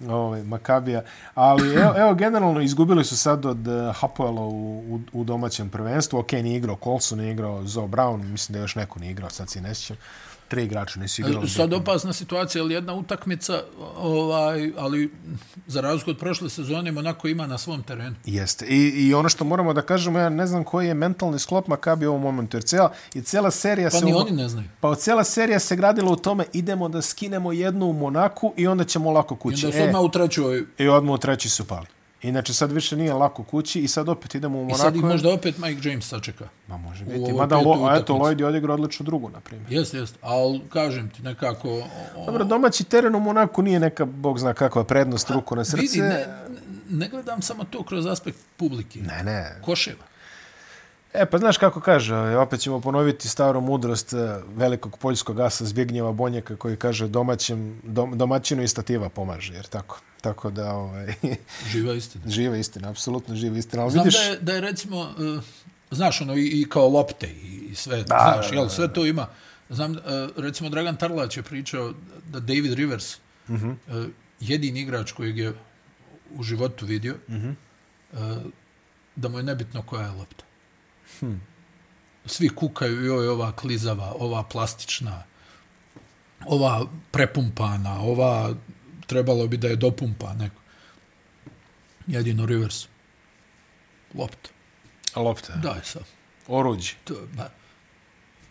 ovaj, 0.08 0.42
Makabija. 0.42 1.02
Ali 1.34 1.74
evo, 1.74 1.94
evo, 1.96 2.14
generalno 2.14 2.60
izgubili 2.60 3.04
su 3.04 3.16
sad 3.16 3.46
od 3.46 3.68
uh, 3.68 3.96
Hapoela 3.96 4.42
u, 4.42 4.78
u, 4.78 5.00
u 5.12 5.24
domaćem 5.24 5.70
prvenstvu. 5.70 6.18
Ok, 6.18 6.32
nije 6.32 6.56
igrao 6.56 6.78
Colson, 6.84 7.18
nije 7.18 7.32
igrao 7.32 7.66
Zoe 7.66 7.88
Brown, 7.88 8.22
mislim 8.22 8.52
da 8.52 8.58
još 8.58 8.74
neko 8.74 8.98
nije 8.98 9.10
igrao, 9.10 9.30
sad 9.30 9.50
si 9.50 9.60
ne 9.60 9.74
sjećam. 9.74 9.96
Tri 10.48 10.64
igrača 10.64 11.00
nisu 11.00 11.22
igrali. 11.22 11.48
Sad 11.48 11.72
opasna 11.72 12.12
situacija, 12.12 12.62
ali 12.62 12.74
jedna 12.74 12.94
utakmica, 12.94 13.62
ovaj, 13.96 14.72
ali 14.78 15.10
za 15.66 15.80
razliku 15.80 16.10
od 16.10 16.18
prošle 16.18 16.50
sezone, 16.50 16.92
Monako 16.92 17.28
ima 17.28 17.46
na 17.46 17.58
svom 17.58 17.82
terenu. 17.82 18.16
Jeste. 18.24 18.66
I, 18.66 18.76
I 18.98 19.14
ono 19.14 19.28
što 19.28 19.44
moramo 19.44 19.72
da 19.72 19.82
kažemo, 19.82 20.18
ja 20.18 20.28
ne 20.28 20.46
znam 20.46 20.64
koji 20.64 20.86
je 20.86 20.94
mentalni 20.94 21.38
sklop 21.38 21.66
Makabi 21.68 22.06
u 22.06 22.10
ovom 22.10 22.22
momentu, 22.22 22.56
jer 22.56 22.64
cijela, 22.64 22.92
i 23.14 23.22
cijela 23.22 23.50
serija 23.50 23.90
Pa 23.90 23.98
se... 23.98 24.04
ni 24.04 24.14
u- 24.14 24.16
oni 24.16 24.30
ne 24.32 24.48
znaju. 24.48 24.68
Pa 24.80 24.94
cijela 24.94 25.24
serija 25.24 25.58
se 25.58 25.76
gradila 25.76 26.12
u 26.12 26.16
tome, 26.16 26.44
idemo 26.52 26.88
da 26.88 27.02
skinemo 27.02 27.52
jednu 27.52 27.86
u 27.86 27.92
Monaku 27.92 28.52
i 28.56 28.66
onda 28.66 28.84
ćemo 28.84 29.10
lako 29.10 29.34
I 29.34 29.38
kući. 29.38 29.66
onda 29.66 29.78
su 29.78 29.84
odmah 29.84 30.00
u 30.02 30.08
trećoj, 30.08 30.64
I 30.78 30.88
odmah 30.88 31.14
u 31.14 31.18
treći 31.18 31.48
su 31.48 31.64
pali. 31.64 31.86
Inače, 32.26 32.54
sad 32.54 32.72
više 32.72 32.96
nije 32.96 33.12
lako 33.14 33.42
kući 33.42 33.80
i 33.80 33.88
sad 33.88 34.08
opet 34.08 34.34
idemo 34.34 34.58
u 34.58 34.62
i 34.62 34.64
Monaku. 34.64 34.80
sad 34.80 34.96
ih 34.96 35.02
možda 35.04 35.30
opet 35.30 35.58
Mike 35.58 35.88
James 35.88 36.08
sačeka. 36.08 36.48
Ma 36.68 36.76
može 36.76 37.04
biti. 37.04 37.32
Mada, 37.32 37.56
lo, 37.56 37.86
a 37.86 37.96
eto. 37.96 38.14
Lloyd 38.14 38.40
je 38.40 38.46
odigrao 38.46 38.74
odlično 38.74 39.04
drugu, 39.04 39.28
na 39.28 39.40
primjer. 39.40 39.72
Jeste, 39.72 39.98
jeste. 39.98 40.18
Ali, 40.22 40.60
kažem 40.68 41.10
ti, 41.10 41.22
nekako... 41.22 41.68
o- 42.16 42.26
Dobro, 42.26 42.44
domaći 42.44 42.84
teren 42.84 43.14
u 43.14 43.20
Monaku 43.20 43.62
nije 43.62 43.80
neka, 43.80 44.04
bog 44.04 44.38
zna 44.38 44.54
kakva 44.54 44.84
prednost, 44.84 45.30
ruku 45.30 45.56
na 45.56 45.64
srce. 45.64 45.76
Vidi, 45.76 45.98
ne, 46.00 46.26
ne 46.90 47.08
gledam 47.08 47.42
samo 47.42 47.64
to 47.64 47.82
kroz 47.82 48.06
aspekt 48.06 48.38
publike. 48.56 48.98
ne, 49.00 49.22
ne. 49.24 49.56
Koševa. 49.62 50.04
E, 51.12 51.26
pa 51.26 51.38
znaš 51.38 51.58
kako 51.58 51.80
kaže, 51.80 52.14
opet 52.36 52.60
ćemo 52.60 52.80
ponoviti 52.80 53.28
staru 53.28 53.60
mudrost 53.60 54.12
eh, 54.12 54.18
velikog 54.48 54.98
poljskog 54.98 55.40
asa 55.40 55.64
Zbignjeva 55.64 56.12
Bonjaka 56.12 56.56
koji 56.56 56.76
kaže 56.76 57.08
domaćem, 57.08 57.80
dom, 57.84 58.18
domaćinu 58.18 58.62
i 58.62 58.68
stativa 58.68 59.08
pomaže, 59.08 59.54
jer 59.54 59.66
tako. 59.66 60.00
Tako 60.26 60.50
da, 60.50 60.72
ovaj, 60.72 61.14
Živa 61.72 61.94
istina. 61.94 62.24
živa 62.30 62.56
istina, 62.56 62.90
apsolutno 62.90 63.36
živa 63.36 63.58
istina. 63.58 63.82
Ali 63.82 63.92
Znam 63.92 64.04
vidiš, 64.04 64.20
da 64.20 64.24
je, 64.24 64.38
da 64.40 64.52
je 64.52 64.60
recimo, 64.60 65.00
uh, 65.00 65.42
znaš, 65.90 66.20
ono, 66.20 66.36
i, 66.36 66.60
i 66.60 66.66
kao 66.68 66.88
lopte 66.88 67.26
i, 67.26 67.68
i 67.70 67.74
sve, 67.74 67.96
da, 67.96 68.32
znaš, 68.34 68.52
jel, 68.52 68.68
sve 68.68 68.92
to 68.92 69.06
ima. 69.06 69.28
Znam, 69.70 69.92
uh, 69.92 69.98
recimo, 70.36 70.70
Dragan 70.70 70.96
Tarlać 70.96 71.36
je 71.36 71.42
pričao 71.42 71.92
da 72.28 72.40
David 72.40 72.72
Rivers, 72.72 73.14
uh 73.14 73.20
-huh. 73.48 73.76
uh, 73.88 74.06
jedini 74.40 74.80
igrač 74.80 75.12
kojeg 75.12 75.38
je 75.38 75.52
u 76.34 76.42
životu 76.42 76.86
vidio, 76.86 77.14
uh 77.28 77.34
-huh. 77.34 77.54
uh, 78.12 78.18
da 79.16 79.28
mu 79.28 79.38
je 79.38 79.42
nebitno 79.42 79.82
koja 79.82 80.06
je 80.06 80.12
lopta. 80.12 80.44
Hmm. 81.20 81.40
Svi 82.24 82.48
kukaju, 82.48 83.04
joj, 83.04 83.28
ova 83.28 83.52
klizava, 83.52 84.12
ova 84.18 84.42
plastična, 84.42 85.22
ova 86.46 86.86
prepumpana, 87.10 88.00
ova 88.00 88.54
trebalo 89.06 89.46
bi 89.46 89.56
da 89.56 89.68
je 89.68 89.76
dopumpa 89.76 90.32
neko. 90.34 90.60
Jedino 92.06 92.46
Rivers. 92.46 92.86
Lopta. 94.14 94.50
lopta, 95.16 95.52
Daj 95.54 95.80
sad. 95.84 96.02
oruđe. 96.46 96.92
To, 97.04 97.14
ba, 97.34 97.50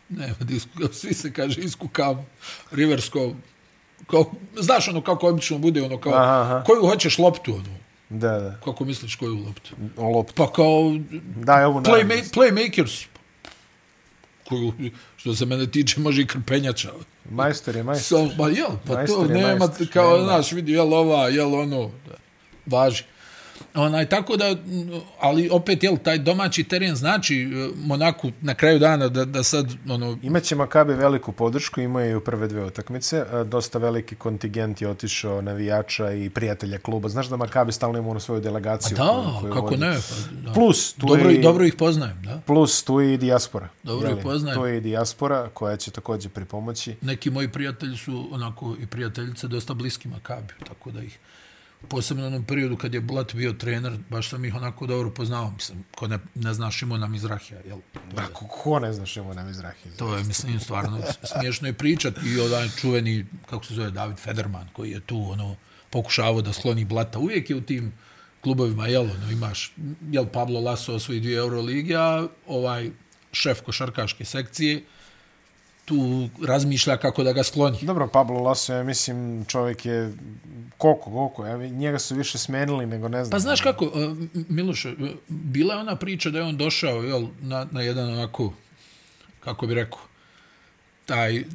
nema 0.09 0.35
disku, 0.41 0.69
svi 0.93 1.13
se 1.13 1.33
kaže 1.33 1.61
iskukamo. 1.61 2.25
Rivers 2.71 3.09
kao, 3.09 3.35
kao, 4.07 4.31
znaš 4.55 4.87
ono 4.87 5.01
kako 5.01 5.29
obično 5.29 5.57
bude, 5.57 5.83
ono 5.83 5.99
kao, 5.99 6.13
Aha, 6.13 6.41
aha. 6.41 6.63
koju 6.63 6.81
hoćeš 6.81 7.17
loptu, 7.17 7.53
ono, 7.53 7.75
Da, 8.09 8.31
da, 8.31 8.59
kako 8.63 8.85
misliš 8.85 9.15
koju 9.15 9.35
loptu? 9.35 9.75
lopta. 9.97 10.33
Pa 10.35 10.51
kao 10.51 10.93
Daj 11.35 11.63
ovu 11.63 11.81
naravno. 11.81 12.05
playmakers, 12.33 13.05
koju, 14.43 14.73
što 15.17 15.35
se 15.35 15.45
mene 15.45 15.67
tiče, 15.67 15.99
može 15.99 16.21
i 16.21 16.27
krpenjača. 16.27 16.91
Majstor 17.29 17.75
je 17.75 17.83
majstor. 17.83 18.29
So, 18.29 18.35
ba 18.37 18.49
jel, 18.49 18.77
pa 18.87 18.93
Majstor 18.93 19.27
to 19.27 19.33
nema, 19.33 19.69
kao, 19.93 20.23
znaš, 20.23 20.51
vidi, 20.51 20.71
jel 20.71 20.93
ova, 20.93 21.27
jel 21.27 21.55
ono, 21.55 21.91
važi. 22.65 23.03
Onaj, 23.73 24.05
tako 24.05 24.37
da, 24.37 24.55
ali 25.19 25.49
opet, 25.49 25.83
jel, 25.83 25.97
taj 25.97 26.17
domaći 26.17 26.63
teren 26.63 26.95
znači 26.95 27.35
e, 27.43 27.69
Monaku 27.77 28.31
na 28.41 28.53
kraju 28.53 28.79
dana 28.79 29.07
da, 29.07 29.25
da 29.25 29.43
sad, 29.43 29.65
ono, 29.89 30.17
Imaće 30.23 30.55
Makabi 30.55 30.93
veliku 30.93 31.31
podršku, 31.31 31.81
imaju 31.81 32.11
i 32.11 32.15
u 32.15 32.21
prve 32.21 32.47
dve 32.47 32.65
utakmice. 32.65 33.17
E, 33.33 33.43
Dosta 33.43 33.79
veliki 33.79 34.15
kontingent 34.15 34.81
je 34.81 34.89
otišao 34.89 35.41
navijača 35.41 36.11
i 36.11 36.29
prijatelja 36.29 36.77
kluba. 36.77 37.09
Znaš 37.09 37.27
da 37.27 37.37
Makabi 37.37 37.71
stalno 37.71 37.99
ima 37.99 38.09
onu 38.09 38.19
svoju 38.19 38.41
delegaciju. 38.41 38.97
da, 38.97 39.03
koju- 39.03 39.39
koju 39.41 39.53
kako 39.53 39.65
vodi. 39.65 39.77
ne, 39.77 39.93
pa, 39.93 40.41
da. 40.41 40.53
Plus, 40.53 40.93
tu 40.93 41.07
dobro, 41.07 41.31
i, 41.31 41.41
dobro 41.41 41.65
ih 41.65 41.73
poznajem, 41.73 42.21
da. 42.23 42.41
plus 42.45 42.83
tu 42.83 42.99
je 42.99 43.13
i 43.13 43.17
dijaspora. 43.17 43.69
Dobro 43.83 44.07
Jeli? 44.07 44.19
ih 44.19 44.23
poznajem. 44.23 44.59
Tu 44.59 44.65
je 44.65 44.77
i 44.77 44.81
dijaspora 44.81 45.49
koja 45.53 45.77
će 45.77 45.91
također 45.91 46.31
pripomoći. 46.31 46.95
Neki 47.01 47.29
moji 47.29 47.47
prijatelji 47.47 47.97
su 47.97 48.27
onako 48.31 48.75
i 48.81 48.87
prijateljice 48.87 49.47
dosta 49.47 49.73
bliski 49.73 50.07
Makabiju, 50.07 50.55
tako 50.67 50.91
da 50.91 51.01
ih 51.01 51.19
posebno 51.89 52.23
u 52.23 52.27
onom 52.27 52.43
periodu 52.43 52.77
kad 52.77 52.93
je 52.93 53.01
Blat 53.01 53.35
bio 53.35 53.53
trener, 53.53 53.97
baš 54.09 54.29
sam 54.29 54.45
ih 54.45 54.55
onako 54.55 54.87
dobro 54.87 55.09
poznao, 55.11 55.51
mislim, 55.51 55.83
ko 55.95 56.07
ne, 56.07 56.19
ne 56.35 56.53
zna 56.53 56.71
Šimona 56.71 57.07
Mizrahija, 57.07 57.59
jel? 57.65 57.79
Da, 58.15 58.27
ko, 58.27 58.47
ko 58.47 58.79
ne 58.79 58.93
zna 58.93 59.05
Šimo 59.05 59.33
nam 59.33 59.49
izrahi? 59.49 59.89
To 59.97 60.15
je, 60.15 60.23
mislim, 60.23 60.59
stvarno 60.59 61.01
smiješno 61.23 61.67
je 61.67 61.73
pričat 61.73 62.13
i 62.25 62.39
onaj 62.39 62.69
čuveni, 62.81 63.25
kako 63.49 63.65
se 63.65 63.73
zove, 63.73 63.91
David 63.91 64.17
Federman, 64.17 64.67
koji 64.73 64.91
je 64.91 64.99
tu, 64.99 65.31
ono, 65.31 65.55
pokušavao 65.89 66.41
da 66.41 66.53
sloni 66.53 66.85
Blata. 66.85 67.19
Uvijek 67.19 67.49
je 67.49 67.55
u 67.55 67.61
tim 67.61 67.93
klubovima, 68.41 68.87
jel, 68.87 69.03
ono, 69.03 69.31
imaš, 69.31 69.73
jel, 70.11 70.25
Pablo 70.25 70.59
Laso 70.59 70.95
osvoji 70.95 71.19
dvije 71.19 71.37
Euroligi, 71.37 71.95
a 71.95 72.27
ovaj 72.47 72.91
šef 73.31 73.61
košarkaške 73.61 74.25
sekcije 74.25 74.83
tu 75.85 76.29
razmišlja 76.47 76.97
kako 76.97 77.23
da 77.23 77.33
ga 77.33 77.43
skloni. 77.43 77.77
Dobro, 77.81 78.07
Pablo 78.07 78.39
Laso, 78.39 78.73
ja 78.73 78.83
mislim, 78.83 79.45
čovjek 79.47 79.85
je 79.85 80.13
koliko, 80.77 81.11
koliko, 81.11 81.45
ja, 81.45 81.57
njega 81.67 81.99
su 81.99 82.15
više 82.15 82.37
smenili 82.37 82.85
nego 82.85 83.07
ne 83.07 83.23
znam. 83.25 83.31
Pa 83.31 83.39
znaš 83.39 83.61
kako, 83.61 83.85
e, 83.85 84.03
M- 84.03 84.29
Miloše, 84.49 84.89
e, 84.89 84.93
bila 85.27 85.73
je 85.73 85.79
ona 85.79 85.95
priča 85.95 86.29
da 86.29 86.37
je 86.39 86.43
on 86.43 86.57
došao 86.57 87.01
jel, 87.03 87.27
na, 87.41 87.67
na 87.71 87.81
jedan 87.81 88.13
onako, 88.13 88.53
kako 89.39 89.67
bi 89.67 89.73
rekao, 89.73 89.99
taj 91.05 91.37
e, 91.37 91.45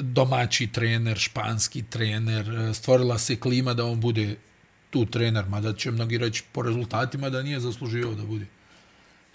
domaći 0.00 0.66
trener, 0.66 1.18
španski 1.18 1.82
trener, 1.82 2.50
e, 2.50 2.74
stvorila 2.74 3.18
se 3.18 3.36
klima 3.36 3.74
da 3.74 3.84
on 3.84 4.00
bude 4.00 4.36
tu 4.90 5.06
trener, 5.06 5.44
mada 5.48 5.72
će 5.72 5.90
mnogi 5.90 6.18
reći 6.18 6.44
po 6.52 6.62
rezultatima 6.62 7.30
da 7.30 7.42
nije 7.42 7.60
zaslužio 7.60 8.14
da 8.14 8.22
bude 8.24 8.46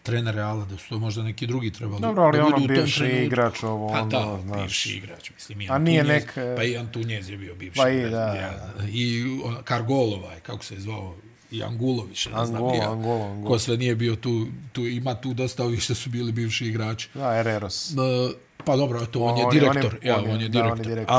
trener 0.05 0.35
Reala, 0.35 0.65
da 0.65 0.77
su 0.77 0.89
to 0.89 0.99
možda 0.99 1.23
neki 1.23 1.47
drugi 1.47 1.71
trebali. 1.71 2.01
Dobro, 2.01 2.23
ali 2.23 2.37
da 2.39 2.45
ono 2.45 2.57
bivši 2.59 2.97
trenutku. 2.97 3.23
igrač, 3.23 3.63
ovo, 3.63 3.87
Pa 3.89 3.93
ono, 3.93 4.09
da, 4.09 4.39
znaš. 4.43 4.61
bivši 4.61 4.89
igrač, 4.91 5.31
mislim, 5.31 5.61
i 5.61 5.69
A 5.69 5.77
nije 5.79 6.03
nek- 6.03 6.55
Pa 6.55 6.63
i 6.63 6.77
Antunez 6.77 7.29
je 7.29 7.37
bio 7.37 7.55
bivši 7.55 7.77
Pa 7.77 7.89
i 7.89 8.01
da, 8.01 8.17
ja, 8.25 8.53
I 8.85 9.23
on, 9.43 9.57
Kargol, 9.63 10.13
ovaj, 10.13 10.39
kako 10.39 10.63
se 10.65 10.73
je 10.73 10.81
zvao, 10.81 11.15
i 11.51 11.63
Angulović, 11.63 12.25
ne 12.27 12.45
znam 12.45 12.55
Angola, 12.55 12.71
ni 12.71 12.77
ja. 12.77 12.91
Angola, 12.91 13.25
Angola. 13.25 13.47
Ko 13.47 13.59
sve 13.59 13.77
nije 13.77 13.95
bio 13.95 14.15
tu, 14.15 14.45
tu, 14.71 14.81
ima 14.81 15.15
tu 15.15 15.33
dosta 15.33 15.63
ovih 15.63 15.81
što 15.81 15.95
su 15.95 16.09
bili 16.09 16.31
bivši 16.31 16.65
igrači. 16.65 17.09
Da, 17.13 17.35
Ereros. 17.35 17.91
E, 17.91 17.95
pa 18.65 18.75
dobro, 18.75 18.99
eto, 19.01 19.19
on, 19.21 19.31
On- 19.31 19.37
je 19.37 19.45
je- 19.47 19.59
direktor. 19.61 19.85
on 19.93 19.99
je- 20.01 20.09
ja, 20.09 20.17
on 20.17 20.25
je- 20.25 20.31
on 20.31 20.41
je 20.41 20.49
da, 20.49 20.59
on 20.59 20.67
je 20.69 20.73
direktor. 20.75 20.85
direktor. 20.87 21.15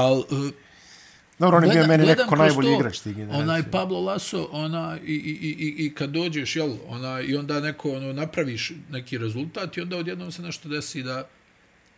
Dobro, 1.38 1.56
on 1.56 1.64
je 1.64 1.70
bio 1.70 1.86
meni 1.86 2.06
nekako 2.06 2.36
najbolji 2.36 2.74
igrač 2.74 2.98
tih 2.98 3.16
generacija. 3.16 3.42
Onaj 3.42 3.62
Pablo 3.70 4.00
Laso, 4.00 4.48
ona, 4.52 4.98
i, 5.04 5.12
i, 5.12 5.48
i, 5.48 5.50
i, 5.50 5.86
i 5.86 5.94
kad 5.94 6.10
dođeš, 6.10 6.56
jel, 6.56 6.76
ona, 6.88 7.20
i 7.20 7.36
onda 7.36 7.60
neko, 7.60 7.92
ono, 7.92 8.12
napraviš 8.12 8.72
neki 8.90 9.18
rezultat 9.18 9.76
i 9.76 9.80
onda 9.80 9.96
odjednom 9.96 10.32
se 10.32 10.42
nešto 10.42 10.68
desi 10.68 11.02
da 11.02 11.28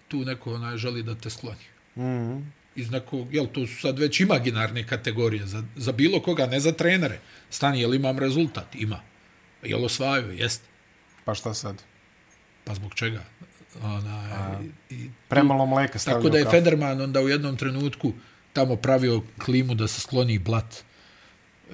tu 0.09 0.25
neko 0.25 0.55
onaj, 0.55 0.77
želi 0.77 1.03
da 1.03 1.15
te 1.15 1.31
skloni. 1.31 1.65
Mm. 1.97 2.03
-hmm. 2.03 2.45
Iz 2.77 2.91
nekog, 2.91 3.35
jel, 3.35 3.47
to 3.47 3.67
su 3.67 3.81
sad 3.81 3.99
već 3.99 4.21
imaginarne 4.21 4.87
kategorije 4.87 5.47
za, 5.47 5.63
za 5.77 5.93
bilo 5.93 6.23
koga, 6.23 6.47
ne 6.47 6.61
za 6.61 6.73
trenere. 6.73 7.19
Stani, 7.51 7.81
jel 7.81 7.95
imam 7.95 8.19
rezultat? 8.19 8.75
Ima. 8.75 9.01
Jel 9.63 9.85
osvajaju? 9.85 10.33
Jest. 10.33 10.63
Pa 11.25 11.35
šta 11.35 11.55
sad? 11.55 11.83
Pa 12.65 12.75
zbog 12.75 12.95
čega? 12.95 13.25
Onaj, 13.83 14.67
i, 14.91 15.11
Premalo 15.29 15.67
mleka 15.67 15.99
stavljaju 15.99 16.23
Tako 16.23 16.33
da 16.33 16.39
je 16.39 16.45
kafu. 16.45 16.57
Federman 16.57 17.01
onda 17.01 17.21
u 17.21 17.29
jednom 17.29 17.57
trenutku 17.57 18.13
tamo 18.59 18.77
pravio 18.77 19.23
klimu 19.45 19.75
da 19.75 19.87
se 19.89 20.01
skloni 20.01 20.39
blat. 20.39 20.88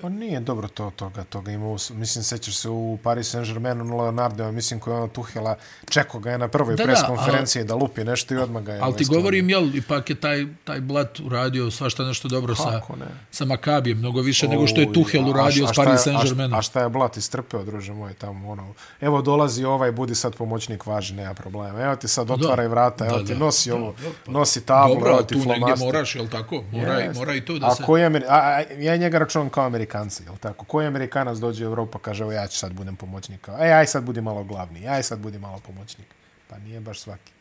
Pa 0.03 0.09
nije 0.09 0.41
dobro 0.41 0.69
to 0.69 0.91
toga, 0.91 1.25
toga 1.25 1.53
ima, 1.53 1.67
u, 1.67 1.77
mislim, 1.91 2.25
sećaš 2.25 2.57
se 2.57 2.69
u 2.69 2.99
Paris 3.03 3.35
Saint-Germainu 3.35 3.99
Leonardo, 3.99 4.53
mislim, 4.53 4.81
koji 4.81 4.95
je 4.95 4.99
ono 4.99 5.09
Tuhela, 5.09 5.57
čeko 5.89 6.19
ga 6.19 6.31
je 6.31 6.39
na 6.39 6.49
prvoj 6.49 6.77
Da, 6.77 6.85
pres 6.85 7.01
da, 7.01 7.07
konferenciji 7.07 7.65
da 7.65 7.75
lupi 7.75 8.05
nešto 8.05 8.35
i 8.35 8.39
odmah 8.39 8.63
ga 8.63 8.73
je... 8.73 8.81
Ali 8.81 8.97
ti 8.97 9.05
ovaj, 9.05 9.17
govorim, 9.17 9.51
jel, 9.51 9.75
ipak 9.75 10.11
je 10.11 10.17
taj, 10.17 10.47
taj 10.65 10.81
Blat 10.81 11.21
uradio 11.21 11.71
svašta 11.71 12.05
nešto 12.05 12.29
dobro 12.29 12.55
sa, 12.55 12.71
Kako 12.71 12.97
ne? 12.97 13.07
sa 13.31 13.45
Makabijem, 13.45 13.99
mnogo 13.99 14.21
više 14.21 14.49
nego 14.49 14.67
što 14.67 14.81
je 14.81 14.93
Tuhel 14.93 15.29
uradio 15.29 15.65
a- 15.65 15.71
a 15.71 15.73
s 15.73 15.77
Paris 15.77 16.01
a 16.01 16.11
Saint-Germainom. 16.11 16.59
A 16.59 16.63
šta 16.63 16.81
je 16.81 16.89
Blat 16.89 17.17
istrpeo, 17.17 17.65
druže 17.65 17.93
moj, 17.93 18.15
tamo, 18.15 18.51
ono, 18.51 18.73
evo 19.01 19.23
dolazi 19.23 19.65
ovaj, 19.65 19.93
budi 19.93 20.15
sad 20.15 20.37
pomoćnik, 20.37 20.87
važi, 20.87 21.15
nema 21.15 21.35
problema. 21.35 21.81
Evo 21.81 21.97
ti 21.97 22.09
sad 22.09 22.31
otvaraj 22.31 22.69
vrata, 22.69 23.07
evo 23.07 23.19
Da, 23.19 23.25
ti 23.25 23.33
da, 23.33 23.39
nosi 23.39 23.71
da, 23.71 23.77
ovo, 23.77 23.93
da, 23.93 24.09
pa- 24.27 24.33
nosi 24.33 24.61
tablu, 24.61 24.95
Dobro, 24.95 25.11
evo 25.11 25.23
ti 25.23 25.35
tu 25.35 25.49
negdje 25.49 25.75
moraš, 25.77 26.15
jel 26.15 26.29
tako? 26.29 26.63
Mora, 26.73 26.93
Jeste. 26.93 27.19
mora 27.19 27.35
i 27.35 27.41
to 27.41 27.59
da 27.59 27.67
a 27.67 27.75
se... 27.75 27.83
Koji 27.83 28.03
je, 28.03 28.07
a, 28.07 28.21
a, 28.29 28.61
ja 28.79 28.97
njega 28.97 29.19
računam 29.19 29.49
kao 29.49 29.71
Amerikanci, 29.87 30.23
jel 30.25 30.37
tako? 30.37 30.65
Koji 30.65 30.87
Amerikanac 30.87 31.39
dođe 31.39 31.65
u 31.65 31.69
Evropu 31.69 31.99
kaže, 31.99 32.23
evo 32.23 32.33
ja 32.33 32.47
ću 32.47 32.59
sad 32.59 32.73
budem 32.73 32.97
pomoćnik. 32.97 33.41
Kao, 33.41 33.57
E, 33.57 33.71
aj 33.71 33.87
sad 33.87 34.05
budi 34.05 34.21
malo 34.21 34.45
glavni, 34.45 34.89
aj 34.89 35.03
sad 35.03 35.19
budi 35.19 35.39
malo 35.39 35.61
pomoćnik. 35.61 36.07
Pa 36.49 36.59
nije 36.59 36.81
baš 36.81 37.01
svaki. 37.01 37.33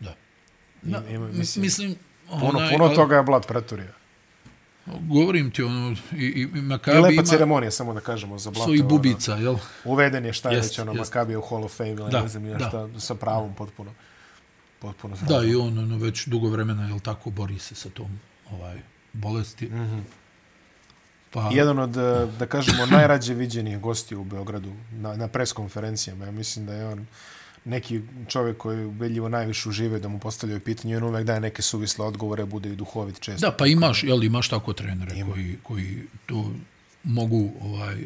Da. 0.00 0.14
Ima, 0.84 0.98
ima, 1.08 1.28
Mislim, 1.28 1.62
mislim, 1.62 1.96
puno, 2.30 2.46
onaj, 2.48 2.70
puno 2.70 2.84
ali- 2.84 2.94
toga 2.94 3.16
je 3.16 3.22
Blat 3.22 3.46
preturio. 3.46 3.92
Govorim 4.86 5.50
ti, 5.50 5.62
ono, 5.62 5.90
i, 5.90 5.94
i, 6.16 6.18
i 6.18 6.58
I 6.58 6.62
Makabi 6.62 6.98
lepa 6.98 7.12
ima 7.12 7.22
ceremonija, 7.24 7.70
samo 7.70 7.94
da 7.94 8.00
kažemo, 8.00 8.38
za 8.38 8.50
Blata. 8.50 8.64
svojih 8.64 8.80
ono, 8.80 8.88
bubica, 8.88 9.34
jel? 9.34 9.56
Uveden 9.84 10.24
je 10.24 10.32
šta 10.32 10.50
je 10.50 10.56
već 10.58 10.78
ono 10.78 10.92
jest. 10.92 11.10
Makabija 11.10 11.38
u 11.38 11.42
Hall 11.42 11.64
of 11.64 11.76
Fame 11.76 11.90
ili 11.90 12.10
Da, 12.10 12.22
ne 12.22 12.28
znam 12.28 12.46
ja 12.46 12.54
da. 12.54 12.68
šta, 12.68 13.00
sa 13.00 13.14
pravom 13.14 13.54
potpuno. 13.54 13.92
Potpuno 14.78 15.16
Da, 15.22 15.42
i 15.42 15.54
on 15.54 15.78
ono, 15.78 15.96
već 15.98 16.26
dugo 16.26 16.48
vremena, 16.48 16.88
jel 16.88 17.00
tako, 17.00 17.30
bori 17.30 17.58
se 17.58 17.74
sa 17.74 17.90
tom 17.90 18.20
ovaj, 18.50 18.80
bolesti. 19.12 19.66
Mm 19.66 19.74
Mhm. 19.74 19.94
-hmm. 19.94 20.02
Pa, 21.30 21.50
Jedan 21.52 21.78
od, 21.78 21.96
eh, 21.96 22.26
da 22.38 22.46
kažemo, 22.46 22.86
najrađe 22.86 23.34
viđenih 23.34 23.80
gosti 23.80 24.16
u 24.16 24.24
Beogradu 24.24 24.72
na, 24.92 25.16
na 25.16 25.28
preskonferencijama. 25.28 26.24
Ja 26.24 26.30
mislim 26.30 26.66
da 26.66 26.74
je 26.74 26.86
on 26.86 27.06
neki 27.64 28.00
čovjek 28.28 28.56
koji 28.56 28.84
ubedljivo 28.84 29.28
najviše 29.28 29.68
užive 29.68 29.98
da 29.98 30.08
mu 30.08 30.18
postavljaju 30.18 30.60
pitanje 30.60 30.94
i 30.94 30.96
on 30.96 31.02
uvek 31.02 31.26
daje 31.26 31.40
neke 31.40 31.62
suvisle 31.62 32.06
odgovore, 32.06 32.44
bude 32.44 32.72
i 32.72 32.76
duhovit 32.76 33.20
često. 33.20 33.46
Da, 33.46 33.56
pa 33.56 33.66
imaš, 33.66 34.02
jel, 34.02 34.24
imaš 34.24 34.48
tako 34.48 34.72
trenere 34.72 35.24
koji, 35.32 35.58
koji 35.62 36.02
to 36.26 36.50
mogu, 37.04 37.50
ovaj, 37.62 37.96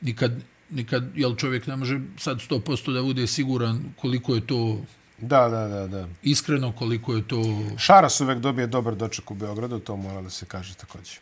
nikad, 0.00 0.32
nikad, 0.70 1.04
jel, 1.14 1.36
čovjek 1.36 1.66
ne 1.66 1.76
može 1.76 2.00
sad 2.16 2.38
100% 2.38 2.92
da 2.92 3.02
bude 3.02 3.26
siguran 3.26 3.84
koliko 4.00 4.34
je 4.34 4.46
to 4.46 4.78
Da, 5.20 5.48
da, 5.48 5.68
da, 5.68 5.86
da. 5.86 6.08
iskreno, 6.22 6.72
koliko 6.72 7.14
je 7.14 7.28
to... 7.28 7.42
Šaras 7.78 8.20
uvek 8.20 8.38
dobije 8.38 8.66
dobar 8.66 8.94
doček 8.94 9.30
u 9.30 9.34
Beogradu, 9.34 9.78
to 9.78 9.96
mora 9.96 10.22
da 10.22 10.30
se 10.30 10.46
kaže 10.46 10.74
također. 10.74 11.18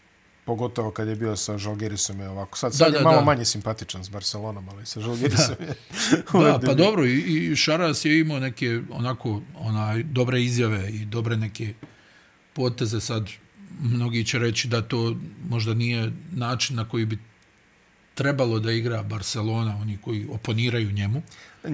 Pogotovo 0.46 0.90
kad 0.90 1.08
je 1.08 1.16
bio 1.16 1.36
sa 1.36 1.58
Žalgirisom 1.58 2.20
je 2.20 2.28
ovako. 2.28 2.58
Sad, 2.58 2.74
sad 2.74 2.92
Da, 2.92 2.98
je 2.98 3.02
da, 3.02 3.08
malo 3.08 3.18
da. 3.18 3.24
manje 3.24 3.44
simpatičan 3.44 4.04
s 4.04 4.08
Barcelonom, 4.08 4.68
ali 4.68 4.86
sa 4.86 5.00
Žalgirisom 5.00 5.54
je... 5.60 5.66
Da, 5.66 5.74
uvek 6.38 6.66
pa 6.66 6.74
dobro, 6.74 7.06
i, 7.06 7.18
i 7.52 7.56
Šaras 7.56 8.04
je 8.04 8.20
imao 8.20 8.40
neke 8.40 8.80
onako 8.90 9.40
onaj 9.54 10.02
dobre 10.02 10.42
izjave 10.42 10.88
i 10.88 11.04
dobre 11.04 11.36
neke 11.36 11.74
poteze 12.52 13.00
sad 13.00 13.28
mnogi 13.80 14.24
će 14.24 14.38
reći 14.38 14.68
da 14.68 14.82
to 14.82 15.16
možda 15.48 15.74
nije 15.74 16.12
način 16.32 16.76
na 16.76 16.88
koji 16.88 17.04
bi 17.04 17.18
trebalo 18.14 18.58
da 18.58 18.72
igra 18.72 19.02
Barcelona, 19.02 19.76
oni 19.76 19.98
koji 20.04 20.26
oponiraju 20.30 20.92
njemu. 20.92 21.22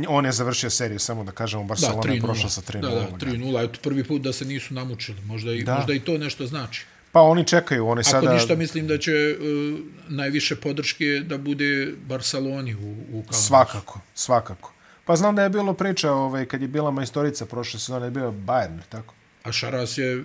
On 0.08 0.24
je 0.26 0.32
završio 0.32 0.70
seriju, 0.70 0.98
samo 0.98 1.24
da 1.24 1.32
kažemo, 1.32 1.62
Da, 1.62 1.66
Barcelona 1.68 2.12
je 2.12 2.20
3:0. 2.20 2.24
prošla 2.24 2.50
sa 2.50 2.60
3-0. 2.62 2.80
Da, 2.80 2.88
da, 2.90 3.26
3-0. 3.26 3.64
Eto, 3.64 3.78
prvi 3.82 4.04
put 4.04 4.22
da 4.22 4.32
se 4.32 4.44
nisu 4.44 4.74
namučili. 4.74 5.20
Možda 5.20 5.52
i, 5.52 5.62
Da. 5.62 5.74
možda 5.74 5.92
i 5.92 6.00
to 6.00 6.18
nešto 6.18 6.46
znači. 6.46 6.86
Pa 7.12 7.20
oni 7.20 7.46
čekaju, 7.46 7.86
oni 7.88 8.00
Ako 8.00 8.10
sada... 8.10 8.34
ništa, 8.34 8.54
mislim 8.54 8.86
da 8.86 8.98
će 8.98 9.12
uh, 9.12 9.78
najviše 10.08 10.56
podrške 10.56 11.04
da 11.26 11.38
bude 11.38 11.92
Barceloni 12.06 12.74
u, 12.74 12.92
u 13.08 13.22
Kaunasu. 13.22 13.46
Svakako, 13.46 14.00
svakako. 14.14 14.72
Pa 15.04 15.16
znam 15.16 15.36
da 15.36 15.42
je 15.42 15.50
bilo 15.50 15.74
priča, 15.74 16.12
ovaj, 16.12 16.46
kad 16.46 16.62
je 16.62 16.68
bila 16.68 16.90
majstorica 16.90 17.46
prošle 17.46 17.80
sezone, 17.80 18.06
je 18.06 18.10
bio 18.10 18.30
Bayern, 18.30 18.80
tako? 18.88 19.14
A 19.42 19.52
Šaras 19.52 19.98
je 19.98 20.24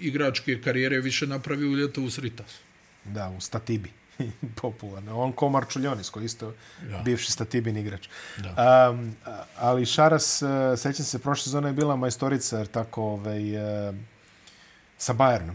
igračke 0.00 0.60
karijere 0.60 1.00
više 1.00 1.26
napravio 1.26 1.68
u 1.70 1.74
ljeto 1.76 2.02
u 2.02 2.10
Sritasu. 2.10 2.58
Da, 3.04 3.28
u 3.36 3.40
Statibi. 3.40 3.90
Popularno. 4.62 5.20
On 5.20 5.32
ko 5.32 5.48
Marčuljonis, 5.48 6.10
koji 6.10 6.24
isto 6.24 6.54
Ja. 6.90 6.98
bivši 6.98 7.32
Statibin 7.32 7.76
igrač. 7.76 8.08
Da. 8.38 8.90
Um, 8.90 9.16
ali 9.58 9.86
Šaras, 9.86 10.42
uh, 10.42 10.48
sećam 10.78 11.04
se, 11.04 11.18
prošle 11.18 11.44
sezone 11.44 11.68
je 11.68 11.72
bila 11.72 11.96
majstorica, 11.96 12.58
jer 12.58 12.66
tako, 12.66 13.02
ovaj, 13.02 13.56
uh, 13.56 13.94
sa 14.98 15.14
Bayernom. 15.14 15.54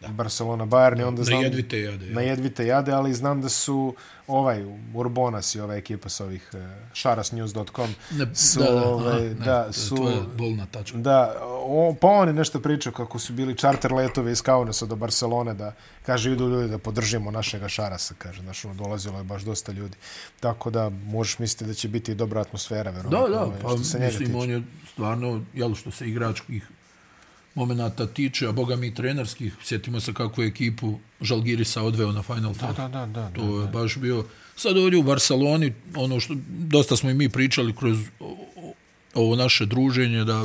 Da. 0.00 0.08
Barcelona, 0.08 0.66
Bayern, 0.66 1.00
i 1.00 1.02
onda 1.02 1.18
Na 1.18 1.24
znam... 1.24 1.42
jedvite 1.42 1.80
jade. 1.80 2.06
Na 2.06 2.20
jedvite 2.20 2.66
jade, 2.66 2.92
ali 2.92 3.14
znam 3.14 3.40
da 3.40 3.48
su 3.48 3.94
ovaj, 4.26 4.64
Urbonas 4.94 5.54
i 5.54 5.60
ova 5.60 5.74
ekipa 5.74 6.08
sa 6.08 6.24
ovih 6.24 6.50
uh, 6.52 6.60
šarasnews.com 6.92 7.94
Ne, 8.10 8.34
su, 8.34 8.60
da, 8.60 8.70
da, 8.70 8.88
ovaj, 8.88 9.12
aha, 9.12 9.20
ne, 9.20 9.34
da, 9.34 9.62
to 9.62 9.68
je 9.68 9.72
su, 9.72 9.96
bolna 10.38 10.66
tačka. 10.66 10.98
Da, 10.98 11.34
o, 11.42 11.94
pa 12.00 12.08
on 12.08 12.28
je 12.28 12.34
nešto 12.34 12.60
pričao 12.60 12.92
kako 12.92 13.18
su 13.18 13.32
bili 13.32 13.56
čarter 13.56 13.92
letove 13.92 14.32
iz 14.32 14.42
Kaunasa 14.42 14.86
do 14.86 14.96
Barcelone 14.96 15.54
da, 15.54 15.72
kaže, 16.02 16.32
idu 16.32 16.48
ljudi 16.48 16.70
da 16.70 16.78
podržimo 16.78 17.30
našega 17.30 17.68
Šarasa, 17.68 18.14
kaže, 18.18 18.42
znaš, 18.42 18.64
ono, 18.64 18.74
dolazilo 18.74 19.18
je 19.18 19.24
baš 19.24 19.42
dosta 19.42 19.72
ljudi. 19.72 19.96
Tako 20.40 20.70
da, 20.70 20.88
možeš 20.88 21.38
misliti 21.38 21.64
da 21.64 21.74
će 21.74 21.88
biti 21.88 22.14
dobra 22.14 22.40
atmosfera, 22.40 22.92
Da, 22.92 22.98
verovatno, 22.98 23.28
da, 23.28 23.44
ovaj, 23.44 23.58
pa 23.62 23.76
mislim, 23.76 24.36
on 24.36 24.50
je 24.50 24.62
stvarno, 24.92 25.44
jel, 25.54 25.74
što 25.74 25.90
se 25.90 26.08
igračkih 26.08 26.68
momenata 27.56 28.06
tiče, 28.08 28.46
a 28.46 28.52
boga 28.52 28.76
mi 28.76 28.94
trenerskih, 28.94 29.54
sjetimo 29.62 30.00
se 30.00 30.14
kako 30.14 30.42
je 30.42 30.48
ekipu 30.48 30.90
Žalgirisa 31.20 31.82
odveo 31.82 32.12
na 32.12 32.22
Final 32.22 32.54
Four. 32.54 32.74
Da, 32.74 32.88
da, 32.88 33.06
da, 33.06 33.22
da. 33.22 33.30
To 33.32 33.60
je 33.60 33.68
baš 33.68 33.96
bio... 33.96 34.24
Sad 34.56 34.76
ovdje 34.76 34.98
u 34.98 35.02
Barceloni, 35.02 35.72
ono 35.96 36.20
što 36.20 36.34
dosta 36.48 36.96
smo 36.96 37.10
i 37.10 37.14
mi 37.14 37.28
pričali 37.28 37.76
kroz 37.76 37.98
ovo 39.14 39.36
naše 39.36 39.66
druženje, 39.66 40.24
da 40.24 40.44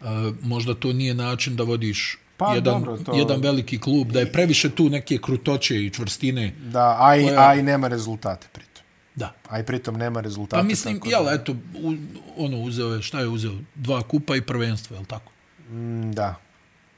e, 0.00 0.04
možda 0.42 0.74
to 0.74 0.92
nije 0.92 1.14
način 1.14 1.56
da 1.56 1.62
vodiš 1.64 2.18
Pa, 2.36 2.54
jedan, 2.54 2.74
dobro, 2.74 2.96
to- 2.98 3.14
jedan 3.14 3.40
veliki 3.40 3.78
klub, 3.78 4.08
da 4.08 4.20
je 4.20 4.32
previše 4.32 4.70
tu 4.70 4.88
neke 4.88 5.18
krutoće 5.18 5.76
i 5.76 5.90
čvrstine. 5.90 6.52
Da, 6.62 6.96
a 7.00 7.16
i, 7.16 7.22
koja- 7.24 7.40
a 7.40 7.54
i 7.54 7.62
nema 7.62 7.88
rezultate 7.88 8.46
pritom. 8.52 8.71
Da. 9.14 9.34
A 9.48 9.60
i 9.60 9.64
pritom 9.64 9.96
nema 9.96 10.20
rezultate. 10.20 10.60
Pa 10.60 10.66
mislim, 10.66 10.94
tako 10.94 11.08
jel, 11.08 11.24
da, 11.24 11.32
eto, 11.32 11.52
u, 11.74 11.94
ono, 12.36 12.58
uzeo 12.58 12.88
je, 12.88 13.02
šta 13.02 13.20
je 13.20 13.28
uzeo? 13.28 13.52
Dva 13.74 14.02
kupa 14.02 14.36
i 14.36 14.40
prvenstvo, 14.42 14.96
jel 14.96 15.04
tako? 15.04 15.32
mm, 15.70 16.12
da, 16.12 16.34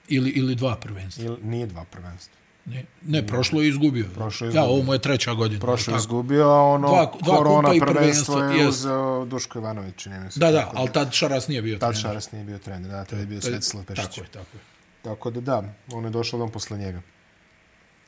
Ili, 0.09 0.31
ili 0.31 0.55
dva 0.55 0.77
prvenstva. 0.77 1.25
ili 1.25 1.39
nije 1.43 1.67
dva 1.67 1.85
prvenstva. 1.85 2.35
Ne, 2.67 2.85
ne 3.03 3.27
prošlo 3.27 3.63
je 3.63 3.69
izgubio. 3.69 4.07
Prošlo 4.15 4.45
je 4.45 4.49
Ja, 4.49 4.51
izgubio. 4.51 4.71
ovo 4.71 4.83
mu 4.83 4.93
je 4.93 4.99
treća 4.99 5.35
godina. 5.35 5.61
Prošlo 5.61 5.95
je 5.95 5.99
izgubio, 5.99 6.45
a 6.45 6.63
ono 6.63 6.89
Dva- 6.89 7.13
dva 7.23 7.37
korona 7.37 7.69
prvenstvo 7.71 7.87
prvenstvo, 7.87 8.39
je 8.41 8.57
jest. 8.57 8.69
uzeo 8.71 9.25
Duško 9.25 9.59
Ivanović, 9.59 9.95
čini 9.97 10.19
mi 10.19 10.31
se. 10.31 10.41
Da, 10.41 10.51
da, 10.51 10.71
ali 10.75 10.91
tad 10.93 11.13
Šaras 11.13 11.49
nije 11.49 11.63
bio 11.63 11.79
Tad 11.79 11.91
trener. 11.91 12.03
Šaras 12.03 12.33
nije 12.33 12.45
bio 12.45 12.59
trener, 12.59 12.91
da, 12.91 13.05
tad 13.05 13.19
je 13.19 13.27
bio 13.27 13.41
Svetislav 13.41 13.85
Pešić. 13.85 14.05
Tako 14.05 14.21
je, 14.21 14.27
tako 14.27 14.57
je. 14.57 14.61
Tako 15.03 15.31
da 15.31 15.41
da, 15.41 15.63
on 15.93 16.05
je 16.05 16.11
došao 16.11 16.39
dom 16.39 16.51
posle 16.51 16.79
njega. 16.79 17.01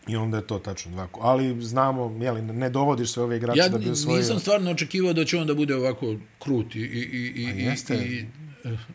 I 0.07 0.17
onda 0.17 0.37
je 0.37 0.47
to 0.47 0.59
tačno 0.59 0.93
dva. 0.93 1.07
ku- 1.07 1.21
Ali 1.23 1.63
znamo, 1.63 2.17
jeli, 2.21 2.43
ne 2.43 2.71
dovodiš 2.71 3.11
sve 3.11 3.23
ove 3.23 3.37
igrače 3.37 3.59
Ja 3.59 3.69
da 3.69 3.79
bi 3.79 3.91
osvojio. 3.91 4.19
nisam 4.19 4.39
stvarno 4.39 4.71
očekivao 4.71 5.13
da 5.13 5.25
će 5.25 5.39
on 5.39 5.47
da 5.47 5.55
bude 5.55 5.75
ovako 5.77 6.07
krut 6.39 6.75
i, 6.75 6.79
i, 6.79 6.83
i, 6.83 7.33
i, 7.37 7.53
i, 7.53 7.65
jeste. 7.65 7.95
i 7.97 8.27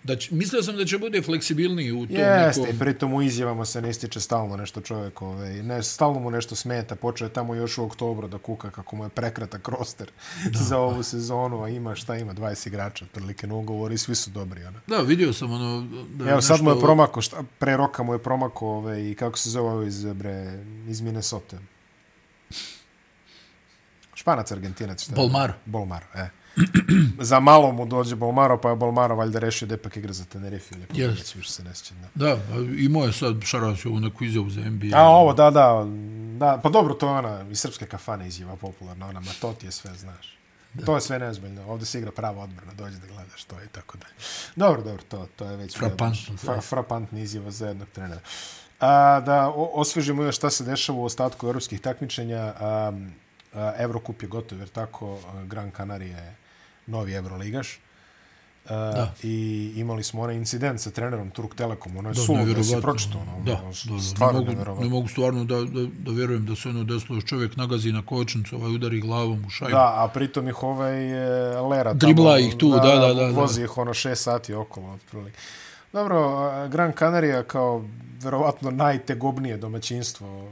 da 0.03 0.15
će, 0.15 0.35
mislio 0.35 0.63
sam 0.63 0.75
da 0.75 0.85
će 0.85 0.97
bude 0.97 1.21
fleksibilniji 1.21 1.91
u 1.91 2.07
tom 2.07 2.15
Jeste, 2.15 2.61
nekom... 2.61 2.75
i 2.75 2.79
pritom 2.79 3.13
u 3.13 3.21
izjavama 3.21 3.65
se 3.65 3.81
ne 3.81 3.89
ističe 3.89 4.19
stalno 4.19 4.57
nešto 4.57 4.81
čovjek, 4.81 5.21
ovaj, 5.21 5.53
ne, 5.53 5.83
stalno 5.83 6.19
mu 6.19 6.31
nešto 6.31 6.55
smeta, 6.55 6.95
počeo 6.95 7.25
je 7.25 7.33
tamo 7.33 7.55
još 7.55 7.77
u 7.77 7.83
oktobru 7.83 8.27
da 8.27 8.37
kuka 8.37 8.69
kako 8.71 8.95
mu 8.95 9.05
je 9.05 9.09
prekratak 9.09 9.67
roster 9.69 10.11
za 10.53 10.77
ovu 10.77 11.03
sezonu, 11.03 11.63
a 11.63 11.69
ima 11.69 11.95
šta 11.95 12.17
ima, 12.17 12.33
20 12.33 12.67
igrača, 12.67 13.05
otprilike 13.05 13.47
na 13.47 13.55
ugovor 13.55 13.91
i 13.91 13.97
svi 13.97 14.15
su 14.15 14.29
dobri. 14.29 14.63
Ona. 14.63 14.79
Da, 14.87 14.97
vidio 14.97 15.33
sam 15.33 15.51
ono... 15.51 15.87
Da 16.09 16.29
Evo 16.29 16.41
sad 16.41 16.61
mu 16.61 16.69
je 16.69 16.73
nešto- 16.73 16.85
promako, 16.85 17.21
šta, 17.21 17.43
pre 17.59 17.77
roka 17.77 18.03
mu 18.03 18.13
je 18.13 18.19
promako, 18.19 18.67
ovaj, 18.67 19.01
i 19.01 19.15
kako 19.15 19.37
se 19.37 19.49
zove 19.49 19.69
ovo 19.69 19.83
iz, 19.83 20.05
bre, 20.05 20.59
iz 20.87 21.00
Minnesota. 21.01 21.57
Španac, 24.13 24.51
Argentinac. 24.51 25.03
Šta? 25.03 25.15
Bolmaro. 25.15 25.53
Bolmaro, 25.65 26.05
e. 26.15 26.29
za 27.29 27.39
malo 27.39 27.71
mu 27.71 27.85
dođe 27.85 28.15
Bolmaro, 28.15 28.61
pa 28.61 28.69
je 28.69 28.75
Bolmaro 28.75 29.15
valjda 29.15 29.39
rešio 29.39 29.67
da 29.67 29.75
ipak 29.75 29.97
igra 29.97 30.13
za 30.13 30.25
Tenerife 30.25 30.75
ili 30.75 31.01
Jest. 31.01 31.17
yes. 31.17 31.35
više 31.35 31.51
se 31.51 31.63
ne 31.63 31.75
sjećam. 31.75 31.97
Da. 32.15 32.25
Da, 32.25 32.33
a 32.33 32.65
imao 32.77 33.03
je 33.05 33.13
sad 33.13 33.43
Šaras 33.43 33.85
ovu 33.85 33.99
neku 33.99 34.23
izjavu 34.23 34.49
za 34.49 34.61
NBA. 34.61 34.97
A 34.97 35.07
ovo, 35.07 35.33
da, 35.33 35.51
da, 35.51 35.85
da, 36.39 36.59
pa 36.63 36.69
dobro, 36.69 36.93
to 36.93 37.07
je 37.07 37.13
ona 37.13 37.45
iz 37.51 37.59
srpske 37.59 37.85
kafane 37.85 38.27
izjava 38.27 38.55
popularna, 38.55 39.07
ona, 39.07 39.19
ma 39.19 39.31
to 39.41 39.53
ti 39.53 39.65
je 39.65 39.71
sve, 39.71 39.93
znaš. 39.95 40.37
Da. 40.73 40.85
To 40.85 40.95
je 40.95 41.01
sve 41.01 41.19
nezbiljno. 41.19 41.67
Ovdje 41.67 41.85
se 41.85 41.99
igra 41.99 42.11
prava 42.11 42.43
odbrana, 42.43 42.73
dođe 42.73 42.97
da 42.97 43.07
gledaš 43.07 43.43
to 43.43 43.55
i 43.63 43.67
tako 43.67 43.97
dalje. 43.97 44.13
Dobro, 44.55 44.81
dobro, 44.81 45.03
to, 45.09 45.27
to 45.35 45.45
je 45.45 45.57
već... 45.57 45.77
Frapantno, 45.77 46.37
Fra, 46.37 46.61
frapantna 46.61 47.19
izjava 47.19 47.51
za 47.51 47.67
jednog 47.67 47.87
trenera. 47.89 48.21
A, 48.81 49.19
da 49.25 49.53
osvežimo 49.55 50.23
još 50.23 50.35
šta 50.35 50.49
se 50.49 50.63
dešava 50.63 50.99
u 50.99 51.03
ostatku 51.03 51.47
europskih 51.47 51.81
takmičenja. 51.81 52.53
A, 52.59 52.91
a, 53.53 53.73
Evrokup 53.77 54.21
je 54.21 54.27
gotov, 54.27 54.59
jer 54.59 54.69
tako 54.69 55.19
Gran 55.45 55.71
Canaria 55.77 56.17
je 56.17 56.35
novi 56.87 57.13
Euroligaš. 57.13 57.79
Uh, 58.65 58.71
I 59.23 59.71
imali 59.75 60.03
smo 60.03 60.21
onaj 60.21 60.35
incident 60.35 60.79
sa 60.79 60.91
trenerom 60.91 61.29
Turk 61.29 61.55
Telekom, 61.55 61.97
ono 61.97 62.09
je 62.09 62.13
Da, 62.13 62.21
suludo 62.21 62.53
da 62.53 62.63
si 62.63 62.75
pročito, 62.81 63.17
ono, 63.17 63.43
Da, 63.45 63.53
ono, 63.53 63.71
da, 63.85 63.93
da, 63.93 64.01
stvarno 64.01 64.39
ne 64.39 64.45
mogu, 64.45 64.51
nevjerovatno. 64.51 64.83
ne 64.83 64.89
mogu 64.89 65.07
stvarno 65.07 65.43
da, 65.43 65.55
da, 65.55 65.87
da 65.99 66.11
vjerujem 66.11 66.45
da 66.45 66.55
se 66.55 66.69
ono 66.69 66.83
desilo 66.83 67.17
još 67.17 67.25
čovjek 67.25 67.57
nagazi 67.57 67.91
na 67.91 68.05
kočnicu, 68.05 68.55
ovaj 68.55 68.71
udari 68.71 68.99
glavom 68.99 69.45
u 69.47 69.49
šajbu. 69.49 69.71
Da, 69.71 69.93
a 69.97 70.07
pritom 70.13 70.47
ih 70.47 70.63
ovaj 70.63 71.11
e, 71.11 71.59
Lera 71.61 71.93
Dribla 71.93 72.39
ih 72.39 72.55
tu, 72.57 72.69
da, 72.69 72.79
da, 72.79 72.95
da, 72.95 73.13
da. 73.13 73.29
Vozi 73.29 73.63
ih 73.63 73.77
ono 73.77 73.93
šest 73.93 74.23
sati 74.23 74.53
okolo, 74.53 74.91
otprilike. 74.93 75.37
Dobro, 75.93 76.31
Gran 76.67 76.93
Canaria 76.93 77.43
kao 77.43 77.83
verovatno 78.15 78.71
najtegobnije 78.71 79.57
domaćinstvo 79.57 80.51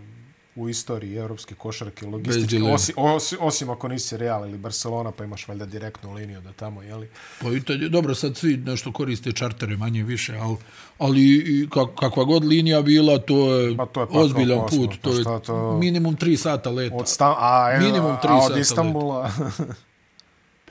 u 0.55 0.69
istoriji 0.69 1.15
evropske 1.15 1.55
košarke, 1.55 2.05
logističke, 2.05 2.47
dileme. 2.47 2.73
osim, 2.73 2.95
osim, 2.97 3.37
osim 3.41 3.69
ako 3.69 3.87
nisi 3.87 4.17
Real 4.17 4.45
ili 4.45 4.57
Barcelona, 4.57 5.11
pa 5.11 5.23
imaš 5.23 5.47
valjda 5.47 5.65
direktnu 5.65 6.13
liniju 6.13 6.41
do 6.41 6.51
tamo, 6.51 6.81
jeli? 6.81 7.09
Pa 7.41 7.47
i 7.47 7.61
je- 7.69 7.89
dobro, 7.89 8.15
sad 8.15 8.37
svi 8.37 8.57
nešto 8.57 8.91
koriste 8.91 9.31
čartere 9.31 9.77
manje 9.77 10.03
više, 10.03 10.35
ali, 10.35 10.55
ali 10.99 11.43
kak, 11.71 11.89
kakva 11.95 12.23
god 12.23 12.45
linija 12.45 12.81
bila, 12.81 13.17
to 13.19 13.53
je, 13.53 13.77
Pa 13.77 13.85
to 13.85 14.01
je 14.01 14.07
pakao 14.07 14.21
ozbiljan 14.21 14.59
posla, 14.59 14.77
put. 14.79 14.89
pa 14.93 14.97
To 15.01 15.17
je 15.17 15.23
to- 15.41 15.73
minimum 15.73 16.15
tri 16.15 16.37
sata 16.37 16.69
leta. 16.69 16.95
Od 16.95 17.07
Stam 17.07 17.33
a, 17.37 17.71
e, 17.71 17.79
Minimum 17.79 18.15
tri 18.21 18.31
a 18.31 18.35
od 18.35 18.43
sata 18.43 18.59
Istanbula, 18.59 19.31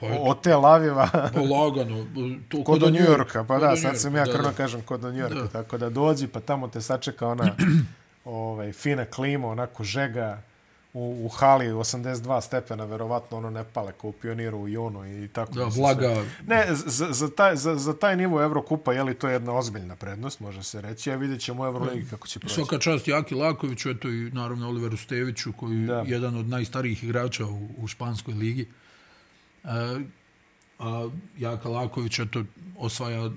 pa 0.01 0.07
od 0.07 0.41
Tel 0.43 0.67
Aviva, 0.67 1.09
polagano. 1.35 2.07
To 2.49 2.65
kod 2.65 2.81
do 2.81 2.87
Yorka, 2.87 3.45
pa 3.49 3.59
da, 3.59 3.77
sad 3.77 4.01
sam 4.01 4.17
ja 4.17 4.25
krno 4.25 4.53
kažem 4.57 4.83
kod 4.83 5.01
do 5.01 5.13
New 5.13 5.21
Yorka, 5.21 5.43
Da. 5.43 5.49
tako 5.49 5.79
da 5.79 5.91
dođi, 5.91 6.27
pa 6.27 6.41
tamo 6.41 6.69
te 6.69 6.81
sačeka 6.81 7.29
ona 7.29 7.55
ovaj, 8.25 8.73
fina 8.73 9.05
klima, 9.05 9.49
onako 9.49 9.85
žega, 9.85 10.43
u, 10.93 11.27
u 11.27 11.29
hali 11.29 11.67
82 11.67 12.41
stepena, 12.41 12.85
verovatno 12.85 13.37
ono 13.37 13.51
ne 13.51 13.65
pale 13.65 13.93
kao 14.01 14.11
u 14.11 14.13
pioniru 14.13 14.59
u 14.59 14.69
junu 14.69 15.25
i 15.25 15.29
tako. 15.29 15.53
Da, 15.53 15.65
vlaga. 15.65 16.25
Ne, 16.47 16.67
za, 16.71 17.13
za, 17.13 17.31
taj, 17.31 17.57
za, 17.57 17.75
za 17.77 17.99
taj 17.99 18.17
nivo 18.17 18.43
Evrokupa, 18.43 18.93
je 18.93 19.03
li 19.03 19.15
to 19.15 19.29
je 19.29 19.33
jedna 19.33 19.53
ozbiljna 19.53 19.97
prednost, 19.97 20.41
može 20.41 20.63
se 20.63 20.81
reći, 20.81 21.13
a 21.13 21.17
vidjet 21.17 21.41
ćemo 21.41 21.63
u 21.63 21.67
Euroligi 21.67 22.11
kako 22.11 22.27
će 22.27 22.41
proći. 22.41 22.55
Svaka 22.55 22.79
čast 22.79 23.09
Jaki 23.09 23.35
Lakoviću, 23.35 23.91
eto 23.91 24.09
i 24.09 24.31
naravno 24.33 24.69
Oliveru 24.69 24.97
Steviću, 24.97 25.53
koji 25.53 25.87
Da. 25.87 25.99
je 25.99 26.05
jedan 26.07 26.37
od 26.37 26.49
najstarijih 26.49 27.05
igrača 27.05 27.47
u, 27.47 27.69
u 27.79 27.87
španskoj 27.87 28.35
ligi. 28.35 28.69
E, 29.69 30.01
a 30.79 31.09
Jaka 31.39 31.69
Laković, 31.69 32.19
eto, 32.19 32.45
osvaja 32.77 33.31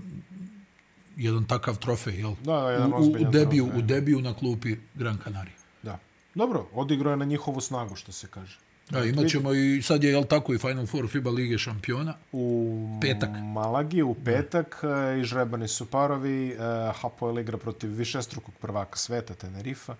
jedan 1.16 1.46
takav 1.46 1.78
trofej, 1.78 2.20
jel? 2.20 2.34
Da, 2.44 2.62
da, 2.62 2.72
jedan 2.72 2.94
u, 2.94 2.98
u, 2.98 3.32
debiju, 3.32 3.66
trofej. 3.66 3.80
u 3.80 3.82
debiju 3.82 4.22
na 4.22 4.34
klupi 4.34 4.76
Gran 4.96 5.18
Canaria. 5.24 5.54
Da. 5.84 6.00
Dobro, 6.36 6.68
odigrao 6.74 7.12
je 7.12 7.18
na 7.18 7.26
njihovu 7.26 7.62
snagu, 7.62 7.96
što 7.96 8.12
se 8.12 8.28
kaže. 8.28 8.60
Da, 8.90 9.04
imat 9.04 9.28
ćemo 9.28 9.54
i, 9.54 9.82
sad 9.82 10.04
je, 10.04 10.12
jel 10.12 10.24
tako, 10.24 10.54
i 10.54 10.58
Final 10.58 10.86
Four 10.86 11.08
FIBA 11.08 11.30
Lige 11.30 11.58
šampiona. 11.58 12.14
U 12.32 12.78
Petak. 13.02 13.30
Malagi 13.44 14.02
u 14.02 14.14
petak 14.14 14.80
da. 14.82 15.14
i 15.14 15.24
žrebani 15.24 15.68
su 15.68 15.86
parovi. 15.86 16.56
Uh, 16.56 16.96
Hapoel 16.96 17.40
igra 17.40 17.58
protiv 17.58 17.90
višestrukog 17.90 18.54
prvaka 18.62 18.98
sveta, 18.98 19.34
Tenerifa. 19.34 19.96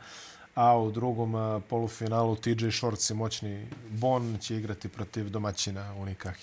A 0.56 0.78
u 0.78 0.92
drugom 0.92 1.36
uh, 1.36 1.62
polufinalu 1.64 2.36
TJ 2.36 2.70
Shorts 2.72 3.10
i 3.10 3.14
moćni 3.14 3.66
Bon 3.90 4.38
će 4.38 4.58
igrati 4.58 4.88
protiv 4.90 5.30
domaćina 5.30 5.94
Unikahi. 5.96 6.42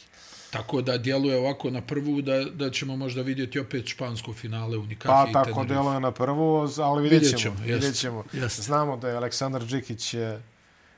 Tako 0.51 0.83
da 0.83 0.99
djeluje 0.99 1.39
ovako 1.39 1.71
na 1.71 1.81
prvu 1.81 2.23
da, 2.23 2.45
da 2.45 2.71
ćemo 2.71 2.97
možda 2.97 3.23
vidjeti 3.23 3.59
opet 3.61 3.87
špansko 3.87 4.33
finale 4.33 4.79
u 4.79 4.83
Nikahi 4.83 5.09
Pa 5.09 5.27
i 5.31 5.33
tako 5.35 5.65
deluje 5.65 6.01
na 6.01 6.11
prvu, 6.11 6.69
ali 6.79 7.03
vidjet 7.03 7.23
Vidjet 7.23 7.31
ćemo. 7.33 7.55
ćemo, 7.55 7.67
Vidjet 7.67 7.83
jest, 7.83 8.01
ćemo. 8.01 8.25
jest. 8.33 8.61
Znamo 8.61 8.97
da 8.97 9.09
je 9.09 9.17
Aleksandar 9.17 9.63
Džikić 9.63 10.15
eh, 10.15 10.39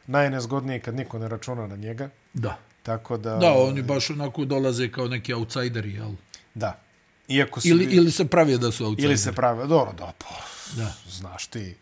najnezgodniji 0.06 0.80
kad 0.80 0.94
niko 0.94 1.18
ne 1.18 1.28
računa 1.28 1.66
na 1.66 1.76
njega. 1.76 2.08
Da. 2.34 2.58
Tako 2.82 3.16
da... 3.16 3.36
Da, 3.36 3.52
oni 3.52 3.82
baš 3.82 4.10
onako 4.10 4.44
dolaze 4.44 4.90
kao 4.90 5.08
neki 5.08 5.34
outsideri, 5.34 5.92
jel? 5.92 6.10
Da. 6.54 6.80
Iako 7.28 7.60
su 7.60 7.68
Ili, 7.68 7.86
bili- 7.86 7.96
ili 7.96 8.10
se 8.10 8.24
pravi 8.24 8.58
da 8.58 8.72
su 8.72 8.84
outsideri. 8.84 9.08
ili 9.08 9.18
se 9.18 9.32
prave... 9.32 9.66
Dobro, 9.66 9.92
da, 9.92 10.12
pa, 10.18 10.34
Da, 10.76 10.92
znaš 11.08 11.46
ti, 11.46 11.74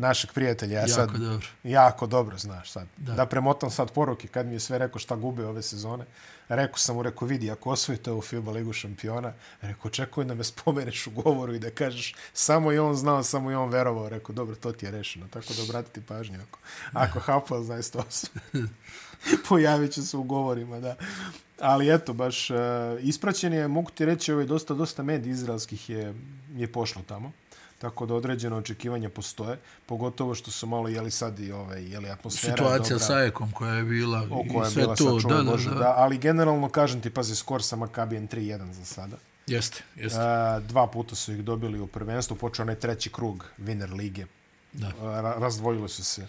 našeg 0.00 0.32
prijatelja, 0.32 0.74
ja 0.74 0.80
jako 0.80 0.92
sad 0.92 1.10
dobro. 1.10 1.46
jako 1.64 2.06
dobro 2.06 2.38
znaš 2.38 2.70
sad. 2.70 2.86
Da. 2.96 3.12
Da. 3.12 3.26
premotam 3.26 3.70
sad 3.70 3.90
poruke 3.92 4.28
kad 4.28 4.46
mi 4.46 4.52
je 4.52 4.60
sve 4.60 4.78
rekao 4.78 4.98
šta 4.98 5.16
gube 5.16 5.46
ove 5.46 5.62
sezone. 5.62 6.04
Rekao 6.48 6.78
sam 6.78 6.96
mu, 6.96 7.02
rekao, 7.02 7.28
vidi, 7.28 7.50
ako 7.50 7.70
osvojite 7.70 8.10
ovu 8.10 8.20
FIBA 8.20 8.52
ligu 8.52 8.72
šampiona, 8.72 9.32
rekao, 9.60 9.88
očekuj 9.88 10.24
da 10.24 10.34
me 10.34 10.44
spomeneš 10.44 11.06
u 11.06 11.10
govoru 11.10 11.54
i 11.54 11.58
da 11.58 11.70
kažeš 11.70 12.14
samo 12.32 12.72
i 12.72 12.78
on 12.78 12.94
znao, 12.94 13.22
samo 13.22 13.50
i 13.50 13.54
on 13.54 13.70
verovao. 13.70 14.08
Rekao, 14.08 14.34
dobro, 14.34 14.56
to 14.56 14.72
ti 14.72 14.86
je 14.86 14.90
rešeno. 14.90 15.26
Tako 15.30 15.54
da 15.54 15.62
obratiti 15.62 16.00
pažnju. 16.00 16.38
Ako, 16.42 16.58
ako 16.92 17.20
Hapoel 17.20 17.62
zaista 17.62 17.98
osvoji. 17.98 18.66
Pojavit 19.48 19.92
će 19.92 20.02
se 20.02 20.16
u 20.16 20.22
govorima, 20.22 20.80
da. 20.80 20.96
Ali 21.60 21.94
eto, 21.94 22.12
baš 22.12 22.50
uh, 22.50 22.56
ispraćen 23.00 23.52
je, 23.52 23.68
mogu 23.68 23.90
ti 23.90 24.04
reći, 24.04 24.32
ovaj, 24.32 24.46
dosta, 24.46 24.74
dosta 24.74 25.02
medij 25.02 25.30
izraelskih 25.30 25.90
je, 25.90 26.14
je 26.54 26.72
pošlo 26.72 27.02
tamo. 27.06 27.32
Tako 27.80 28.06
da 28.06 28.14
određeno 28.14 28.56
očekivanja 28.56 29.08
postoje, 29.08 29.58
pogotovo 29.86 30.34
što 30.34 30.50
su 30.50 30.66
malo 30.66 30.88
jeli 30.88 31.10
sad 31.10 31.38
i 31.38 31.52
ovaj, 31.52 31.82
jeli 31.84 32.10
atmosfera. 32.10 32.56
Situacija 32.56 32.94
dobra, 32.94 33.06
sa 33.06 33.24
Ekom 33.24 33.52
koja 33.52 33.74
je 33.74 33.84
bila 33.84 34.18
o 34.30 34.42
i 34.46 34.52
koja 34.52 34.64
je 34.64 34.70
sve 34.70 34.82
bila 34.82 34.94
to. 34.94 35.18
Da, 35.28 35.42
da, 35.42 35.50
Bože, 35.50 35.70
da, 35.70 35.74
da. 35.78 35.94
Ali 35.96 36.18
generalno, 36.18 36.68
kažem 36.68 37.00
ti, 37.00 37.10
pazi, 37.10 37.36
skor 37.36 37.62
sa 37.62 37.76
Makabijem 37.76 38.28
3-1 38.28 38.72
za 38.72 38.84
sada. 38.84 39.16
Jeste, 39.46 39.82
jeste. 39.96 40.18
Uh, 40.18 40.62
dva 40.68 40.86
puta 40.86 41.14
su 41.14 41.32
ih 41.32 41.44
dobili 41.44 41.80
u 41.80 41.86
prvenstvu, 41.86 42.36
počeo 42.36 42.62
onaj 42.62 42.74
treći 42.74 43.10
krug 43.10 43.44
Winner 43.58 43.96
Lige. 43.96 44.24
Da. 44.72 44.86
Uh, 44.88 45.02
ra- 45.02 45.38
razdvojili 45.38 45.88
su 45.88 46.04
se 46.04 46.26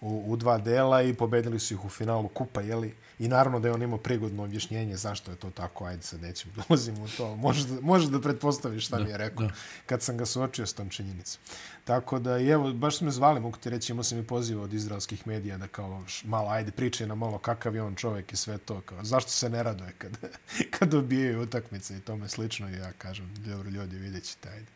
u, 0.00 0.24
u 0.26 0.36
dva 0.36 0.58
dela 0.58 1.02
i 1.02 1.14
pobedili 1.14 1.60
su 1.60 1.74
ih 1.74 1.84
u 1.84 1.88
finalu 1.88 2.28
kupa, 2.28 2.60
jeli? 2.60 2.94
I 3.18 3.28
naravno 3.28 3.60
da 3.60 3.68
je 3.68 3.74
on 3.74 3.82
imao 3.82 3.98
prigodno 3.98 4.42
objašnjenje 4.42 4.96
zašto 4.96 5.30
je 5.30 5.36
to 5.36 5.50
tako, 5.50 5.84
ajde 5.84 6.02
sad 6.02 6.22
nećemo 6.22 6.54
dolazimo 6.68 7.04
u 7.04 7.08
to. 7.08 7.36
Možeš 7.36 7.62
da, 7.62 7.80
možeš 7.80 8.08
da 8.08 8.20
pretpostaviš 8.20 8.86
šta 8.86 8.98
da, 8.98 9.04
mi 9.04 9.10
je 9.10 9.18
rekao 9.18 9.46
da. 9.46 9.52
kad 9.86 10.02
sam 10.02 10.16
ga 10.16 10.26
suočio 10.26 10.66
s 10.66 10.72
tom 10.72 10.88
činjenicom. 10.88 11.40
Tako 11.84 12.18
da, 12.18 12.40
evo, 12.40 12.72
baš 12.72 12.98
su 12.98 13.04
me 13.04 13.10
zvali, 13.10 13.40
mogu 13.40 13.56
ti 13.56 13.70
reći, 13.70 13.92
imao 13.92 14.04
sam 14.04 14.18
i 14.18 14.26
poziva 14.26 14.62
od 14.62 14.72
izraelskih 14.72 15.26
medija 15.26 15.58
da 15.58 15.66
kao, 15.66 16.04
malo, 16.24 16.50
ajde, 16.50 16.70
pričaj 16.70 17.06
nam 17.06 17.18
malo 17.18 17.38
kakav 17.38 17.74
je 17.74 17.82
on 17.82 17.94
čovjek 17.94 18.32
i 18.32 18.36
sve 18.36 18.58
to, 18.58 18.80
kao, 18.80 19.04
zašto 19.04 19.30
se 19.30 19.50
ne 19.50 19.62
raduje 19.62 19.92
kad, 19.98 20.18
kad 20.78 20.88
dobijaju 20.88 21.42
utakmice 21.42 21.96
i 21.96 22.00
tome 22.00 22.28
slično, 22.28 22.70
i 22.70 22.72
ja 22.72 22.92
kažem, 22.92 23.34
dobro, 23.36 23.70
ljudi, 23.70 23.96
vidjet 23.96 24.24
ćete, 24.24 24.48
ajde. 24.48 24.66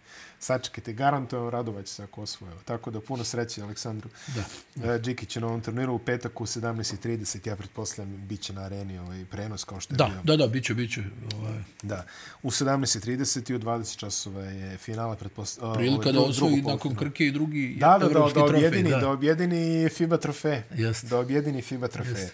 Sačekajte, 0.43 0.93
garantujem, 0.93 1.49
radovat 1.49 1.87
će 1.87 1.93
se 1.93 2.03
ako 2.03 2.23
osvoje. 2.23 2.53
Tako 2.65 2.91
da, 2.91 3.01
puno 3.01 3.25
sreće 3.25 3.63
Aleksandru 3.63 4.09
Da. 4.29 4.45
e, 4.87 4.99
Džikić 4.99 5.37
na 5.37 5.47
ovom 5.47 5.61
turniru 5.61 5.95
u 5.95 5.99
petak 5.99 6.41
u 6.41 6.47
17.30, 6.47 7.49
ja 7.49 7.57
pretpostavljam, 7.57 8.17
bit 8.19 8.41
će 8.41 8.53
na 8.53 8.63
areni 8.63 8.99
ovaj 8.99 9.25
prenos 9.25 9.65
kao 9.65 9.81
što 9.81 9.95
je 9.95 9.97
Da, 9.97 10.05
bio. 10.07 10.21
da, 10.25 10.37
da, 10.37 10.47
biće, 10.49 10.75
biće. 10.75 11.03
Ovaj, 11.35 11.63
Da. 11.83 12.05
U 12.43 12.51
17.30 12.51 13.51
i 13.51 13.55
u 13.55 13.59
20 13.59 13.97
časova 13.97 14.43
je 14.43 14.79
finale 14.79 15.17
pretpostavljam. 15.17 15.77
prilika 15.77 16.13
da 16.13 16.21
osvoji 16.21 16.63
nakon 16.63 16.95
Krke 16.95 17.27
i 17.27 17.33
drugi 17.33 17.77
Da, 17.81 17.87
da, 17.91 18.09
da, 18.09 18.15
da, 18.15 18.29
trofej. 18.29 18.57
objedini, 18.57 18.91
da. 18.91 18.97
da 18.99 19.11
objedini 19.11 19.89
FIBA 19.89 20.17
trofej. 20.17 20.63
Jest. 20.73 21.05
Da 21.05 21.19
objedini 21.19 21.63
FIBA 21.63 21.89
trofej. 21.89 22.13
Jest. 22.15 22.33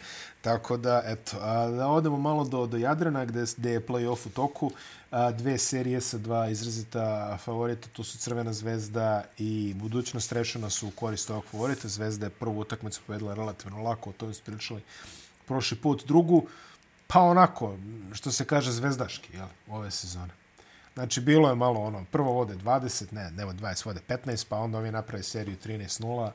Tako 0.49 0.77
da, 0.77 1.03
eto, 1.05 1.37
a, 1.41 1.67
da 1.67 1.89
odemo 1.89 2.17
malo 2.17 2.45
do, 2.45 2.67
do 2.67 2.77
Jadrana 2.77 3.25
gde, 3.25 3.45
gde 3.57 3.71
je 3.71 3.87
play-off 3.87 4.27
u 4.27 4.31
toku. 4.31 4.71
A, 5.11 5.31
dve 5.33 5.59
serije 5.59 6.01
sa 6.01 6.19
dva 6.19 6.49
izrazita 6.49 7.39
favorita, 7.45 7.89
to 7.93 8.05
su 8.05 8.19
Crvena 8.19 8.53
zvezda 8.53 9.25
i 9.39 9.75
budućnost 9.77 10.33
rešena 10.33 10.71
su 10.71 10.89
u 10.89 10.91
korist 10.91 11.31
ovog 11.31 11.45
favorita. 11.45 11.89
Zvezda 11.89 12.27
je 12.27 12.31
prvu 12.31 12.61
utakmicu 12.61 13.01
povedala 13.07 13.35
relativno 13.35 13.83
lako, 13.83 14.11
o 14.11 14.13
tome 14.13 14.35
su 14.35 14.43
pričali 14.45 14.83
prošli 15.47 15.77
put. 15.77 16.07
Drugu, 16.07 16.47
pa 17.07 17.21
onako, 17.21 17.77
što 18.13 18.33
se 18.33 18.45
kaže, 18.45 18.73
zvezdaški, 18.73 19.37
jel, 19.37 19.49
ove 19.69 19.91
sezone. 19.91 20.33
Znači, 20.95 21.21
bilo 21.21 21.49
je 21.49 21.55
malo 21.55 21.81
ono, 21.81 22.05
prvo 22.11 22.33
vode 22.33 22.55
20, 22.55 23.13
ne, 23.13 23.31
nema 23.31 23.53
20, 23.53 23.87
vode 23.87 24.01
15, 24.09 24.47
pa 24.49 24.57
onda 24.57 24.79
ovi 24.79 24.91
naprave 24.91 25.23
seriju 25.23 25.57
13-0. 25.65 26.31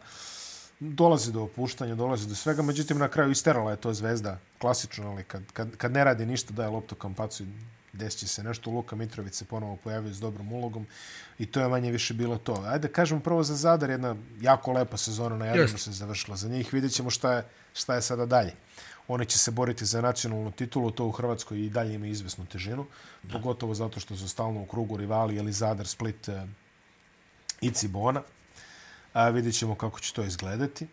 Dolazi 0.79 1.31
do 1.31 1.43
opuštanja, 1.43 1.95
dolazi 1.95 2.27
do 2.27 2.35
svega, 2.35 2.61
međutim, 2.61 2.97
na 2.97 3.07
kraju 3.07 3.31
isterala 3.31 3.71
je 3.71 3.77
to 3.77 3.93
zvezda, 3.93 4.39
klasično, 4.57 5.11
ali 5.11 5.23
kad, 5.23 5.43
kad, 5.53 5.77
kad 5.77 5.91
ne 5.91 6.03
radi 6.03 6.25
ništa, 6.25 6.53
daje 6.53 6.69
loptu 6.69 6.95
kampacu 6.95 7.43
i 7.43 7.47
desit 7.93 8.19
će 8.19 8.27
se 8.27 8.43
nešto. 8.43 8.71
Luka 8.71 8.95
Mitrović 8.95 9.33
se 9.33 9.45
ponovo 9.45 9.75
pojavio 9.75 10.13
s 10.13 10.19
dobrom 10.19 10.53
ulogom 10.53 10.87
i 11.39 11.45
to 11.45 11.61
je 11.61 11.67
manje 11.67 11.91
više 11.91 12.13
bilo 12.13 12.37
to. 12.37 12.63
Ajde, 12.67 12.87
kažemo 12.87 13.21
prvo 13.21 13.43
za 13.43 13.55
Zadar, 13.55 13.89
jedna 13.89 14.15
jako 14.41 14.71
lepa 14.71 14.97
sezona 14.97 15.37
na 15.37 15.45
Jadranu 15.45 15.77
se 15.77 15.91
završila. 15.91 16.37
Za 16.37 16.49
njih 16.49 16.73
vidjet 16.73 16.93
ćemo 16.93 17.09
šta 17.09 17.33
je, 17.33 17.45
šta 17.73 17.95
je 17.95 18.01
sada 18.01 18.25
dalje. 18.25 18.53
Oni 19.07 19.25
će 19.25 19.37
se 19.37 19.51
boriti 19.51 19.85
za 19.85 20.01
nacionalnu 20.01 20.51
titulu, 20.51 20.91
to 20.91 21.05
u 21.05 21.11
Hrvatskoj 21.11 21.59
i 21.59 21.69
dalje 21.69 21.93
ima 21.93 22.07
izvesnu 22.07 22.45
težinu, 22.45 22.85
da. 23.23 23.33
pogotovo 23.33 23.73
zato 23.73 23.99
što 23.99 24.15
su 24.15 24.29
stalno 24.29 24.61
u 24.61 24.65
krugu 24.65 24.97
rivali, 24.97 25.35
ili 25.35 25.51
Zadar, 25.51 25.87
Split 25.87 26.29
e, 26.29 26.47
i 27.61 27.71
Cibona. 27.71 28.21
A, 29.13 29.29
vidjet 29.29 29.55
ćemo 29.55 29.75
kako 29.75 29.99
će 29.99 30.13
to 30.13 30.23
izgledati. 30.23 30.87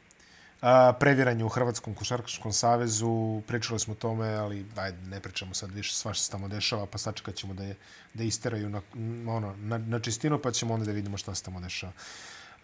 A, 0.62 0.92
previranje 1.00 1.44
u 1.44 1.48
Hrvatskom 1.48 1.94
košarkaškom 1.94 2.52
savezu, 2.52 3.42
pričali 3.46 3.80
smo 3.80 3.92
o 3.92 3.96
tome, 3.96 4.28
ali 4.28 4.66
ajde, 4.76 4.98
ne 5.06 5.20
pričamo 5.20 5.54
sad 5.54 5.70
više 5.70 5.94
sva 5.94 6.14
što 6.14 6.24
se 6.24 6.30
tamo 6.30 6.48
dešava, 6.48 6.86
pa 6.86 6.98
sačekat 6.98 7.34
ćemo 7.34 7.54
da, 7.54 7.64
je, 7.64 7.76
da 8.14 8.22
isteraju 8.24 8.68
na, 8.70 8.80
ono, 9.32 9.56
na, 9.56 9.78
na 9.78 9.98
čistinu, 10.00 10.38
pa 10.38 10.52
ćemo 10.52 10.74
onda 10.74 10.86
da 10.86 10.92
vidimo 10.92 11.16
šta 11.16 11.34
se 11.34 11.42
tamo 11.42 11.60
dešava. 11.60 11.92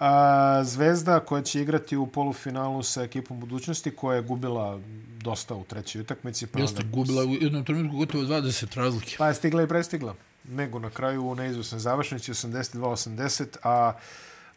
A, 0.00 0.60
Zvezda 0.64 1.20
koja 1.20 1.42
će 1.42 1.60
igrati 1.62 1.96
u 1.96 2.06
polufinalu 2.06 2.82
sa 2.82 3.02
ekipom 3.02 3.40
budućnosti 3.40 3.90
koja 3.90 4.16
je 4.16 4.22
gubila 4.22 4.80
dosta 5.18 5.54
u 5.54 5.64
trećoj 5.64 6.00
utakmici. 6.00 6.46
Pa 6.46 6.58
Jeste, 6.58 6.82
onda- 6.82 6.96
gubila 6.96 7.24
u 7.24 7.34
jednom 7.34 7.64
trenutku 7.64 7.96
gotovo 7.96 8.24
20 8.24 8.76
razlike. 8.76 9.14
Pa 9.18 9.28
je 9.28 9.34
stigla 9.34 9.62
i 9.62 9.68
prestigla. 9.68 10.14
Nego 10.44 10.78
na 10.78 10.90
kraju 10.90 11.26
u 11.26 11.34
neizvesnoj 11.34 11.78
završnici 11.80 12.32
82-80, 12.32 13.56
a, 13.62 13.92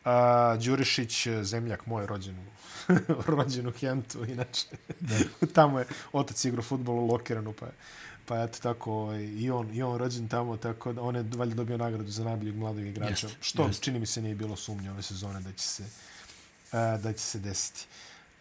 a 0.04 0.56
Đurišić, 0.64 1.28
zemljak 1.42 1.86
moj, 1.86 2.08
rođen 2.08 2.36
u, 2.40 2.44
rođen 3.36 3.68
u 3.68 3.72
Hentu, 3.72 4.26
inače. 4.26 4.68
tamo 5.56 5.80
je 5.80 5.86
otac 6.14 6.46
igrao 6.46 6.64
futbol 6.64 6.96
u 6.96 7.08
Lokiranu, 7.08 7.54
pa 7.54 7.66
je, 7.66 7.72
pa 8.26 8.44
eto 8.44 8.60
tako, 8.62 8.94
ovaj, 8.94 9.24
i 9.24 9.52
on, 9.52 9.74
i 9.74 9.84
on 9.84 9.98
rođen 9.98 10.28
tamo, 10.28 10.58
tako 10.58 10.94
da 10.94 11.02
on 11.02 11.16
je 11.16 11.26
valjda 11.36 11.56
dobio 11.56 11.78
nagradu 11.78 12.12
za 12.12 12.24
najboljeg 12.24 12.56
mladog 12.56 12.86
igrača, 12.86 13.28
Jeste, 13.28 13.38
što 13.42 13.68
jeste. 13.68 13.84
čini 13.84 14.00
mi 14.00 14.06
se 14.06 14.22
nije 14.22 14.36
bilo 14.36 14.56
sumnje 14.56 14.92
ove 14.92 15.02
sezone 15.02 15.40
da 15.40 15.52
će 15.52 15.68
se, 15.68 15.84
a, 16.72 16.98
da 16.98 17.14
će 17.14 17.20
se 17.20 17.40
desiti. 17.40 17.86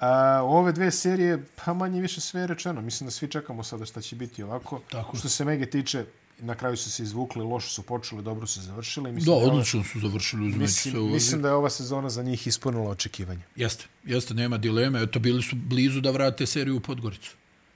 A, 0.00 0.40
ove 0.44 0.72
dve 0.72 0.90
serije, 0.90 1.44
pa 1.64 1.74
manje 1.74 2.00
više 2.00 2.20
sve 2.20 2.40
je 2.40 2.46
rečeno. 2.46 2.80
Mislim 2.80 3.06
da 3.06 3.10
svi 3.10 3.28
čekamo 3.28 3.64
sada 3.64 3.84
šta 3.86 4.00
će 4.00 4.16
biti 4.16 4.42
ovako. 4.42 4.80
Tako. 4.90 5.16
Što 5.16 5.28
se 5.28 5.44
Mege 5.44 5.70
tiče, 5.70 6.04
na 6.40 6.54
kraju 6.54 6.76
su 6.76 6.90
se 6.90 7.02
izvukli, 7.02 7.42
loše 7.42 7.68
su 7.68 7.82
počeli, 7.82 8.22
dobro 8.22 8.46
su 8.46 8.60
završili. 8.62 9.04
Da, 9.04 9.14
Mislim 9.14 9.34
je 9.34 9.36
ova- 9.36 9.52
odlično 9.52 9.84
su 9.84 10.00
završili 10.00 10.42
Mislim, 10.42 10.68
sve 10.92 11.00
u 11.00 11.06
mislim 11.06 11.42
da 11.42 11.48
je 11.48 11.54
ova 11.54 11.70
sezona 11.70 12.10
za 12.10 12.22
njih 12.22 12.46
ispunila 12.46 12.90
očekivanje. 12.90 13.40
Jeste, 13.56 13.84
jeste, 14.04 14.34
nema 14.34 14.58
dileme. 14.58 15.02
Eto, 15.02 15.18
bili 15.18 15.42
su 15.42 15.56
blizu 15.56 16.00
da 16.00 16.10
vrate 16.10 16.46
seriju 16.46 16.76
u 16.76 16.80
Podgoricu. 16.80 17.30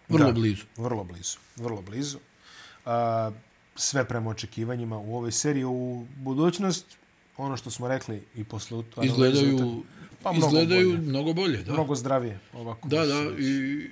Vrlo 0.09 0.27
Da. 0.27 0.33
blizu. 0.33 0.63
Vrlo 0.77 1.05
blizu. 1.05 1.37
Vrlo 1.57 1.83
blizu. 1.83 2.19
A, 2.87 3.31
sve 3.77 4.05
prema 4.05 4.31
očekivanjima 4.31 4.99
u 4.99 5.17
ovoj 5.17 5.33
seriji. 5.33 5.65
U 5.65 6.07
budućnost, 6.17 6.87
ono 7.37 7.57
što 7.57 7.71
smo 7.71 7.89
rekli 7.89 8.23
i 8.35 8.45
posle 8.45 8.83
Izgledaju, 9.03 9.83
Pa 10.23 10.33
mnogo 10.33 10.47
izgledaju 10.47 10.89
bolje. 10.89 11.01
mnogo 11.01 11.33
bolje. 11.33 11.59
Da, 11.59 11.73
mnogo 11.73 11.95
zdravije. 11.95 12.39
Ovako 12.53 12.89
da, 12.89 13.03
se 13.03 13.09
da. 13.09 13.23
i 13.39 13.89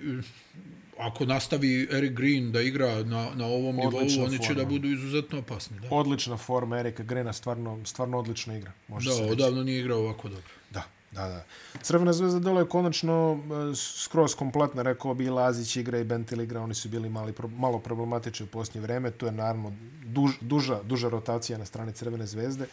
ako 1.00 1.26
nastavi 1.26 1.88
Eric 1.92 2.12
Green 2.12 2.52
da 2.52 2.60
igra 2.60 3.04
na, 3.04 3.30
na 3.34 3.46
ovom 3.46 3.78
Odlična 3.78 4.00
nivou, 4.00 4.26
oni 4.26 4.38
će 4.38 4.46
forma. 4.46 4.62
da 4.62 4.68
budu 4.68 4.88
izuzetno 4.88 5.38
opasni. 5.38 5.80
Da, 5.80 5.88
Odlična 5.90 6.36
forma 6.36 6.78
Erika 6.78 7.02
Grena, 7.02 7.32
stvarno, 7.32 7.78
stvarno 7.84 8.18
odlična 8.18 8.56
igra. 8.56 8.72
Može 8.88 9.10
da 9.10 9.16
se 9.16 9.22
odavno 9.22 9.62
nije 9.62 9.80
igrao 9.80 9.98
ovako 9.98 10.28
dobro. 10.28 10.50
Da, 10.70 10.82
da, 11.12 11.28
da. 11.28 11.44
Crvena 11.82 12.12
zvezda 12.12 12.38
dole 12.38 12.62
je 12.62 12.68
konačno 12.68 13.40
e, 13.72 13.76
skroz 13.76 14.34
kompletna, 14.34 14.82
rekao 14.82 15.14
bi 15.14 15.30
Lazić 15.30 15.76
igra 15.76 15.98
i 15.98 16.04
Bentil 16.04 16.40
igra, 16.40 16.60
oni 16.60 16.74
su 16.74 16.88
bili 16.88 17.08
mali, 17.08 17.34
malo 17.56 17.78
problematični 17.78 18.46
u 18.46 18.48
posljednje 18.48 18.80
vreme, 18.80 19.10
to 19.10 19.26
je 19.26 19.32
naravno 19.32 19.72
duž, 20.04 20.30
duža, 20.40 20.82
duža 20.82 21.08
rotacija 21.08 21.58
na 21.58 21.64
strani 21.64 21.92
Crvene 21.92 22.26
zvezde, 22.26 22.66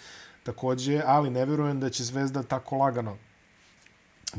takođe, 0.44 1.02
ali 1.06 1.30
ne 1.30 1.46
vjerujem 1.46 1.80
da 1.80 1.90
će 1.90 2.04
zvezda 2.04 2.44
tako 2.44 2.76
lagano 2.76 3.18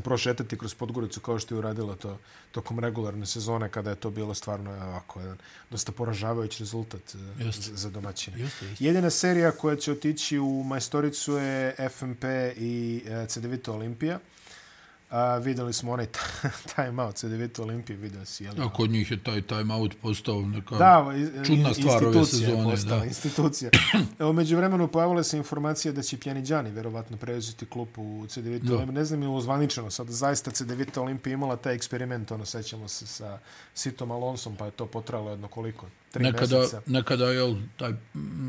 prošetati 0.03 0.57
kroz 0.57 0.73
Podgoricu 0.73 1.19
kao 1.19 1.39
što 1.39 1.55
je 1.55 1.59
uradila 1.59 1.95
to 1.95 2.17
tokom 2.51 2.79
regularne 2.79 3.25
sezone 3.25 3.69
kada 3.69 3.89
je 3.89 3.95
to 3.95 4.09
bilo 4.09 4.33
stvarno 4.33 4.71
ovako 4.71 5.19
jedan 5.19 5.37
dosta 5.69 5.91
poražavajući 5.91 6.63
rezultat 6.63 7.15
e, 7.15 7.43
Jeste. 7.43 7.75
za, 7.75 7.89
domaćine. 7.89 8.39
Jeste, 8.39 8.65
jeste. 8.65 8.85
Jedina 8.85 9.09
serija 9.09 9.51
koja 9.51 9.75
će 9.75 9.91
otići 9.91 10.39
u 10.39 10.63
majstoricu 10.63 11.33
je 11.33 11.75
FMP 11.89 12.23
i 12.57 13.03
e, 13.07 13.25
CDVita 13.27 13.71
Olimpija. 13.71 14.19
A, 15.09 15.37
videli 15.37 15.73
smo 15.73 15.91
onaj 15.91 16.07
time 16.75 17.03
out 17.03 17.15
CDVita 17.15 17.63
Olimpije, 17.63 17.97
video 17.97 18.25
si, 18.25 18.43
jel? 18.43 18.53
A 18.61 18.73
kod 18.73 18.89
njih 18.89 19.11
je 19.11 19.23
taj 19.23 19.41
time 19.41 19.73
out 19.73 19.95
postao 20.01 20.41
neka... 20.41 20.75
Da, 20.75 21.05
čudna 21.45 21.73
stvar 21.73 22.05
ove 22.05 22.17
je 22.17 22.25
sezone, 22.25 22.63
postala, 22.63 22.99
da. 22.99 23.05
Institucija. 23.05 23.71
Evo, 24.19 24.33
među 24.33 24.57
vremenu 24.57 24.87
pojavila 24.87 25.23
se 25.23 25.37
informacija 25.37 25.91
da 25.91 26.01
će 26.01 26.17
Pjaniđani 26.17 26.71
verovatno 26.71 27.17
preuzeti 27.17 27.65
klub 27.65 27.87
u 27.97 28.25
CDVita 28.27 28.65
Da. 28.65 28.75
Olimpije. 28.75 28.95
Ne 28.95 29.05
znam 29.05 29.21
je 29.21 29.27
uzvaničeno 29.27 29.91
sad. 29.91 30.07
Zaista 30.07 30.51
CDVita 30.51 31.01
Olimpija 31.01 31.33
imala 31.33 31.55
taj 31.55 31.75
eksperiment, 31.75 32.31
ono, 32.31 32.45
sećamo 32.45 32.87
se 32.87 33.07
sa 33.07 33.39
Sitom 33.73 34.11
Alonsom, 34.11 34.55
pa 34.55 34.65
je 34.65 34.71
to 34.71 34.85
potrajalo 34.85 35.31
jedno 35.31 35.47
koliko? 35.47 35.85
Tri 36.11 36.23
nekada, 36.23 36.59
meseca. 36.59 36.81
nekada 36.85 37.25
jel, 37.25 37.55
taj 37.77 37.93